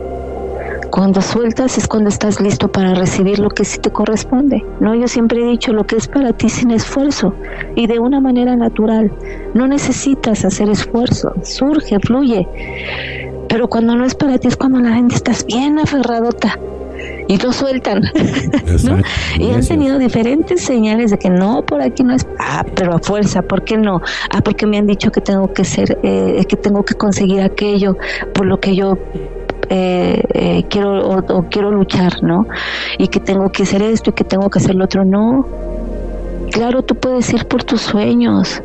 Cuando 0.97 1.21
sueltas 1.21 1.77
es 1.77 1.87
cuando 1.87 2.09
estás 2.09 2.41
listo 2.41 2.71
para 2.71 2.95
recibir 2.95 3.37
lo 3.37 3.49
que 3.49 3.63
sí 3.63 3.77
te 3.77 3.91
corresponde. 3.91 4.65
No, 4.79 4.95
yo 4.95 5.07
siempre 5.07 5.43
he 5.43 5.47
dicho 5.47 5.71
lo 5.71 5.85
que 5.85 5.95
es 5.95 6.07
para 6.07 6.33
ti 6.33 6.49
sin 6.49 6.71
esfuerzo 6.71 7.35
y 7.75 7.85
de 7.85 7.99
una 7.99 8.19
manera 8.19 8.55
natural. 8.55 9.11
No 9.53 9.67
necesitas 9.67 10.43
hacer 10.43 10.71
esfuerzo, 10.71 11.33
surge, 11.43 11.99
fluye. 11.99 12.47
Pero 13.47 13.67
cuando 13.67 13.95
no 13.95 14.05
es 14.05 14.15
para 14.15 14.39
ti 14.39 14.47
es 14.47 14.57
cuando 14.57 14.79
la 14.79 14.95
gente 14.95 15.13
estás 15.13 15.45
bien 15.45 15.77
aferradota 15.77 16.57
y 17.27 17.37
lo 17.37 17.53
sueltan. 17.53 18.01
Y 19.39 19.51
han 19.51 19.65
tenido 19.65 19.99
diferentes 19.99 20.61
señales 20.61 21.11
de 21.11 21.19
que 21.19 21.29
no, 21.29 21.63
por 21.63 21.79
aquí 21.79 22.03
no 22.03 22.15
es, 22.15 22.25
ah, 22.39 22.65
pero 22.75 22.95
a 22.95 22.99
fuerza, 22.99 23.43
¿por 23.43 23.63
qué 23.63 23.77
no? 23.77 24.01
Ah, 24.31 24.41
porque 24.43 24.65
me 24.65 24.79
han 24.79 24.87
dicho 24.87 25.11
que 25.11 25.21
tengo 25.21 25.53
que 25.53 25.63
ser, 25.63 25.99
eh, 26.01 26.43
que 26.49 26.55
tengo 26.55 26.83
que 26.83 26.95
conseguir 26.95 27.41
aquello 27.41 27.97
por 28.33 28.47
lo 28.47 28.59
que 28.59 28.75
yo 28.75 28.97
eh, 29.69 30.23
eh, 30.33 30.65
quiero 30.69 31.09
o, 31.09 31.43
quiero 31.49 31.71
luchar, 31.71 32.23
¿no? 32.23 32.47
Y 32.97 33.07
que 33.07 33.19
tengo 33.19 33.51
que 33.51 33.63
hacer 33.63 33.81
esto 33.81 34.11
y 34.11 34.13
que 34.13 34.23
tengo 34.23 34.49
que 34.49 34.59
hacer 34.59 34.75
lo 34.75 34.85
otro, 34.85 35.03
no. 35.03 35.45
Claro, 36.51 36.81
tú 36.81 36.95
puedes 36.95 37.31
ir 37.33 37.45
por 37.45 37.63
tus 37.65 37.81
sueños, 37.81 38.63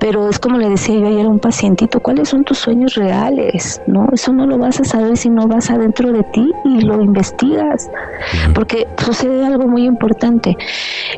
pero 0.00 0.28
es 0.28 0.40
como 0.40 0.58
le 0.58 0.68
decía 0.68 0.98
yo 0.98 1.06
ayer 1.06 1.26
a 1.26 1.28
un 1.28 1.38
pacientito, 1.38 2.00
¿cuáles 2.00 2.28
son 2.28 2.42
tus 2.44 2.58
sueños 2.58 2.96
reales? 2.96 3.80
¿No? 3.86 4.08
Eso 4.12 4.32
no 4.32 4.46
lo 4.46 4.58
vas 4.58 4.80
a 4.80 4.84
saber 4.84 5.16
si 5.16 5.30
no 5.30 5.46
vas 5.46 5.70
adentro 5.70 6.12
de 6.12 6.24
ti 6.24 6.50
y 6.64 6.80
lo 6.80 7.00
investigas, 7.00 7.88
porque 8.52 8.88
sucede 8.98 9.46
algo 9.46 9.68
muy 9.68 9.84
importante. 9.84 10.56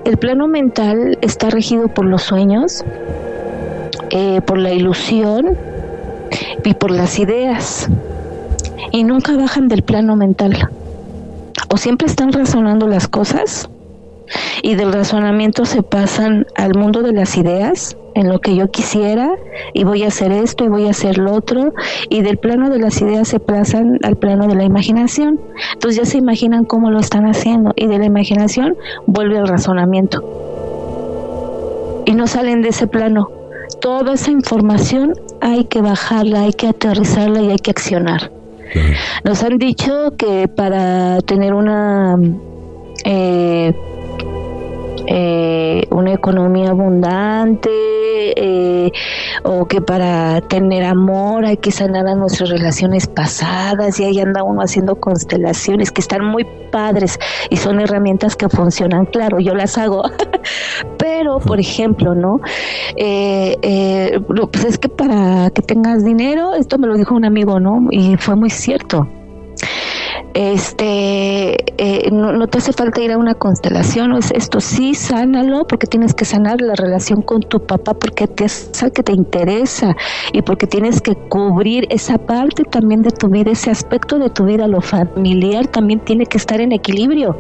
El 0.05 0.19
plano 0.19 0.49
mental 0.49 1.17
está 1.23 1.49
regido 1.49 1.89
por 1.89 2.05
los 2.05 2.23
sueños, 2.23 2.85
eh, 4.11 4.43
por 4.43 4.59
la 4.59 4.73
ilusión 4.73 5.57
y 6.63 6.75
por 6.75 6.91
las 6.91 7.19
ideas 7.19 7.89
y 8.91 9.05
nunca 9.05 9.37
bajan 9.37 9.69
del 9.69 9.83
plano 9.83 10.17
mental. 10.17 10.69
O 11.69 11.77
siempre 11.77 12.07
están 12.07 12.33
razonando 12.33 12.87
las 12.87 13.09
cosas 13.09 13.69
y 14.63 14.75
del 14.75 14.93
razonamiento 14.93 15.65
se 15.65 15.83
pasan 15.83 16.47
al 16.55 16.75
mundo 16.75 17.03
de 17.03 17.13
las 17.13 17.37
ideas, 17.37 17.97
en 18.15 18.29
lo 18.29 18.41
que 18.41 18.55
yo 18.55 18.71
quisiera 18.71 19.31
y 19.73 19.85
voy 19.85 20.03
a 20.03 20.09
hacer 20.09 20.33
esto 20.33 20.65
y 20.65 20.69
voy 20.69 20.87
a 20.87 20.91
hacer 20.91 21.19
lo 21.19 21.33
otro 21.33 21.73
y 22.09 22.23
del 22.23 22.39
plano 22.39 22.71
de 22.71 22.79
las 22.79 23.01
ideas 23.01 23.29
se 23.29 23.41
pasan 23.41 23.99
al 24.03 24.17
plano 24.17 24.47
de 24.47 24.55
la 24.55 24.65
imaginación. 24.65 25.41
Entonces 25.73 25.99
ya 25.99 26.05
se 26.05 26.19
imaginan 26.19 26.65
cómo 26.65 26.91
lo 26.91 27.01
están 27.01 27.25
haciendo 27.25 27.73
y 27.77 27.87
de 27.87 27.99
la 27.99 28.07
imaginación 28.07 28.77
vuelve 29.07 29.39
al 29.39 29.49
razonamiento. 29.49 30.23
Y 32.05 32.15
no 32.15 32.27
salen 32.27 32.63
de 32.63 32.71
ese 32.71 32.87
plano. 32.87 33.31
Toda 33.81 34.15
esa 34.15 34.31
información 34.31 35.15
hay 35.41 35.65
que 35.65 35.81
bajarla, 35.81 36.43
hay 36.43 36.53
que 36.53 36.69
aterrizarla 36.69 37.41
y 37.43 37.51
hay 37.51 37.59
que 37.59 37.71
accionar. 37.71 38.42
Nos 39.25 39.43
han 39.43 39.59
dicho 39.59 40.13
que 40.17 40.49
para 40.49 41.21
tener 41.21 41.55
una 41.55 42.19
eh, 43.05 43.73
eh, 45.07 45.87
una 45.91 46.13
economía 46.13 46.71
abundante 46.71 47.71
eh, 47.71 48.93
o 49.43 49.67
que 49.67 49.81
para 49.81 50.41
tener 50.43 50.85
amor 50.85 51.45
hay 51.45 51.57
que 51.57 51.71
sanar 51.71 52.07
a 52.07 52.15
nuestras 52.15 52.51
relaciones 52.51 53.07
pasadas 53.07 53.99
y 54.01 54.05
ahí 54.05 54.21
anda 54.21 54.43
uno 54.43 54.63
haciendo 54.63 54.97
constelaciones 54.97 55.91
que 55.91 56.01
están 56.01 56.25
muy 56.25 56.47
padres 56.71 57.19
y 57.51 57.57
son 57.57 57.81
herramientas 57.81 58.37
que 58.37 58.49
funcionan, 58.49 59.07
claro, 59.07 59.41
yo 59.41 59.55
las 59.55 59.77
hago, 59.79 60.03
pero 60.99 61.39
por 61.41 61.61
ejemplo, 61.61 62.15
¿no? 62.15 62.41
Eh, 62.97 64.21
pues 64.53 64.65
es 64.65 64.79
que 64.79 64.89
para 64.89 65.51
que 65.51 65.63
tengas 65.63 66.05
dinero, 66.05 66.55
esto 66.55 66.79
me 66.79 66.87
lo 66.87 66.97
dijo 66.97 67.15
un 67.15 67.25
amigo, 67.25 67.61
¿no? 67.61 67.89
Y 67.91 68.17
fue 68.17 68.37
muy 68.37 68.51
cierto 68.51 69.09
este 70.35 71.57
eh, 71.77 72.11
no, 72.11 72.47
te 72.47 72.59
hace 72.59 72.73
falta 72.73 73.01
ir 73.03 73.13
a 73.13 73.19
una 73.19 73.35
constelación 73.35 74.13
o 74.13 74.19
es 74.19 74.31
esto 74.31 74.61
sí 74.61 74.95
sánalo 74.95 75.67
porque 75.67 75.87
tienes 75.87 76.15
que 76.15 76.25
sanar 76.25 76.61
la 76.61 76.75
relación 76.75 77.23
con 77.23 77.43
tu 77.43 77.61
papá 77.67 77.95
porque 77.95 78.29
es 78.39 78.71
que 78.95 79.03
te 79.03 79.13
interesa 79.13 79.95
y 80.33 80.43
porque 80.43 80.67
tienes 80.67 81.01
que 81.01 81.15
cubrir 81.15 81.87
esa 81.91 82.19
parte 82.19 82.65
también 82.65 83.03
de 83.03 83.11
tu 83.11 83.29
vida 83.29 83.51
ese 83.51 83.71
aspecto 83.71 84.19
de 84.19 84.31
tu 84.31 84.45
vida 84.45 84.67
lo 84.67 84.81
familiar 84.81 85.67
también 85.67 86.01
tiene 86.01 86.27
que 86.27 86.39
estar 86.39 86.61
en 86.61 86.73
equilibrio. 86.73 87.37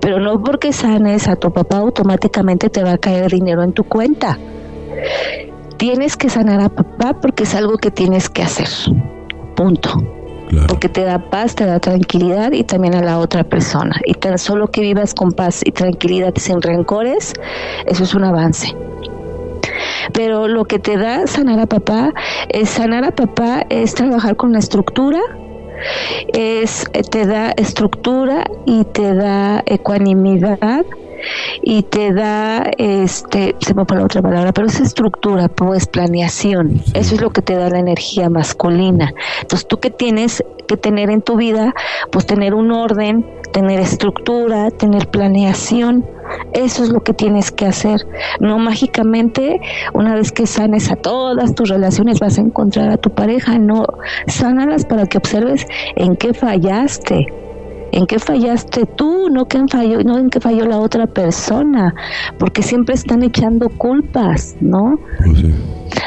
Pero 0.00 0.20
no 0.20 0.42
porque 0.42 0.72
sanes 0.72 1.28
a 1.28 1.36
tu 1.36 1.50
papá 1.50 1.78
automáticamente 1.78 2.68
te 2.68 2.82
va 2.82 2.92
a 2.92 2.98
caer 2.98 3.30
dinero 3.30 3.62
en 3.62 3.72
tu 3.72 3.84
cuenta. 3.84 4.38
Tienes 5.78 6.16
que 6.16 6.28
sanar 6.28 6.60
a 6.60 6.68
papá 6.68 7.14
porque 7.20 7.44
es 7.44 7.54
algo 7.54 7.78
que 7.78 7.90
tienes 7.90 8.28
que 8.28 8.42
hacer. 8.42 8.68
Punto 9.54 10.15
porque 10.68 10.88
te 10.88 11.04
da 11.04 11.18
paz, 11.18 11.54
te 11.54 11.66
da 11.66 11.80
tranquilidad 11.80 12.52
y 12.52 12.64
también 12.64 12.94
a 12.94 13.02
la 13.02 13.18
otra 13.18 13.44
persona. 13.44 14.00
Y 14.04 14.14
tan 14.14 14.38
solo 14.38 14.68
que 14.68 14.80
vivas 14.80 15.14
con 15.14 15.32
paz 15.32 15.62
y 15.64 15.72
tranquilidad 15.72 16.34
sin 16.36 16.62
rencores, 16.62 17.32
eso 17.86 18.04
es 18.04 18.14
un 18.14 18.24
avance. 18.24 18.74
Pero 20.12 20.48
lo 20.48 20.64
que 20.64 20.78
te 20.78 20.96
da 20.96 21.26
sanar 21.26 21.60
a 21.60 21.66
papá, 21.66 22.12
es 22.48 22.70
sanar 22.70 23.04
a 23.04 23.10
papá 23.10 23.66
es 23.68 23.94
trabajar 23.94 24.36
con 24.36 24.52
la 24.52 24.58
estructura, 24.58 25.20
es 26.32 26.84
te 27.10 27.26
da 27.26 27.50
estructura 27.50 28.44
y 28.64 28.84
te 28.84 29.14
da 29.14 29.62
ecuanimidad 29.66 30.84
y 31.62 31.82
te 31.82 32.12
da, 32.12 32.70
este, 32.78 33.54
se 33.60 33.74
me 33.74 33.84
fue 33.84 33.96
la 33.96 34.04
otra 34.04 34.22
palabra, 34.22 34.52
pero 34.52 34.68
es 34.68 34.80
estructura, 34.80 35.48
pues 35.48 35.86
planeación. 35.86 36.80
Eso 36.94 37.14
es 37.14 37.20
lo 37.20 37.30
que 37.30 37.42
te 37.42 37.54
da 37.54 37.68
la 37.68 37.78
energía 37.78 38.28
masculina. 38.30 39.12
Entonces, 39.42 39.66
tú 39.66 39.78
que 39.78 39.90
tienes 39.90 40.42
que 40.66 40.76
tener 40.76 41.10
en 41.10 41.22
tu 41.22 41.36
vida, 41.36 41.74
pues 42.10 42.26
tener 42.26 42.54
un 42.54 42.72
orden, 42.72 43.24
tener 43.52 43.80
estructura, 43.80 44.70
tener 44.70 45.08
planeación. 45.08 46.04
Eso 46.52 46.82
es 46.82 46.90
lo 46.90 47.02
que 47.02 47.14
tienes 47.14 47.52
que 47.52 47.66
hacer. 47.66 48.00
No 48.40 48.58
mágicamente, 48.58 49.60
una 49.94 50.14
vez 50.14 50.32
que 50.32 50.46
sanes 50.46 50.90
a 50.90 50.96
todas 50.96 51.54
tus 51.54 51.68
relaciones, 51.68 52.18
vas 52.20 52.38
a 52.38 52.42
encontrar 52.42 52.90
a 52.90 52.96
tu 52.96 53.10
pareja. 53.10 53.58
No, 53.58 53.86
sánalas 54.26 54.84
para 54.84 55.06
que 55.06 55.18
observes 55.18 55.66
en 55.94 56.16
qué 56.16 56.34
fallaste 56.34 57.26
en 57.92 58.06
qué 58.06 58.18
fallaste 58.18 58.86
tú, 58.86 59.28
no, 59.30 59.46
que 59.46 59.58
en, 59.58 59.68
falló, 59.68 60.02
no 60.02 60.18
en 60.18 60.30
qué 60.30 60.40
falló 60.40 60.64
la 60.66 60.78
otra 60.78 61.06
persona, 61.06 61.94
porque 62.38 62.62
siempre 62.62 62.94
están 62.94 63.22
echando 63.22 63.68
culpas, 63.68 64.56
¿no? 64.60 64.98
Pues 65.18 65.44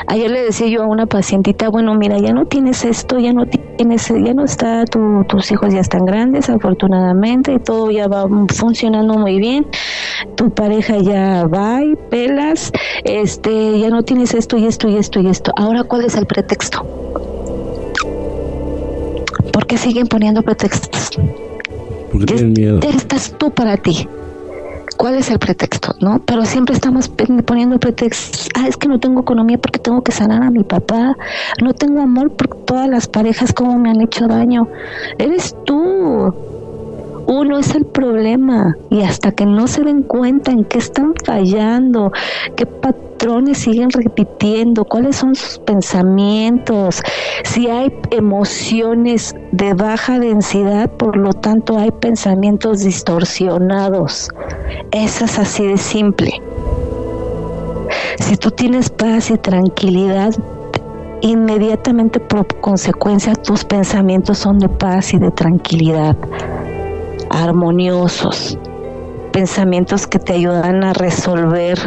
Ayer 0.08 0.30
le 0.30 0.44
decía 0.44 0.68
yo 0.68 0.84
a 0.84 0.88
una 0.88 1.06
pacientita, 1.06 1.70
bueno, 1.70 1.96
mira, 1.96 2.18
ya 2.20 2.34
no 2.34 2.46
tienes 2.46 2.84
esto, 2.84 3.20
ya 3.20 3.34
no 3.34 3.46
tienes, 3.46 4.08
ya 4.08 4.34
no 4.34 4.44
está, 4.44 4.86
tus 4.86 5.52
hijos 5.52 5.74
ya 5.74 5.80
están 5.80 6.06
grandes, 6.06 6.50
afortunadamente, 6.50 7.60
todo 7.60 7.92
ya 7.92 8.08
va 8.08 8.28
funcionando 8.54 9.18
muy 9.18 9.40
bien, 9.40 9.68
tu 10.36 10.50
pareja 10.52 10.98
ya 10.98 11.46
va 11.46 11.84
y 11.84 11.96
pelas, 12.10 12.72
este, 13.04 13.80
ya 13.80 13.90
no 13.90 14.04
tienes 14.04 14.34
esto 14.34 14.58
y 14.58 14.66
esto 14.66 14.88
y 14.88 14.98
esto 14.98 15.20
y 15.20 15.28
esto. 15.28 15.52
Ahora, 15.56 15.84
¿cuál 15.84 16.06
es 16.06 16.16
el 16.16 16.26
pretexto? 16.26 16.86
¿Por 19.54 19.66
qué 19.66 19.78
siguen 19.78 20.08
poniendo 20.08 20.42
pretextos? 20.42 21.20
Porque 22.12 22.26
tienen 22.26 22.54
miedo. 22.54 22.80
Estás 22.82 23.36
tú 23.38 23.52
para 23.52 23.78
ti. 23.78 24.08
¿Cuál 24.98 25.16
es 25.16 25.30
el 25.30 25.40
pretexto? 25.40 25.96
¿No? 26.02 26.22
Pero 26.26 26.44
siempre 26.46 26.76
estamos 26.76 27.08
poniendo 27.08 27.80
pretextos. 27.80 28.50
Ah, 28.54 28.68
es 28.68 28.76
que 28.76 28.90
no 28.90 29.00
tengo 29.00 29.22
economía 29.22 29.58
porque 29.58 29.80
tengo 29.80 30.04
que 30.04 30.12
sanar 30.12 30.44
a 30.44 30.52
mi 30.52 30.64
papá. 30.64 31.16
No 31.62 31.74
tengo 31.74 32.02
amor 32.02 32.32
por 32.32 32.48
todas 32.66 32.90
las 32.90 33.08
parejas 33.08 33.54
como 33.54 33.80
me 33.80 33.92
han 33.92 34.02
hecho 34.02 34.28
daño. 34.28 34.68
Eres 35.18 35.56
tú. 35.66 36.34
Uno 37.30 37.60
es 37.60 37.76
el 37.76 37.86
problema 37.86 38.76
y 38.90 39.04
hasta 39.04 39.32
que 39.32 39.46
no 39.46 39.68
se 39.68 39.84
den 39.84 40.02
cuenta 40.02 40.50
en 40.52 40.66
qué 40.66 40.80
están 40.80 41.14
fallando, 41.24 42.12
qué 42.56 42.66
patrones 42.66 43.60
siguen 43.60 43.92
repitiendo, 43.92 44.84
cuáles 44.84 45.18
son 45.18 45.36
sus 45.36 45.60
pensamientos, 45.60 47.04
si 47.44 47.70
hay 47.70 47.94
emociones 48.10 49.36
de 49.52 49.76
baja 49.76 50.18
densidad, 50.18 50.90
por 50.90 51.18
lo 51.18 51.34
tanto 51.34 51.78
hay 51.78 51.92
pensamientos 51.92 52.80
distorsionados. 52.80 54.30
Eso 54.90 55.26
es 55.26 55.38
así 55.38 55.68
de 55.68 55.78
simple. 55.78 56.32
Si 58.18 58.38
tú 58.38 58.50
tienes 58.50 58.90
paz 58.90 59.30
y 59.30 59.38
tranquilidad, 59.38 60.34
inmediatamente 61.22 62.20
por 62.20 62.48
consecuencia 62.60 63.36
tus 63.36 63.66
pensamientos 63.66 64.40
son 64.40 64.58
de 64.58 64.68
paz 64.68 65.14
y 65.14 65.20
de 65.20 65.30
tranquilidad 65.30 66.18
armoniosos, 67.30 68.58
pensamientos 69.32 70.08
que 70.08 70.20
te 70.20 70.34
ayudan 70.34 70.84
a 70.84 70.94
resolver, 70.94 71.78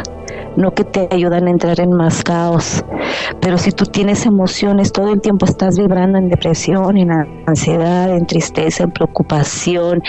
no 0.55 0.73
que 0.73 0.83
te 0.83 1.07
ayudan 1.11 1.47
a 1.47 1.51
entrar 1.51 1.79
en 1.79 1.91
más 1.93 2.23
caos. 2.23 2.83
Pero 3.39 3.57
si 3.57 3.71
tú 3.71 3.85
tienes 3.85 4.25
emociones, 4.25 4.91
todo 4.91 5.11
el 5.11 5.21
tiempo 5.21 5.45
estás 5.45 5.77
vibrando 5.77 6.17
en 6.17 6.29
depresión, 6.29 6.97
en 6.97 7.11
ansiedad, 7.45 8.15
en 8.15 8.25
tristeza, 8.25 8.83
en 8.83 8.91
preocupación, 8.91 10.01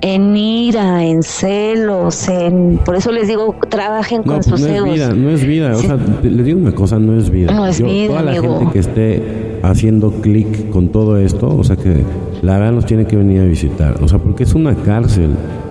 en 0.00 0.36
ira, 0.36 1.04
en 1.04 1.22
celos, 1.22 2.28
en 2.28 2.78
por 2.84 2.96
eso 2.96 3.12
les 3.12 3.28
digo, 3.28 3.54
trabajen 3.68 4.22
con 4.22 4.42
sus 4.42 4.60
no 4.60 4.66
Es 4.66 4.84
vida, 4.84 5.12
no 5.12 5.30
es 5.30 5.44
vida, 5.44 5.76
o 5.76 5.80
sea, 5.80 5.98
les 6.22 6.44
digo 6.44 6.58
una 6.58 6.72
cosa, 6.72 6.98
no 6.98 7.16
es 7.16 7.30
vida. 7.30 7.52
No 7.52 7.66
es 7.66 7.80
vida, 7.80 8.08
toda 8.08 8.22
la 8.22 8.34
gente 8.34 8.72
que 8.72 8.78
esté 8.78 9.60
haciendo 9.62 10.10
clic 10.20 10.70
con 10.70 10.88
todo 10.88 11.18
esto, 11.18 11.48
o 11.48 11.64
sea 11.64 11.76
que 11.76 12.04
la 12.42 12.58
verdad 12.58 12.72
nos 12.72 12.86
tiene 12.86 13.06
que 13.06 13.16
venir 13.16 13.40
a 13.40 13.44
visitar, 13.44 14.02
o 14.02 14.08
sea, 14.08 14.18
porque 14.18 14.44
es 14.44 14.54
una 14.54 14.74
cárcel 14.74 15.30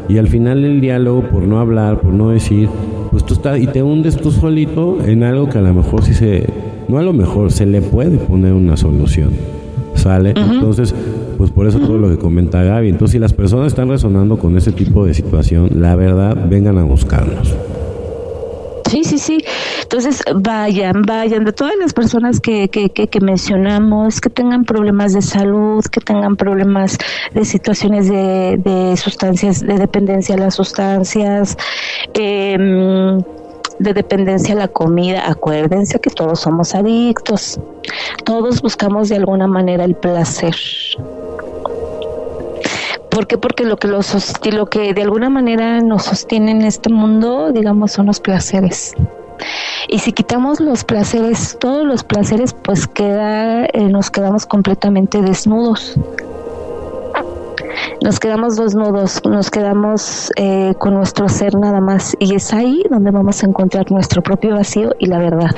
y 0.09 0.17
al 0.17 0.27
final 0.27 0.63
el 0.63 0.81
diálogo 0.81 1.23
por 1.23 1.43
no 1.43 1.59
hablar, 1.59 1.99
por 2.01 2.13
no 2.13 2.29
decir, 2.29 2.69
pues 3.11 3.25
tú 3.25 3.33
estás 3.33 3.59
y 3.59 3.67
te 3.67 3.83
hundes 3.83 4.17
tú 4.17 4.31
solito 4.31 4.99
en 5.05 5.23
algo 5.23 5.49
que 5.49 5.57
a 5.57 5.61
lo 5.61 5.73
mejor 5.73 6.03
sí 6.03 6.13
se 6.13 6.47
no 6.87 6.97
a 6.97 7.01
lo 7.01 7.13
mejor 7.13 7.51
se 7.51 7.65
le 7.65 7.81
puede 7.81 8.17
poner 8.17 8.53
una 8.53 8.77
solución. 8.77 9.31
¿Sale? 9.95 10.29
Entonces, 10.29 10.93
pues 11.37 11.51
por 11.51 11.67
eso 11.67 11.79
todo 11.79 11.97
lo 11.97 12.09
que 12.09 12.17
comenta 12.17 12.63
Gaby. 12.63 12.89
Entonces, 12.89 13.13
si 13.13 13.19
las 13.19 13.33
personas 13.33 13.67
están 13.67 13.89
resonando 13.89 14.37
con 14.37 14.55
ese 14.55 14.71
tipo 14.71 15.05
de 15.05 15.13
situación, 15.13 15.69
la 15.81 15.95
verdad, 15.95 16.37
vengan 16.47 16.77
a 16.77 16.83
buscarnos. 16.83 17.55
Sí, 18.89 19.03
sí, 19.03 19.17
sí. 19.17 19.39
Entonces, 19.87 20.21
vayan, 20.35 21.03
vayan, 21.03 21.45
de 21.45 21.53
todas 21.53 21.73
las 21.79 21.93
personas 21.93 22.41
que, 22.41 22.67
que, 22.67 22.89
que, 22.89 23.21
mencionamos, 23.21 24.19
que 24.19 24.29
tengan 24.29 24.65
problemas 24.65 25.13
de 25.13 25.21
salud, 25.21 25.81
que 25.85 26.01
tengan 26.01 26.35
problemas 26.35 26.97
de 27.33 27.45
situaciones 27.45 28.09
de, 28.09 28.57
de 28.57 28.97
sustancias, 28.97 29.61
de 29.61 29.77
dependencia 29.77 30.35
a 30.35 30.39
las 30.39 30.55
sustancias, 30.55 31.55
eh, 32.15 32.57
de 33.79 33.93
dependencia 33.93 34.55
a 34.55 34.57
la 34.57 34.67
comida, 34.67 35.23
acuérdense 35.25 36.01
que 36.01 36.09
todos 36.09 36.41
somos 36.41 36.75
adictos, 36.75 37.57
todos 38.25 38.61
buscamos 38.61 39.07
de 39.07 39.15
alguna 39.15 39.47
manera 39.47 39.85
el 39.85 39.95
placer. 39.95 40.55
¿Por 43.09 43.25
qué? 43.25 43.37
Porque 43.37 43.63
lo 43.63 43.77
que, 43.77 43.87
lo 43.87 44.65
que 44.65 44.93
de 44.93 45.01
alguna 45.01 45.29
manera 45.29 45.79
nos 45.79 46.03
sostiene 46.03 46.51
en 46.51 46.63
este 46.63 46.89
mundo, 46.89 47.53
digamos, 47.53 47.93
son 47.93 48.07
los 48.07 48.19
placeres. 48.19 48.93
Y 49.87 49.99
si 49.99 50.13
quitamos 50.13 50.59
los 50.59 50.83
placeres, 50.83 51.57
todos 51.59 51.85
los 51.85 52.03
placeres, 52.03 52.53
pues 52.53 52.87
queda, 52.87 53.65
eh, 53.65 53.89
nos 53.89 54.09
quedamos 54.09 54.45
completamente 54.45 55.21
desnudos. 55.21 55.97
nos 58.01 58.19
quedamos 58.19 58.55
desnudos, 58.57 59.21
nos 59.25 59.49
quedamos 59.49 60.31
eh, 60.35 60.73
con 60.77 60.93
nuestro 60.93 61.29
ser 61.29 61.55
nada 61.55 61.81
más 61.81 62.15
y 62.19 62.35
es 62.35 62.53
ahí 62.53 62.83
donde 62.89 63.11
vamos 63.11 63.43
a 63.43 63.47
encontrar 63.47 63.91
nuestro 63.91 64.21
propio 64.21 64.55
vacío 64.55 64.95
y 64.99 65.07
la 65.07 65.19
verdad. 65.19 65.55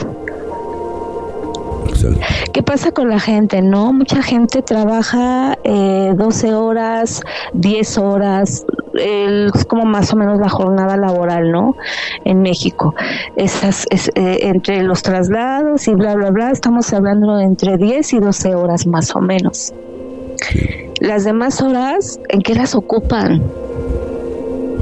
¿Qué 2.54 2.64
pasa 2.64 2.92
con 2.92 3.10
la 3.10 3.20
gente? 3.20 3.62
No, 3.62 3.94
mucha 3.94 4.22
gente 4.22 4.62
trabaja 4.62 5.58
eh, 5.64 6.14
12 6.16 6.54
horas, 6.54 7.22
10 7.54 7.98
horas, 7.98 8.66
es 8.94 9.66
como 9.66 9.86
más 9.86 10.14
o 10.14 10.16
menos 10.16 10.40
la 10.40 10.50
jornada 10.50 10.98
laboral, 10.98 11.52
¿no? 11.52 11.76
En 12.26 12.42
México. 12.42 12.96
Esas, 13.36 13.86
es, 13.90 14.10
eh, 14.16 14.40
entre 14.42 14.84
los 14.84 15.02
traslados 15.02 15.88
y 15.88 15.94
bla, 15.94 16.16
bla, 16.16 16.32
bla, 16.32 16.52
estamos 16.52 16.92
hablando 16.94 17.38
de 17.38 17.44
entre 17.46 17.78
10 17.78 18.14
y 18.14 18.20
12 18.20 18.56
horas 18.56 18.86
más 18.88 19.16
o 19.16 19.20
menos. 19.20 19.74
Las 21.00 21.24
demás 21.24 21.62
horas, 21.62 22.20
¿en 22.30 22.42
qué 22.42 22.56
las 22.56 22.76
ocupan? 22.76 23.44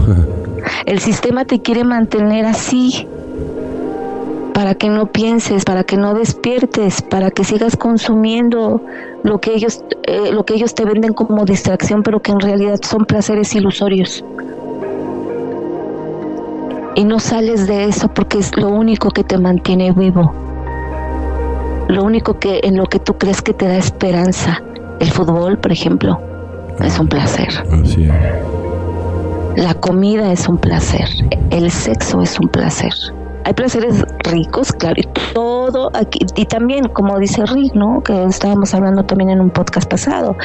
El 0.85 0.99
sistema 0.99 1.45
te 1.45 1.61
quiere 1.61 1.83
mantener 1.83 2.45
así 2.45 3.07
para 4.57 4.73
que 4.73 4.89
no 4.89 5.11
pienses, 5.11 5.65
para 5.65 5.83
que 5.83 5.97
no 5.97 6.15
despiertes, 6.15 7.03
para 7.03 7.29
que 7.29 7.43
sigas 7.43 7.77
consumiendo 7.77 8.81
lo 9.21 9.39
que 9.39 9.53
ellos 9.53 9.83
eh, 10.07 10.31
lo 10.31 10.45
que 10.45 10.55
ellos 10.55 10.73
te 10.73 10.83
venden 10.83 11.13
como 11.13 11.45
distracción, 11.45 12.01
pero 12.01 12.23
que 12.23 12.31
en 12.31 12.39
realidad 12.39 12.79
son 12.81 13.05
placeres 13.05 13.53
ilusorios. 13.53 14.25
Y 16.95 17.03
no 17.05 17.19
sales 17.19 17.67
de 17.67 17.83
eso 17.83 18.07
porque 18.07 18.39
es 18.39 18.57
lo 18.57 18.69
único 18.69 19.11
que 19.11 19.23
te 19.23 19.37
mantiene 19.37 19.91
vivo. 19.91 20.33
Lo 21.87 22.03
único 22.03 22.39
que 22.39 22.61
en 22.63 22.77
lo 22.77 22.87
que 22.87 22.97
tú 22.97 23.13
crees 23.13 23.43
que 23.43 23.53
te 23.53 23.67
da 23.67 23.77
esperanza. 23.77 24.63
El 24.99 25.11
fútbol, 25.11 25.59
por 25.59 25.71
ejemplo, 25.71 26.19
es 26.79 26.97
un 26.97 27.07
placer. 27.07 27.49
La 29.55 29.75
comida 29.75 30.31
es 30.31 30.49
un 30.49 30.57
placer. 30.57 31.07
El 31.51 31.69
sexo 31.69 32.23
es 32.23 32.39
un 32.39 32.47
placer 32.49 32.91
hay 33.47 33.53
placeres 33.53 34.03
ricos, 34.25 34.73
claro, 34.73 34.95
y 34.97 35.07
todo 35.33 35.89
aquí, 35.93 36.19
y 36.35 36.45
también, 36.45 36.89
como 36.89 37.17
dice 37.17 37.45
Rick, 37.45 37.75
¿no? 37.75 38.03
Que 38.03 38.25
estábamos 38.25 38.73
hablando 38.73 39.05
también 39.05 39.29
en 39.29 39.39
un 39.39 39.49
podcast 39.49 39.89
pasado. 39.89 40.35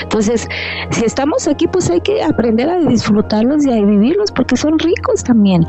Entonces, 0.00 0.46
si 0.90 1.04
estamos 1.04 1.48
aquí, 1.48 1.66
pues 1.66 1.90
hay 1.90 2.00
que 2.00 2.22
aprender 2.22 2.70
a 2.70 2.78
disfrutarlos 2.78 3.66
y 3.66 3.72
a 3.72 3.84
vivirlos 3.84 4.30
porque 4.30 4.56
son 4.56 4.78
ricos 4.78 5.24
también 5.24 5.66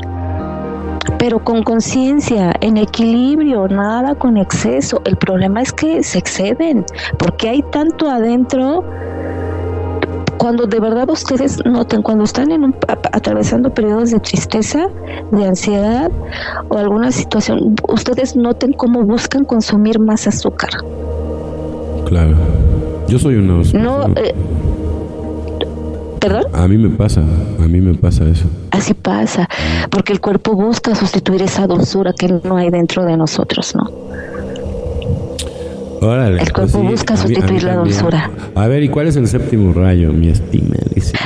pero 1.18 1.42
con 1.42 1.62
conciencia, 1.62 2.54
en 2.60 2.76
equilibrio, 2.76 3.68
nada 3.68 4.14
con 4.14 4.36
exceso. 4.36 5.00
El 5.04 5.16
problema 5.16 5.62
es 5.62 5.72
que 5.72 6.02
se 6.02 6.18
exceden, 6.18 6.84
porque 7.18 7.48
hay 7.48 7.62
tanto 7.62 8.10
adentro 8.10 8.84
cuando 10.38 10.66
de 10.66 10.80
verdad 10.80 11.08
ustedes 11.10 11.64
noten, 11.64 12.02
cuando 12.02 12.24
están 12.24 12.50
en 12.50 12.64
un, 12.64 12.74
atravesando 13.12 13.72
periodos 13.72 14.10
de 14.10 14.20
tristeza, 14.20 14.88
de 15.30 15.46
ansiedad 15.46 16.10
o 16.68 16.78
alguna 16.78 17.12
situación, 17.12 17.76
ustedes 17.88 18.36
noten 18.36 18.72
cómo 18.72 19.02
buscan 19.02 19.44
consumir 19.44 19.98
más 19.98 20.26
azúcar. 20.26 20.70
Claro. 22.06 22.36
Yo 23.08 23.18
soy 23.18 23.36
uno. 23.36 23.62
No. 23.74 24.06
Eh, 24.16 24.34
¿Perdón? 26.20 26.44
A 26.54 26.66
mí 26.68 26.78
me 26.78 26.88
pasa, 26.90 27.20
a 27.20 27.68
mí 27.68 27.80
me 27.80 27.94
pasa 27.94 28.24
eso. 28.24 28.46
Así 28.70 28.94
pasa, 28.94 29.46
porque 29.90 30.12
el 30.12 30.20
cuerpo 30.20 30.54
busca 30.54 30.94
sustituir 30.94 31.42
esa 31.42 31.66
dulzura 31.66 32.14
que 32.14 32.28
no 32.42 32.56
hay 32.56 32.70
dentro 32.70 33.04
de 33.04 33.16
nosotros, 33.16 33.74
¿no? 33.74 33.90
El 36.12 36.52
cuerpo 36.52 36.82
busca 36.82 37.16
sustituir 37.16 37.62
la 37.64 37.76
dulzura. 37.76 38.30
A 38.54 38.68
ver, 38.68 38.82
¿y 38.82 38.88
cuál 38.88 39.06
es 39.06 39.16
el 39.16 39.26
séptimo 39.28 39.72
rayo, 39.72 40.12
mi 40.12 40.28
estima? 40.28 40.74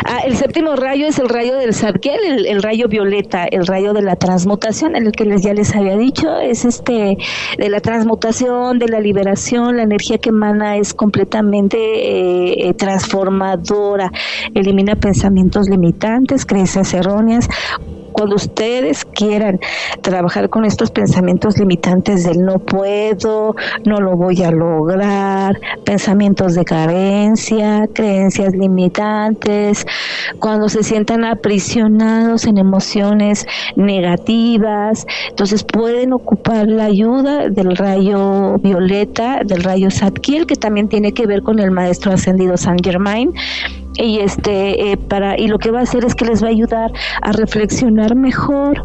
Ah, 0.04 0.20
el 0.24 0.36
séptimo 0.36 0.76
rayo 0.76 1.06
es 1.06 1.18
el 1.18 1.28
rayo 1.28 1.56
del 1.56 1.74
Zadkiel, 1.74 2.46
el, 2.46 2.62
rayo 2.62 2.88
violeta, 2.88 3.44
el 3.44 3.66
rayo 3.66 3.92
de 3.92 4.02
la 4.02 4.16
transmutación, 4.16 4.96
en 4.96 5.06
el 5.06 5.12
que 5.12 5.24
les, 5.24 5.42
ya 5.42 5.52
les 5.54 5.74
había 5.74 5.96
dicho, 5.96 6.38
es 6.38 6.64
este 6.64 7.18
de 7.58 7.68
la 7.68 7.80
transmutación, 7.80 8.78
de 8.78 8.88
la 8.88 9.00
liberación, 9.00 9.76
la 9.76 9.82
energía 9.82 10.18
que 10.18 10.30
emana 10.30 10.76
es 10.76 10.94
completamente 10.94 11.78
eh, 11.78 12.68
eh, 12.68 12.74
transformadora, 12.74 14.10
elimina 14.54 14.96
pensamientos 14.96 15.68
limitantes, 15.68 16.46
creencias 16.46 16.94
erróneas, 16.94 17.48
cuando 18.18 18.34
ustedes 18.34 19.04
quieran 19.04 19.60
trabajar 20.02 20.48
con 20.48 20.64
estos 20.64 20.90
pensamientos 20.90 21.56
limitantes 21.56 22.24
del 22.24 22.44
no 22.44 22.58
puedo, 22.58 23.54
no 23.84 24.00
lo 24.00 24.16
voy 24.16 24.42
a 24.42 24.50
lograr, 24.50 25.60
pensamientos 25.84 26.56
de 26.56 26.64
carencia, 26.64 27.88
creencias 27.94 28.54
limitantes, 28.54 29.86
cuando 30.40 30.68
se 30.68 30.82
sientan 30.82 31.24
aprisionados 31.24 32.44
en 32.46 32.58
emociones 32.58 33.46
negativas, 33.76 35.06
entonces 35.28 35.62
pueden 35.62 36.12
ocupar 36.12 36.66
la 36.66 36.86
ayuda 36.86 37.48
del 37.48 37.76
rayo 37.76 38.58
violeta, 38.58 39.42
del 39.44 39.62
rayo 39.62 39.92
Satkiel, 39.92 40.46
que 40.46 40.56
también 40.56 40.88
tiene 40.88 41.12
que 41.12 41.24
ver 41.28 41.42
con 41.42 41.60
el 41.60 41.70
maestro 41.70 42.10
ascendido 42.10 42.56
Saint 42.56 42.84
Germain, 42.84 43.32
y 43.98 44.20
este 44.20 44.92
eh, 44.92 44.96
para 44.96 45.38
y 45.38 45.48
lo 45.48 45.58
que 45.58 45.70
va 45.70 45.80
a 45.80 45.82
hacer 45.82 46.04
es 46.04 46.14
que 46.14 46.24
les 46.24 46.42
va 46.42 46.48
a 46.48 46.50
ayudar 46.50 46.92
a 47.22 47.32
reflexionar 47.32 48.14
mejor 48.14 48.84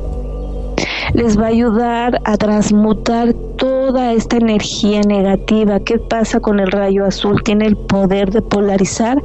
les 1.13 1.39
va 1.39 1.45
a 1.45 1.49
ayudar 1.49 2.21
a 2.25 2.37
transmutar 2.37 3.33
toda 3.57 4.13
esta 4.13 4.37
energía 4.37 5.01
negativa. 5.01 5.79
¿Qué 5.79 5.99
pasa 5.99 6.39
con 6.39 6.59
el 6.59 6.71
rayo 6.71 7.05
azul? 7.05 7.43
Tiene 7.43 7.67
el 7.67 7.77
poder 7.77 8.31
de 8.31 8.41
polarizar 8.41 9.21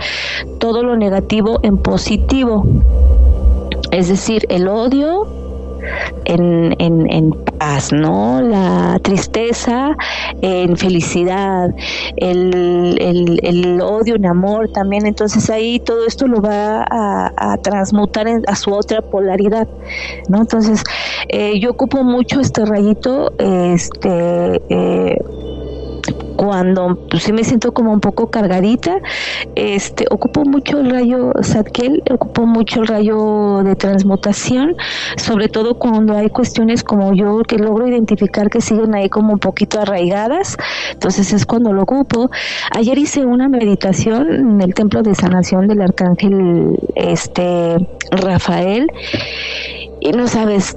todo 0.59 0.83
lo 0.83 0.97
negativo 0.97 1.61
en 1.63 1.79
positivo. 1.79 2.67
Es 3.91 4.09
decir, 4.09 4.45
el 4.51 4.69
odio 4.69 5.38
en, 6.25 6.75
en, 6.79 7.11
en 7.13 7.31
paz, 7.59 7.93
¿no? 7.93 8.41
La 8.43 8.99
tristeza 9.03 9.97
en 10.43 10.77
felicidad, 10.77 11.71
el, 12.17 13.39
el, 13.43 13.81
odio 13.81 14.17
en 14.17 14.27
amor 14.27 14.71
también. 14.71 15.07
Entonces 15.07 15.49
ahí 15.51 15.81
todo 15.81 16.07
esto 16.07 16.27
lo 16.27 16.41
va 16.41 16.85
a, 16.89 17.57
transmutar 17.63 18.27
a 18.47 18.55
su 18.55 18.73
otra 18.73 19.03
polaridad, 19.03 19.69
¿no? 20.29 20.39
Entonces 20.39 20.83
eh, 21.29 21.59
yo 21.61 21.71
ocupo 21.71 22.03
mucho 22.03 22.41
este 22.41 22.65
rayito, 22.65 23.33
este... 23.39 24.63
Eh, 24.69 25.19
cuando 26.39 26.97
pues, 27.11 27.25
sí 27.25 27.33
me 27.33 27.43
siento 27.43 27.73
como 27.75 27.93
un 27.93 27.99
poco 27.99 28.31
cargadita, 28.31 29.01
este, 29.57 30.07
ocupo 30.09 30.45
mucho 30.45 30.79
el 30.79 30.89
rayo 30.89 31.33
Satkel, 31.43 32.01
ocupo 32.09 32.47
mucho 32.47 32.81
el 32.81 32.87
rayo 32.87 33.65
de 33.65 33.75
transmutación, 33.75 34.77
sobre 35.17 35.49
todo 35.49 35.81
cuando 35.81 36.17
hay 36.17 36.31
cuestiones 36.31 36.85
como 36.85 37.13
yo 37.13 37.43
que 37.43 37.59
logro 37.59 37.89
identificar 37.89 38.51
que 38.51 38.61
siguen 38.61 38.95
ahí 38.95 39.09
como 39.09 39.33
un 39.33 39.41
poquito 39.41 39.81
arraigadas, 39.81 40.57
entonces 40.93 41.33
es 41.33 41.45
cuando 41.45 41.73
lo 41.73 41.83
ocupo. 41.83 42.31
Ayer 42.71 42.99
hice 42.99 43.25
una 43.25 43.49
meditación 43.49 44.33
en 44.33 44.61
el 44.61 44.75
templo 44.75 45.03
de 45.03 45.17
sanación 45.17 45.67
del 45.67 45.81
arcángel 45.81 46.79
este 46.95 47.85
Rafael 48.13 48.87
y 49.99 50.13
no 50.13 50.29
sabes 50.29 50.77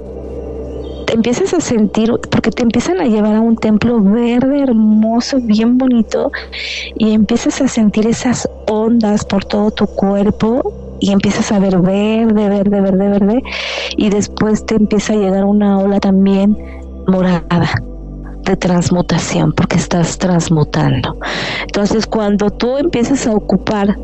empiezas 1.12 1.52
a 1.54 1.60
sentir, 1.60 2.10
porque 2.30 2.50
te 2.50 2.62
empiezan 2.62 3.00
a 3.00 3.04
llevar 3.04 3.36
a 3.36 3.40
un 3.40 3.56
templo 3.56 4.00
verde, 4.00 4.62
hermoso, 4.62 5.38
bien 5.40 5.78
bonito, 5.78 6.32
y 6.96 7.12
empiezas 7.12 7.60
a 7.60 7.68
sentir 7.68 8.06
esas 8.06 8.48
ondas 8.66 9.24
por 9.24 9.44
todo 9.44 9.70
tu 9.70 9.86
cuerpo 9.86 10.72
y 11.00 11.10
empiezas 11.10 11.52
a 11.52 11.58
ver 11.58 11.78
verde, 11.80 12.48
verde, 12.48 12.80
verde, 12.80 13.08
verde, 13.08 13.42
y 13.96 14.08
después 14.08 14.64
te 14.64 14.76
empieza 14.76 15.12
a 15.12 15.16
llegar 15.16 15.44
una 15.44 15.78
ola 15.78 16.00
también 16.00 16.56
morada 17.06 17.74
de 18.44 18.56
transmutación, 18.56 19.52
porque 19.52 19.76
estás 19.76 20.18
transmutando. 20.18 21.16
Entonces, 21.62 22.06
cuando 22.06 22.50
tú 22.50 22.78
empiezas 22.78 23.26
a 23.26 23.34
ocupar 23.34 23.96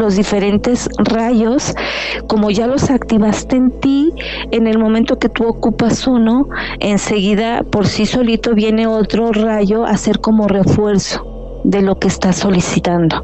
los 0.00 0.16
diferentes 0.16 0.88
rayos, 0.98 1.74
como 2.26 2.50
ya 2.50 2.66
los 2.66 2.90
activaste 2.90 3.56
en 3.56 3.70
ti, 3.80 4.12
en 4.50 4.66
el 4.66 4.78
momento 4.78 5.18
que 5.18 5.28
tú 5.28 5.46
ocupas 5.46 6.06
uno, 6.06 6.48
enseguida 6.80 7.62
por 7.62 7.86
sí 7.86 8.06
solito 8.06 8.54
viene 8.54 8.86
otro 8.86 9.30
rayo 9.32 9.84
a 9.84 9.96
ser 9.96 10.20
como 10.20 10.48
refuerzo 10.48 11.60
de 11.64 11.82
lo 11.82 11.98
que 11.98 12.08
estás 12.08 12.36
solicitando 12.36 13.22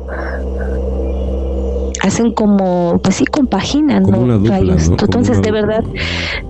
hacen 2.06 2.32
como, 2.32 2.98
pues 3.02 3.16
sí, 3.16 3.24
compaginan 3.24 4.04
los 4.10 4.48
rayos. 4.48 4.88
Entonces, 4.88 5.42
de 5.42 5.50
verdad, 5.50 5.84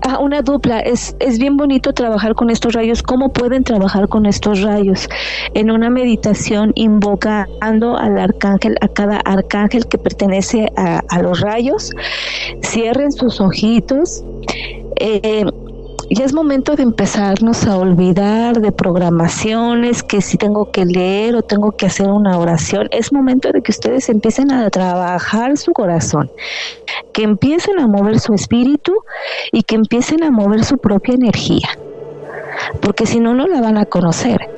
ah, 0.01 0.19
una 0.19 0.41
dupla. 0.41 0.79
Es, 0.79 1.15
es 1.19 1.39
bien 1.39 1.57
bonito 1.57 1.93
trabajar 1.93 2.35
con 2.35 2.49
estos 2.49 2.73
rayos. 2.73 3.03
¿Cómo 3.03 3.29
pueden 3.29 3.63
trabajar 3.63 4.07
con 4.07 4.25
estos 4.25 4.61
rayos? 4.61 5.09
En 5.53 5.71
una 5.71 5.89
meditación 5.89 6.71
invocando 6.75 7.97
al 7.97 8.17
arcángel, 8.17 8.75
a 8.81 8.87
cada 8.87 9.17
arcángel 9.17 9.87
que 9.87 9.97
pertenece 9.97 10.71
a, 10.75 11.21
los 11.21 11.41
rayos. 11.41 11.91
Cierren 12.63 13.11
sus 13.11 13.41
ojitos. 13.41 14.23
Eh, 14.99 15.45
ya 16.09 16.23
es 16.23 16.33
momento 16.33 16.75
de 16.75 16.83
empezarnos 16.83 17.65
a 17.67 17.77
olvidar 17.77 18.61
de 18.61 18.71
programaciones, 18.71 20.03
que 20.03 20.21
si 20.21 20.37
tengo 20.37 20.71
que 20.71 20.85
leer 20.85 21.35
o 21.35 21.41
tengo 21.41 21.71
que 21.73 21.85
hacer 21.85 22.07
una 22.07 22.37
oración, 22.37 22.87
es 22.91 23.11
momento 23.11 23.51
de 23.51 23.61
que 23.61 23.71
ustedes 23.71 24.07
empiecen 24.07 24.51
a 24.51 24.69
trabajar 24.69 25.57
su 25.57 25.73
corazón, 25.73 26.31
que 27.13 27.23
empiecen 27.23 27.79
a 27.79 27.87
mover 27.87 28.19
su 28.19 28.33
espíritu 28.33 28.93
y 29.51 29.63
que 29.63 29.75
empiecen 29.75 30.23
a 30.23 30.31
mover 30.31 30.63
su 30.63 30.77
propia 30.77 31.15
energía, 31.15 31.67
porque 32.81 33.05
si 33.05 33.19
no, 33.19 33.33
no 33.33 33.47
la 33.47 33.59
van 33.61 33.77
a 33.77 33.85
conocer. 33.85 34.49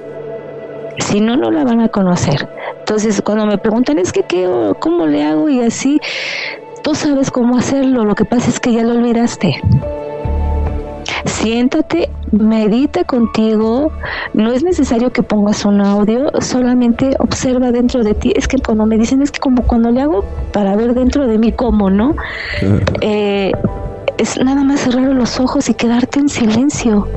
Si 0.99 1.21
no, 1.21 1.37
no 1.37 1.49
la 1.49 1.63
van 1.63 1.79
a 1.79 1.87
conocer. 1.87 2.49
Entonces, 2.79 3.21
cuando 3.21 3.45
me 3.45 3.57
preguntan, 3.57 3.97
es 3.99 4.11
que, 4.11 4.23
¿qué, 4.23 4.73
¿cómo 4.79 5.07
le 5.07 5.23
hago? 5.23 5.47
Y 5.47 5.61
así, 5.61 5.99
tú 6.83 6.93
sabes 6.93 7.31
cómo 7.31 7.57
hacerlo, 7.57 8.03
lo 8.03 8.15
que 8.15 8.25
pasa 8.25 8.49
es 8.49 8.59
que 8.59 8.73
ya 8.73 8.83
lo 8.83 8.91
olvidaste. 8.91 9.61
Siéntate, 11.41 12.09
medita 12.31 13.05
contigo, 13.05 13.93
no 14.33 14.51
es 14.51 14.61
necesario 14.61 15.11
que 15.13 15.23
pongas 15.23 15.63
un 15.63 15.79
audio, 15.79 16.31
solamente 16.41 17.15
observa 17.19 17.71
dentro 17.71 18.03
de 18.03 18.13
ti. 18.13 18.33
Es 18.35 18.47
que 18.47 18.57
cuando 18.57 18.85
me 18.85 18.97
dicen, 18.97 19.21
es 19.21 19.31
que 19.31 19.39
como 19.39 19.63
cuando 19.63 19.89
le 19.89 20.01
hago 20.01 20.25
para 20.51 20.75
ver 20.75 20.93
dentro 20.93 21.27
de 21.27 21.37
mí 21.37 21.53
cómo, 21.53 21.89
¿no? 21.89 22.13
Eh, 22.99 23.53
es 24.17 24.37
nada 24.43 24.65
más 24.65 24.81
cerrar 24.81 25.07
los 25.13 25.39
ojos 25.39 25.69
y 25.69 25.73
quedarte 25.75 26.19
en 26.19 26.27
silencio. 26.27 27.07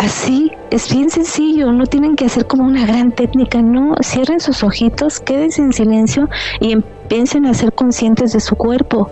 Así, 0.00 0.50
es 0.72 0.92
bien 0.92 1.10
sencillo, 1.10 1.70
no 1.70 1.86
tienen 1.86 2.16
que 2.16 2.24
hacer 2.24 2.46
como 2.46 2.64
una 2.64 2.84
gran 2.84 3.12
técnica, 3.12 3.62
no, 3.62 3.94
cierren 4.02 4.40
sus 4.40 4.64
ojitos, 4.64 5.20
quédense 5.20 5.62
en 5.62 5.72
silencio 5.72 6.28
y 6.58 6.72
empiecen 6.72 7.46
a 7.46 7.54
ser 7.54 7.72
conscientes 7.72 8.32
de 8.32 8.40
su 8.40 8.56
cuerpo 8.56 9.08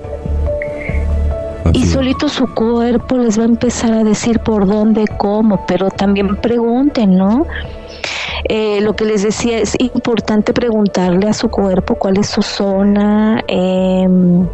y 1.72 1.86
solito 1.86 2.28
su 2.28 2.52
cuerpo 2.54 3.18
les 3.18 3.38
va 3.38 3.42
a 3.42 3.46
empezar 3.46 3.92
a 3.92 4.04
decir 4.04 4.40
por 4.40 4.66
dónde, 4.66 5.04
cómo, 5.18 5.64
pero 5.66 5.90
también 5.90 6.36
pregunten, 6.36 7.16
¿no? 7.16 7.46
Eh, 8.44 8.80
lo 8.80 8.94
que 8.96 9.04
les 9.04 9.22
decía 9.22 9.58
es 9.58 9.76
importante 9.78 10.52
preguntarle 10.52 11.28
a 11.28 11.32
su 11.32 11.50
cuerpo 11.50 11.94
cuál 11.94 12.18
es 12.18 12.28
su 12.28 12.42
zona, 12.42 13.42
em, 13.46 14.46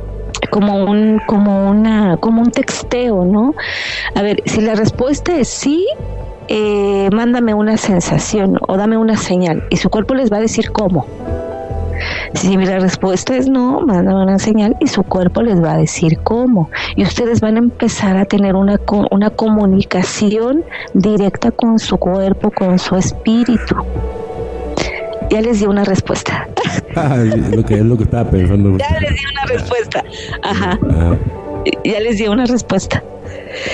como 0.51 0.85
un, 0.85 1.21
como 1.27 1.71
una, 1.71 2.17
como 2.19 2.43
un 2.43 2.51
texteo, 2.51 3.25
¿no? 3.25 3.55
A 4.15 4.23
ver, 4.23 4.43
si 4.45 4.61
la 4.61 4.75
respuesta 4.75 5.37
es 5.37 5.49
sí, 5.49 5.87
eh, 6.49 7.09
mándame 7.13 7.55
una 7.55 7.77
sensación 7.77 8.59
o 8.69 8.77
dame 8.77 8.97
una 8.97 9.17
señal 9.17 9.65
y 9.71 9.77
su 9.77 9.91
cuerpo 9.91 10.15
les 10.15 10.31
va 10.33 10.37
a 10.37 10.41
decir 10.41 10.71
cómo. 10.73 11.07
Si 12.35 12.57
la 12.57 12.79
respuesta 12.79 13.37
es 13.37 13.49
no, 13.49 13.81
mandan 13.81 14.17
una 14.17 14.39
señal 14.39 14.77
y 14.81 14.87
su 14.87 15.03
cuerpo 15.03 15.43
les 15.43 15.63
va 15.63 15.73
a 15.73 15.77
decir 15.79 16.19
cómo. 16.19 16.71
Y 16.97 17.03
ustedes 17.03 17.41
van 17.41 17.57
a 17.57 17.59
empezar 17.59 18.17
a 18.17 18.25
tener 18.25 18.55
una, 18.55 18.81
una 19.11 19.31
comunicación 19.31 20.65
directa 20.95 21.51
con 21.51 21.79
su 21.79 21.97
cuerpo, 21.97 22.51
con 22.51 22.79
su 22.79 22.97
espíritu. 22.97 23.77
Ya 25.31 25.41
les 25.41 25.61
di 25.61 25.67
una 25.67 25.85
respuesta. 25.85 26.49
Ah, 26.99 27.19
lo 27.19 27.63
que 27.63 27.75
es 27.75 27.83
lo 27.83 27.95
que 27.95 28.05
estaba 28.05 28.31
pensando. 28.31 28.79
Ya 28.79 28.99
les 28.99 29.11
di 29.11 29.21
una 29.31 29.45
respuesta. 29.53 30.03
Ajá. 30.43 30.79
Ah. 30.91 31.15
Ya 31.85 32.01
les 32.01 32.17
di 32.17 32.27
una 32.27 32.47
respuesta. 32.47 33.03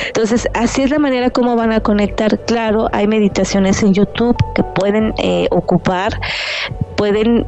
Entonces, 0.09 0.49
así 0.55 0.83
es 0.83 0.91
la 0.91 0.99
manera 0.99 1.31
como 1.31 1.55
van 1.55 1.73
a 1.73 1.81
conectar. 1.81 2.41
Claro, 2.47 2.89
hay 2.93 3.07
meditaciones 3.07 3.81
en 3.85 3.95
YouTube 3.95 4.37
que 4.57 4.65
pueden 4.65 5.15
eh, 5.19 5.47
ocupar, 5.51 6.19
pueden 6.97 7.47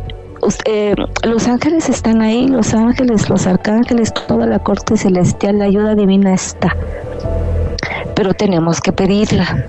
eh, 0.64 0.94
los 1.22 1.48
ángeles 1.48 1.88
están 1.88 2.20
ahí, 2.20 2.48
los 2.48 2.74
ángeles, 2.74 3.28
los 3.30 3.46
arcángeles, 3.46 4.12
toda 4.26 4.46
la 4.46 4.58
corte 4.58 4.96
celestial, 4.96 5.58
la 5.58 5.64
ayuda 5.64 5.94
divina 5.94 6.34
está. 6.34 6.76
Pero 8.14 8.34
tenemos 8.34 8.80
que 8.80 8.92
pedirla 8.92 9.66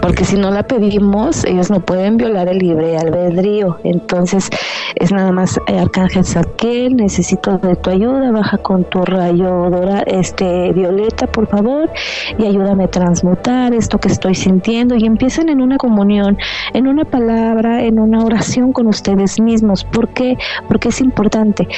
porque 0.00 0.24
si 0.24 0.36
no 0.36 0.50
la 0.50 0.62
pedimos, 0.62 1.44
ellos 1.44 1.70
no 1.70 1.80
pueden 1.80 2.16
violar 2.16 2.48
el 2.48 2.58
libre 2.58 2.96
albedrío. 2.96 3.78
Entonces, 3.84 4.48
es 4.96 5.12
nada 5.12 5.32
más, 5.32 5.58
eh, 5.66 5.78
Arcángel 5.78 6.24
Saquel, 6.24 6.96
necesito 6.96 7.58
de 7.58 7.76
tu 7.76 7.90
ayuda, 7.90 8.30
baja 8.30 8.58
con 8.58 8.84
tu 8.84 9.02
rayo 9.02 9.70
dorado, 9.70 10.04
este, 10.06 10.72
violeta, 10.72 11.26
por 11.26 11.46
favor, 11.48 11.90
y 12.38 12.46
ayúdame 12.46 12.84
a 12.84 12.88
transmutar 12.88 13.74
esto 13.74 13.98
que 13.98 14.08
estoy 14.08 14.34
sintiendo. 14.34 14.94
Y 14.94 15.04
empiecen 15.04 15.48
en 15.48 15.60
una 15.60 15.76
comunión, 15.76 16.38
en 16.72 16.86
una 16.86 17.04
palabra, 17.04 17.82
en 17.82 17.98
una 17.98 18.24
oración 18.24 18.72
con 18.72 18.86
ustedes 18.86 19.40
mismos. 19.40 19.84
¿Por 19.84 20.08
qué? 20.08 20.36
Porque 20.68 20.88
es 20.88 21.00
importante. 21.00 21.68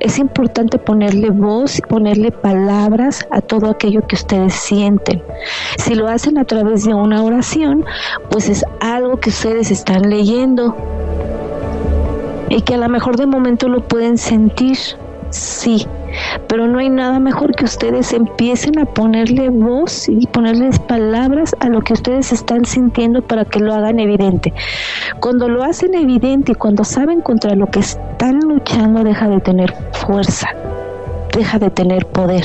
Es 0.00 0.18
importante 0.18 0.78
ponerle 0.78 1.30
voz, 1.30 1.80
ponerle 1.88 2.32
palabras 2.32 3.26
a 3.30 3.40
todo 3.40 3.70
aquello 3.70 4.06
que 4.06 4.16
ustedes 4.16 4.54
sienten. 4.54 5.22
Si 5.78 5.94
lo 5.94 6.08
hacen 6.08 6.38
a 6.38 6.44
través 6.44 6.84
de 6.84 6.94
una 6.94 7.22
oración, 7.22 7.67
pues 8.30 8.48
es 8.48 8.64
algo 8.80 9.18
que 9.18 9.30
ustedes 9.30 9.70
están 9.70 10.08
leyendo 10.08 10.76
y 12.48 12.62
que 12.62 12.74
a 12.74 12.78
lo 12.78 12.88
mejor 12.88 13.16
de 13.16 13.26
momento 13.26 13.68
lo 13.68 13.82
pueden 13.82 14.18
sentir, 14.18 14.78
sí, 15.30 15.86
pero 16.48 16.66
no 16.66 16.78
hay 16.78 16.88
nada 16.88 17.18
mejor 17.20 17.54
que 17.54 17.64
ustedes 17.64 18.12
empiecen 18.12 18.78
a 18.78 18.86
ponerle 18.86 19.50
voz 19.50 20.08
y 20.08 20.26
ponerles 20.26 20.78
palabras 20.78 21.54
a 21.60 21.68
lo 21.68 21.80
que 21.80 21.92
ustedes 21.92 22.32
están 22.32 22.64
sintiendo 22.64 23.22
para 23.22 23.44
que 23.44 23.60
lo 23.60 23.74
hagan 23.74 23.98
evidente. 23.98 24.52
Cuando 25.20 25.48
lo 25.48 25.62
hacen 25.62 25.94
evidente 25.94 26.52
y 26.52 26.54
cuando 26.54 26.84
saben 26.84 27.20
contra 27.20 27.54
lo 27.54 27.66
que 27.66 27.80
están 27.80 28.40
luchando, 28.40 29.04
deja 29.04 29.28
de 29.28 29.40
tener 29.40 29.74
fuerza, 29.92 30.48
deja 31.36 31.58
de 31.58 31.70
tener 31.70 32.06
poder. 32.06 32.44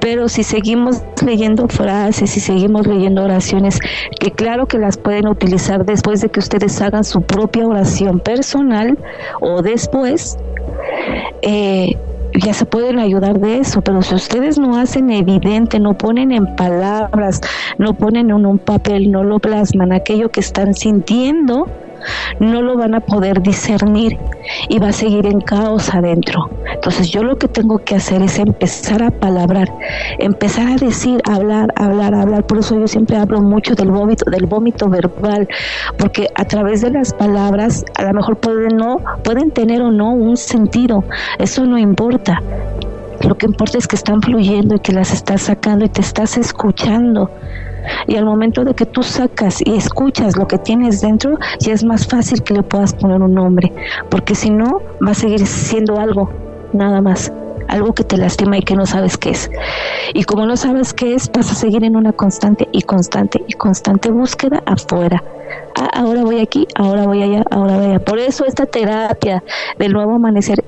Pero 0.00 0.28
si 0.28 0.42
seguimos 0.42 1.02
leyendo 1.24 1.68
frases 1.68 2.36
y 2.36 2.40
seguimos 2.40 2.86
leyendo 2.86 3.24
oraciones, 3.24 3.78
que 4.20 4.30
claro 4.30 4.66
que 4.66 4.78
las 4.78 4.96
pueden 4.96 5.26
utilizar 5.28 5.84
después 5.84 6.20
de 6.20 6.28
que 6.28 6.40
ustedes 6.40 6.80
hagan 6.80 7.04
su 7.04 7.22
propia 7.22 7.66
oración 7.66 8.20
personal 8.20 8.98
o 9.40 9.62
después, 9.62 10.36
eh, 11.42 11.96
ya 12.34 12.52
se 12.52 12.66
pueden 12.66 12.98
ayudar 12.98 13.38
de 13.38 13.58
eso, 13.58 13.80
pero 13.80 14.02
si 14.02 14.14
ustedes 14.14 14.58
no 14.58 14.76
hacen 14.76 15.10
evidente, 15.10 15.78
no 15.78 15.94
ponen 15.94 16.32
en 16.32 16.56
palabras, 16.56 17.40
no 17.78 17.94
ponen 17.94 18.30
en 18.30 18.44
un 18.44 18.58
papel, 18.58 19.10
no 19.10 19.22
lo 19.22 19.38
plasman 19.38 19.92
aquello 19.92 20.30
que 20.30 20.40
están 20.40 20.74
sintiendo, 20.74 21.68
no 22.40 22.62
lo 22.62 22.76
van 22.76 22.94
a 22.94 23.00
poder 23.00 23.42
discernir 23.42 24.18
y 24.68 24.78
va 24.78 24.88
a 24.88 24.92
seguir 24.92 25.26
en 25.26 25.40
caos 25.40 25.94
adentro. 25.94 26.50
Entonces 26.72 27.10
yo 27.10 27.22
lo 27.22 27.36
que 27.36 27.48
tengo 27.48 27.78
que 27.78 27.96
hacer 27.96 28.22
es 28.22 28.38
empezar 28.38 29.02
a 29.02 29.10
palabrar, 29.10 29.72
empezar 30.18 30.68
a 30.68 30.76
decir, 30.76 31.20
hablar, 31.28 31.72
hablar, 31.76 32.14
hablar. 32.14 32.46
Por 32.46 32.58
eso 32.58 32.78
yo 32.78 32.86
siempre 32.86 33.16
hablo 33.16 33.40
mucho 33.40 33.74
del 33.74 33.90
vómito, 33.90 34.30
del 34.30 34.46
vómito 34.46 34.88
verbal, 34.88 35.48
porque 35.98 36.28
a 36.34 36.44
través 36.44 36.82
de 36.82 36.90
las 36.90 37.12
palabras 37.12 37.84
a 37.96 38.04
lo 38.04 38.14
mejor 38.14 38.36
pueden 38.36 38.76
no, 38.76 38.98
pueden 39.22 39.50
tener 39.50 39.82
o 39.82 39.90
no 39.90 40.12
un 40.12 40.36
sentido. 40.36 41.04
Eso 41.38 41.64
no 41.64 41.78
importa. 41.78 42.40
Lo 43.26 43.36
que 43.36 43.46
importa 43.46 43.78
es 43.78 43.88
que 43.88 43.96
están 43.96 44.20
fluyendo 44.20 44.74
y 44.74 44.80
que 44.80 44.92
las 44.92 45.12
estás 45.12 45.42
sacando 45.42 45.84
y 45.84 45.88
te 45.88 46.02
estás 46.02 46.36
escuchando. 46.36 47.30
Y 48.06 48.16
al 48.16 48.24
momento 48.24 48.64
de 48.64 48.74
que 48.74 48.86
tú 48.86 49.02
sacas 49.02 49.60
y 49.64 49.76
escuchas 49.76 50.36
lo 50.36 50.46
que 50.46 50.58
tienes 50.58 51.00
dentro, 51.00 51.38
ya 51.60 51.72
es 51.72 51.84
más 51.84 52.06
fácil 52.06 52.42
que 52.42 52.54
le 52.54 52.62
puedas 52.62 52.94
poner 52.94 53.22
un 53.22 53.34
nombre, 53.34 53.72
porque 54.10 54.34
si 54.34 54.50
no, 54.50 54.80
va 55.06 55.12
a 55.12 55.14
seguir 55.14 55.46
siendo 55.46 55.98
algo, 55.98 56.30
nada 56.72 57.00
más 57.00 57.32
algo 57.68 57.94
que 57.94 58.04
te 58.04 58.16
lastima 58.16 58.58
y 58.58 58.62
que 58.62 58.74
no 58.74 58.86
sabes 58.86 59.16
qué 59.16 59.30
es. 59.30 59.50
Y 60.12 60.24
como 60.24 60.46
no 60.46 60.56
sabes 60.56 60.92
qué 60.92 61.14
es, 61.14 61.30
vas 61.32 61.50
a 61.50 61.54
seguir 61.54 61.84
en 61.84 61.96
una 61.96 62.12
constante 62.12 62.68
y 62.72 62.82
constante 62.82 63.42
y 63.46 63.52
constante 63.54 64.10
búsqueda 64.10 64.62
afuera. 64.66 65.22
Ah, 65.76 65.90
ahora 65.94 66.22
voy 66.22 66.40
aquí, 66.40 66.66
ahora 66.74 67.04
voy 67.06 67.22
allá, 67.22 67.44
ahora 67.50 67.76
voy 67.76 67.86
allá. 67.86 67.98
Por 68.00 68.18
eso 68.18 68.44
esta 68.44 68.66
terapia 68.66 69.42
del 69.78 69.92
nuevo 69.92 70.14
amanecer 70.14 70.64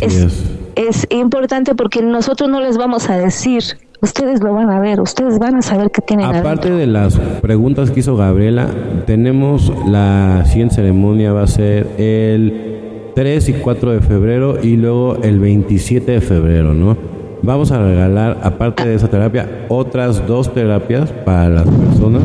es, 0.00 0.44
es 0.76 1.06
importante 1.10 1.74
porque 1.74 2.02
nosotros 2.02 2.48
no 2.48 2.60
les 2.60 2.76
vamos 2.76 3.08
a 3.08 3.16
decir 3.16 3.62
ustedes 4.02 4.42
lo 4.42 4.54
van 4.54 4.70
a 4.70 4.80
ver, 4.80 5.00
ustedes 5.00 5.38
van 5.38 5.56
a 5.56 5.62
saber 5.62 5.90
qué 5.90 6.00
tienen 6.00 6.26
Aparte 6.26 6.70
de 6.70 6.86
las 6.86 7.18
preguntas 7.40 7.90
que 7.90 8.00
hizo 8.00 8.16
Gabriela, 8.16 8.68
tenemos 9.06 9.72
la 9.86 10.44
siguiente 10.46 10.76
ceremonia 10.76 11.32
va 11.32 11.42
a 11.42 11.46
ser 11.46 11.86
el 11.98 13.12
3 13.14 13.48
y 13.48 13.52
4 13.54 13.92
de 13.92 14.00
febrero 14.00 14.58
y 14.62 14.76
luego 14.76 15.16
el 15.22 15.38
27 15.38 16.12
de 16.12 16.20
febrero, 16.20 16.74
¿no? 16.74 16.96
Vamos 17.42 17.72
a 17.72 17.82
regalar, 17.82 18.38
aparte 18.42 18.86
de 18.86 18.94
esa 18.94 19.08
terapia, 19.08 19.66
otras 19.68 20.26
dos 20.26 20.52
terapias 20.52 21.10
para 21.10 21.48
las 21.48 21.66
personas 21.66 22.22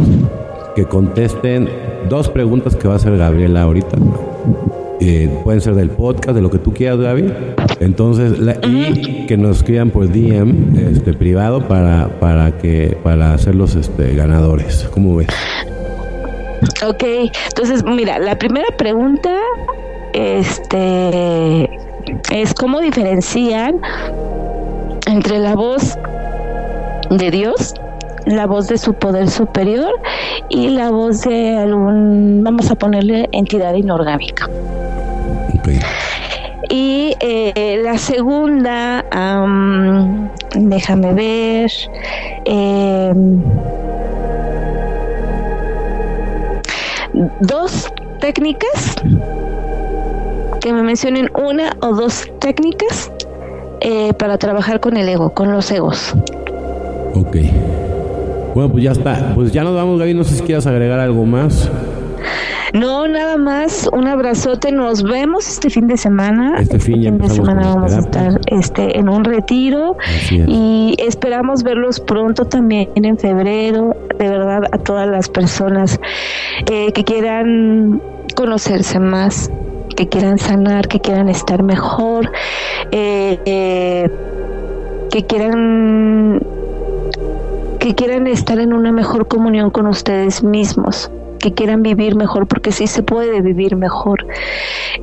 que 0.75 0.85
contesten 0.85 1.69
dos 2.09 2.29
preguntas 2.29 2.75
que 2.75 2.87
va 2.87 2.95
a 2.95 2.97
hacer 2.97 3.17
Gabriela 3.17 3.63
ahorita. 3.63 3.97
Eh, 5.01 5.29
pueden 5.43 5.61
ser 5.61 5.75
del 5.75 5.89
podcast, 5.89 6.35
de 6.35 6.41
lo 6.41 6.49
que 6.49 6.57
tú 6.57 6.73
quieras, 6.73 6.99
Gaby. 6.99 7.33
Entonces, 7.79 8.33
y 8.63 9.25
que 9.25 9.37
nos 9.37 9.57
escriban 9.57 9.89
por 9.89 10.07
DM 10.07 10.77
este, 10.91 11.13
privado 11.13 11.67
para, 11.67 12.07
para, 12.19 12.57
que, 12.57 12.97
para 13.03 13.33
hacerlos 13.33 13.75
este, 13.75 14.15
ganadores. 14.15 14.87
¿Cómo 14.93 15.17
ves? 15.17 15.27
Ok, 16.87 17.03
entonces, 17.49 17.83
mira, 17.83 18.19
la 18.19 18.37
primera 18.37 18.67
pregunta 18.77 19.37
este, 20.13 21.69
es 22.31 22.53
cómo 22.53 22.79
diferencian 22.79 23.81
entre 25.07 25.39
la 25.39 25.55
voz 25.55 25.97
de 27.09 27.31
Dios, 27.31 27.75
la 28.25 28.45
voz 28.47 28.67
de 28.67 28.77
su 28.77 28.93
poder 28.93 29.29
superior 29.29 29.93
y 30.49 30.69
la 30.69 30.89
voz 30.89 31.21
de 31.21 31.57
algún, 31.57 32.41
vamos 32.43 32.71
a 32.71 32.75
ponerle, 32.75 33.29
entidad 33.31 33.73
inorgánica. 33.75 34.49
Y 36.69 37.15
eh, 37.19 37.79
la 37.83 37.97
segunda, 37.97 39.05
déjame 40.55 41.13
ver, 41.13 41.71
em, 42.45 43.41
dos 47.41 47.91
técnicas, 48.19 48.95
que 50.61 50.73
me 50.73 50.81
mencionen 50.81 51.29
una 51.35 51.75
o 51.81 51.93
dos 51.93 52.27
técnicas 52.39 53.11
eh, 53.81 54.13
para 54.13 54.37
trabajar 54.37 54.79
con 54.79 54.97
el 54.97 55.07
ego, 55.07 55.29
con 55.29 55.51
los 55.51 55.71
egos. 55.71 56.15
Ok. 57.13 57.37
Bueno, 58.55 58.71
pues 58.71 58.85
ya 58.85 58.93
está. 58.93 59.33
Pues 59.35 59.51
ya 59.51 59.65
nos 59.65 59.75
vamos, 59.75 59.99
Gaby. 59.99 60.13
No 60.13 60.23
sé 60.23 60.35
si 60.35 60.43
quieras 60.43 60.65
agregar 60.65 60.97
algo 60.97 61.25
más. 61.25 61.69
No, 62.73 63.05
nada 63.07 63.37
más, 63.37 63.89
un 63.93 64.07
abrazote, 64.07 64.71
nos 64.71 65.03
vemos 65.03 65.47
este 65.47 65.69
fin 65.69 65.87
de 65.87 65.97
semana. 65.97 66.55
Este 66.59 66.79
fin, 66.79 67.17
de 67.17 67.29
semana 67.29 67.67
vamos 67.67 67.93
a 67.93 67.99
estar 67.99 68.39
este, 68.47 68.97
en 68.97 69.07
un 69.07 69.23
retiro 69.23 69.97
y 70.29 70.95
esperamos 70.97 71.63
verlos 71.63 71.99
pronto 71.99 72.45
también 72.45 72.89
en 72.95 73.17
febrero. 73.17 73.95
De 74.17 74.29
verdad, 74.29 74.63
a 74.71 74.77
todas 74.77 75.07
las 75.07 75.29
personas 75.29 75.99
eh, 76.69 76.91
que 76.93 77.03
quieran 77.03 78.01
conocerse 78.35 78.99
más, 78.99 79.51
que 79.95 80.07
quieran 80.07 80.37
sanar, 80.37 80.87
que 80.87 80.99
quieran 80.99 81.29
estar 81.29 81.61
mejor, 81.61 82.31
eh, 82.91 83.37
eh, 83.45 84.09
que 85.11 85.23
quieran 85.25 86.41
que 87.79 87.95
quieran 87.95 88.27
estar 88.27 88.59
en 88.59 88.73
una 88.73 88.91
mejor 88.91 89.27
comunión 89.27 89.71
con 89.71 89.87
ustedes 89.87 90.43
mismos 90.43 91.11
que 91.39 91.53
quieran 91.53 91.83
vivir 91.83 92.15
mejor, 92.15 92.47
porque 92.47 92.71
sí 92.71 92.87
se 92.87 93.03
puede 93.03 93.41
vivir 93.41 93.75
mejor. 93.75 94.25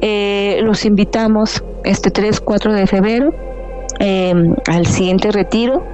Eh, 0.01 0.59
los 0.63 0.85
invitamos 0.85 1.63
este 1.85 2.11
3, 2.11 2.41
4 2.41 2.73
de 2.73 2.87
febrero 2.89 3.52
Em, 3.99 4.55
al 4.67 4.87
siguiente 4.87 5.31
retiro. 5.31 5.87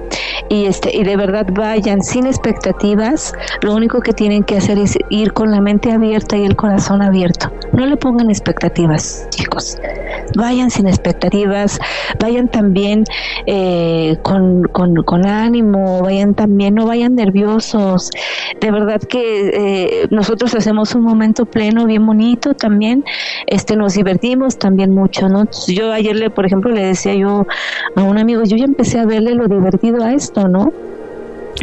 Y 0.49 0.65
este 0.65 0.95
y 0.95 1.03
de 1.03 1.15
verdad 1.15 1.47
vayan 1.51 2.01
sin 2.01 2.25
expectativas. 2.25 3.33
Lo 3.61 3.75
único 3.75 3.99
que 3.99 4.13
tienen 4.13 4.43
que 4.43 4.57
hacer 4.57 4.79
es 4.79 4.97
ir 5.09 5.33
con 5.33 5.51
la 5.51 5.61
mente 5.61 5.91
abierta 5.91 6.37
y 6.37 6.45
el 6.45 6.55
corazón 6.55 7.01
abierto. 7.01 7.51
No 7.73 7.85
le 7.85 7.97
pongan 7.97 8.29
expectativas 8.29 9.27
chicos. 9.29 9.77
Vayan 10.35 10.71
sin 10.71 10.87
expectativas. 10.87 11.79
Vayan 12.19 12.47
también 12.47 13.03
eh, 13.45 14.17
con, 14.23 14.63
con, 14.63 15.25
ánimo. 15.25 16.01
Vayan 16.01 16.33
también 16.33 16.75
no 16.75 16.87
vayan 16.87 17.15
nerviosos. 17.15 18.09
De 18.59 18.71
verdad 18.71 19.01
que 19.01 19.49
eh, 19.53 20.07
nosotros 20.09 20.55
hacemos 20.55 20.95
un 20.95 21.03
momento 21.03 21.45
pleno 21.45 21.85
bien 21.85 22.05
bonito 22.05 22.55
también. 22.55 23.03
Este 23.45 23.75
nos 23.75 23.93
divertimos 23.93 24.57
también 24.57 24.91
mucho 24.91 25.29
no 25.29 25.47
yo 25.67 25.91
ayer 25.91 26.15
le 26.15 26.29
por 26.29 26.45
ejemplo 26.45 26.71
le 26.71 26.83
decía 26.83 27.13
yo 27.13 27.45
a 27.95 28.03
un 28.03 28.17
amigo, 28.17 28.43
yo 28.43 28.57
ya 28.57 28.65
empecé 28.65 28.99
a 28.99 29.05
verle 29.05 29.35
lo 29.35 29.47
divertido 29.47 30.03
a 30.03 30.13
esto, 30.13 30.47
¿no? 30.47 30.71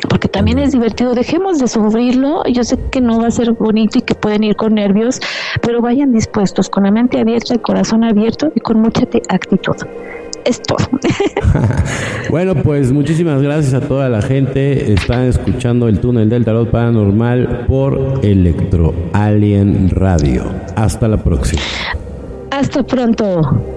Porque 0.09 0.29
también 0.29 0.59
es 0.59 0.73
divertido, 0.73 1.15
dejemos 1.15 1.59
de 1.59 1.69
sufrirlo, 1.69 2.43
yo 2.45 2.65
sé 2.65 2.77
que 2.91 3.01
no 3.01 3.21
va 3.21 3.29
a 3.29 3.31
ser 3.31 3.53
bonito 3.53 3.99
y 3.99 4.03
que 4.03 4.15
pueden 4.15 4.45
ir 4.45 4.57
con 4.57 4.75
nervios, 4.75 5.21
pero 5.63 5.81
vayan 5.81 6.13
dispuestos, 6.13 6.69
con 6.69 6.85
la 6.85 6.91
mente 6.91 7.19
abierta, 7.21 7.55
el 7.55 7.63
corazón 7.63 8.05
abierto 8.05 8.53
y 8.55 8.61
con 8.61 8.81
mucha 8.81 9.03
actitud. 9.29 9.77
Es 10.45 10.63
todo. 10.63 10.87
bueno, 12.31 12.55
pues 12.55 12.93
muchísimas 12.93 13.43
gracias 13.43 13.75
a 13.75 13.81
toda 13.81 14.09
la 14.09 14.23
gente. 14.23 14.93
Están 14.93 15.23
escuchando 15.23 15.89
el 15.89 15.99
túnel 15.99 16.29
del 16.29 16.45
tarot 16.45 16.71
paranormal 16.71 17.65
por 17.67 18.21
Electro 18.23 18.95
Alien 19.13 19.91
Radio. 19.91 20.45
Hasta 20.77 21.09
la 21.09 21.17
próxima. 21.17 21.63
Hasta 22.53 22.85
pronto. 22.85 23.76